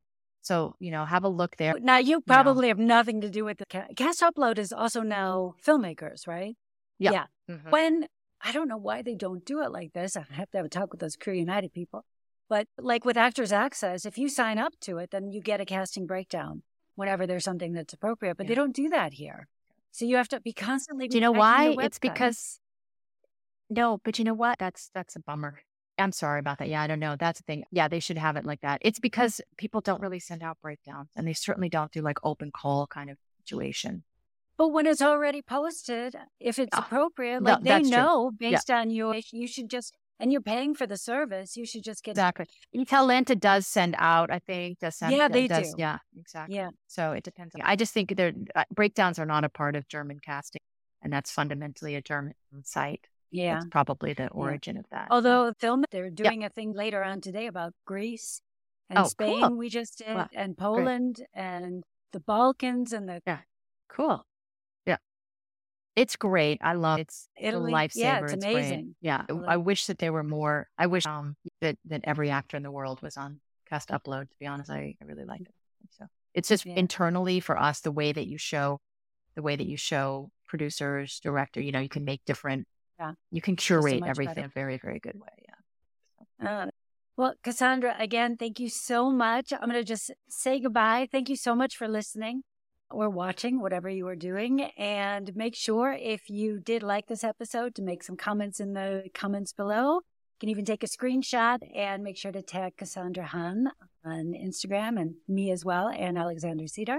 so, 0.42 0.76
you 0.78 0.92
know, 0.92 1.04
have 1.04 1.24
a 1.24 1.28
look 1.28 1.56
there. 1.56 1.74
Now, 1.80 1.96
you 1.96 2.20
probably 2.20 2.68
you 2.68 2.74
know. 2.74 2.78
have 2.80 2.86
nothing 2.86 3.22
to 3.22 3.30
do 3.30 3.44
with 3.44 3.58
the 3.58 3.66
cast 3.96 4.20
upload 4.20 4.58
is 4.58 4.72
also 4.72 5.00
now 5.00 5.54
filmmakers, 5.66 6.28
right? 6.28 6.54
Yeah. 6.98 7.10
yeah. 7.12 7.24
Mm-hmm. 7.50 7.70
When 7.70 8.06
I 8.40 8.52
don't 8.52 8.68
know 8.68 8.76
why 8.76 9.02
they 9.02 9.14
don't 9.14 9.44
do 9.44 9.62
it 9.62 9.72
like 9.72 9.92
this. 9.92 10.16
I 10.16 10.24
have 10.30 10.50
to 10.50 10.58
have 10.58 10.66
a 10.66 10.68
talk 10.68 10.90
with 10.90 11.00
those 11.00 11.16
Crew 11.16 11.34
United 11.34 11.72
people. 11.72 12.04
But 12.48 12.68
like 12.78 13.04
with 13.04 13.16
Actors 13.16 13.52
Access, 13.52 14.06
if 14.06 14.18
you 14.18 14.28
sign 14.28 14.58
up 14.58 14.74
to 14.82 14.98
it, 14.98 15.10
then 15.10 15.32
you 15.32 15.40
get 15.40 15.60
a 15.60 15.64
casting 15.64 16.06
breakdown 16.06 16.62
whenever 16.94 17.26
there's 17.26 17.44
something 17.44 17.72
that's 17.72 17.92
appropriate. 17.92 18.36
But 18.36 18.44
yeah. 18.44 18.48
they 18.48 18.54
don't 18.54 18.74
do 18.74 18.88
that 18.90 19.14
here. 19.14 19.48
So 19.90 20.04
you 20.04 20.16
have 20.16 20.28
to 20.28 20.40
be 20.40 20.52
constantly. 20.52 21.08
Do 21.08 21.16
you 21.16 21.22
know 21.22 21.32
why? 21.32 21.74
It's 21.80 21.98
because 21.98 22.60
no, 23.68 23.98
but 24.04 24.18
you 24.18 24.24
know 24.24 24.34
what? 24.34 24.58
That's 24.58 24.90
that's 24.94 25.16
a 25.16 25.20
bummer. 25.20 25.60
I'm 25.98 26.12
sorry 26.12 26.40
about 26.40 26.58
that. 26.58 26.68
Yeah, 26.68 26.82
I 26.82 26.86
don't 26.86 27.00
know. 27.00 27.16
That's 27.18 27.40
the 27.40 27.44
thing. 27.44 27.64
Yeah, 27.70 27.88
they 27.88 28.00
should 28.00 28.18
have 28.18 28.36
it 28.36 28.44
like 28.44 28.60
that. 28.60 28.78
It's 28.82 29.00
because 29.00 29.40
people 29.56 29.80
don't 29.80 30.00
really 30.00 30.20
send 30.20 30.42
out 30.42 30.58
breakdowns, 30.60 31.08
and 31.16 31.26
they 31.26 31.32
certainly 31.32 31.68
don't 31.68 31.90
do 31.90 32.02
like 32.02 32.18
open 32.22 32.50
call 32.52 32.86
kind 32.86 33.10
of 33.10 33.16
situation. 33.38 34.02
But 34.58 34.68
when 34.68 34.86
it's 34.86 35.02
already 35.02 35.42
posted, 35.42 36.16
if 36.40 36.58
it's 36.58 36.76
appropriate, 36.76 37.42
like 37.42 37.62
no, 37.62 37.78
they 37.78 37.88
know 37.88 38.30
true. 38.30 38.50
based 38.50 38.68
yeah. 38.70 38.80
on 38.80 38.90
your, 38.90 39.14
you 39.32 39.46
should 39.46 39.68
just, 39.68 39.94
and 40.18 40.32
you're 40.32 40.40
paying 40.40 40.74
for 40.74 40.86
the 40.86 40.96
service, 40.96 41.58
you 41.58 41.66
should 41.66 41.84
just 41.84 42.02
get 42.02 42.12
exactly. 42.12 42.46
Intelenta 42.74 43.38
does 43.38 43.66
send 43.66 43.94
out, 43.98 44.30
I 44.30 44.38
think, 44.38 44.78
does 44.78 44.96
send. 44.96 45.14
Yeah, 45.14 45.28
they 45.28 45.46
does, 45.46 45.74
do. 45.74 45.74
Yeah, 45.76 45.98
exactly. 46.18 46.56
Yeah. 46.56 46.70
So 46.86 47.12
it 47.12 47.22
depends. 47.22 47.54
I 47.62 47.76
just 47.76 47.92
think 47.92 48.16
their 48.16 48.32
uh, 48.54 48.64
breakdowns 48.74 49.18
are 49.18 49.26
not 49.26 49.44
a 49.44 49.50
part 49.50 49.76
of 49.76 49.88
German 49.88 50.20
casting, 50.24 50.62
and 51.02 51.12
that's 51.12 51.30
fundamentally 51.30 51.94
a 51.94 52.00
German 52.00 52.32
site. 52.62 53.08
Yeah, 53.30 53.54
that's 53.54 53.66
probably 53.66 54.14
the 54.14 54.28
origin 54.28 54.76
yeah. 54.76 54.80
of 54.80 54.86
that. 54.90 55.08
Although 55.10 55.52
film, 55.58 55.84
they're 55.90 56.08
doing 56.08 56.44
a 56.44 56.48
thing 56.48 56.72
later 56.72 57.04
on 57.04 57.20
today 57.20 57.46
about 57.46 57.74
Greece 57.84 58.40
and 58.88 59.00
oh, 59.00 59.04
Spain. 59.04 59.40
Cool. 59.42 59.56
We 59.56 59.68
just 59.68 59.98
did, 59.98 60.16
and 60.34 60.56
Poland 60.56 61.16
Great. 61.16 61.28
and 61.34 61.84
the 62.12 62.20
Balkans 62.20 62.94
and 62.94 63.06
the 63.06 63.20
yeah, 63.26 63.40
cool. 63.90 64.24
It's 65.96 66.14
great. 66.14 66.60
I 66.62 66.74
love 66.74 66.98
it. 66.98 67.02
it's 67.02 67.28
Italy. 67.40 67.72
a 67.72 67.74
lifesaver. 67.74 67.96
Yeah, 67.96 68.20
it's, 68.22 68.32
it's 68.34 68.44
amazing. 68.44 68.82
Great. 68.82 68.94
Yeah, 69.00 69.24
I 69.48 69.56
wish 69.56 69.86
that 69.86 69.98
there 69.98 70.12
were 70.12 70.22
more. 70.22 70.68
I 70.76 70.86
wish 70.86 71.06
um, 71.06 71.36
that 71.62 71.78
that 71.86 72.02
every 72.04 72.28
actor 72.30 72.58
in 72.58 72.62
the 72.62 72.70
world 72.70 73.00
was 73.02 73.16
on 73.16 73.40
Cast 73.68 73.88
Upload. 73.88 74.28
To 74.28 74.36
be 74.38 74.46
honest, 74.46 74.70
I, 74.70 74.94
I 75.00 75.04
really 75.06 75.24
like 75.24 75.40
it. 75.40 75.54
So 75.98 76.04
it's 76.34 76.50
just 76.50 76.66
yeah. 76.66 76.74
internally 76.74 77.40
for 77.40 77.58
us 77.58 77.80
the 77.80 77.90
way 77.90 78.12
that 78.12 78.26
you 78.26 78.36
show, 78.36 78.78
the 79.34 79.42
way 79.42 79.56
that 79.56 79.66
you 79.66 79.78
show 79.78 80.30
producers, 80.46 81.18
director. 81.20 81.62
You 81.62 81.72
know, 81.72 81.80
you 81.80 81.88
can 81.88 82.04
make 82.04 82.20
different. 82.26 82.68
Yeah, 83.00 83.12
you 83.30 83.40
can 83.40 83.56
curate 83.56 84.02
everything 84.06 84.34
better. 84.34 84.40
in 84.40 84.46
a 84.46 84.52
very 84.54 84.76
very 84.76 84.98
good 84.98 85.18
way. 85.18 85.44
Yeah. 85.48 86.44
So. 86.44 86.46
Uh, 86.46 86.66
well, 87.16 87.34
Cassandra, 87.42 87.96
again, 87.98 88.36
thank 88.36 88.60
you 88.60 88.68
so 88.68 89.10
much. 89.10 89.50
I'm 89.50 89.70
going 89.70 89.80
to 89.80 89.84
just 89.84 90.10
say 90.28 90.60
goodbye. 90.60 91.08
Thank 91.10 91.30
you 91.30 91.36
so 91.36 91.54
much 91.54 91.74
for 91.74 91.88
listening 91.88 92.42
or 92.90 93.10
watching, 93.10 93.60
whatever 93.60 93.88
you 93.88 94.06
are 94.08 94.16
doing. 94.16 94.62
And 94.76 95.34
make 95.36 95.54
sure 95.54 95.92
if 95.92 96.30
you 96.30 96.58
did 96.60 96.82
like 96.82 97.06
this 97.06 97.24
episode 97.24 97.74
to 97.76 97.82
make 97.82 98.02
some 98.02 98.16
comments 98.16 98.60
in 98.60 98.72
the 98.74 99.08
comments 99.14 99.52
below. 99.52 99.94
You 99.94 100.40
can 100.40 100.48
even 100.50 100.64
take 100.66 100.82
a 100.84 100.86
screenshot 100.86 101.58
and 101.74 102.02
make 102.02 102.18
sure 102.18 102.32
to 102.32 102.42
tag 102.42 102.76
Cassandra 102.76 103.24
Han 103.24 103.70
on 104.04 104.34
Instagram 104.34 105.00
and 105.00 105.14
me 105.26 105.50
as 105.50 105.64
well, 105.64 105.88
Anne 105.88 106.16
Alexandersieder. 106.16 106.98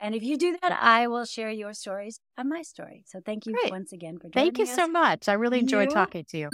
And 0.00 0.16
if 0.16 0.24
you 0.24 0.36
do 0.36 0.58
that, 0.60 0.72
I 0.82 1.06
will 1.06 1.24
share 1.24 1.50
your 1.50 1.74
stories 1.74 2.18
on 2.36 2.48
my 2.48 2.62
story. 2.62 3.04
So 3.06 3.20
thank 3.24 3.46
you 3.46 3.52
Great. 3.52 3.70
once 3.70 3.92
again 3.92 4.18
for 4.18 4.28
joining 4.28 4.32
us 4.32 4.34
Thank 4.34 4.58
you 4.58 4.64
us. 4.64 4.74
so 4.74 4.88
much. 4.88 5.28
I 5.28 5.34
really 5.34 5.60
enjoyed 5.60 5.90
you? 5.90 5.94
talking 5.94 6.24
to 6.30 6.38
you. 6.38 6.48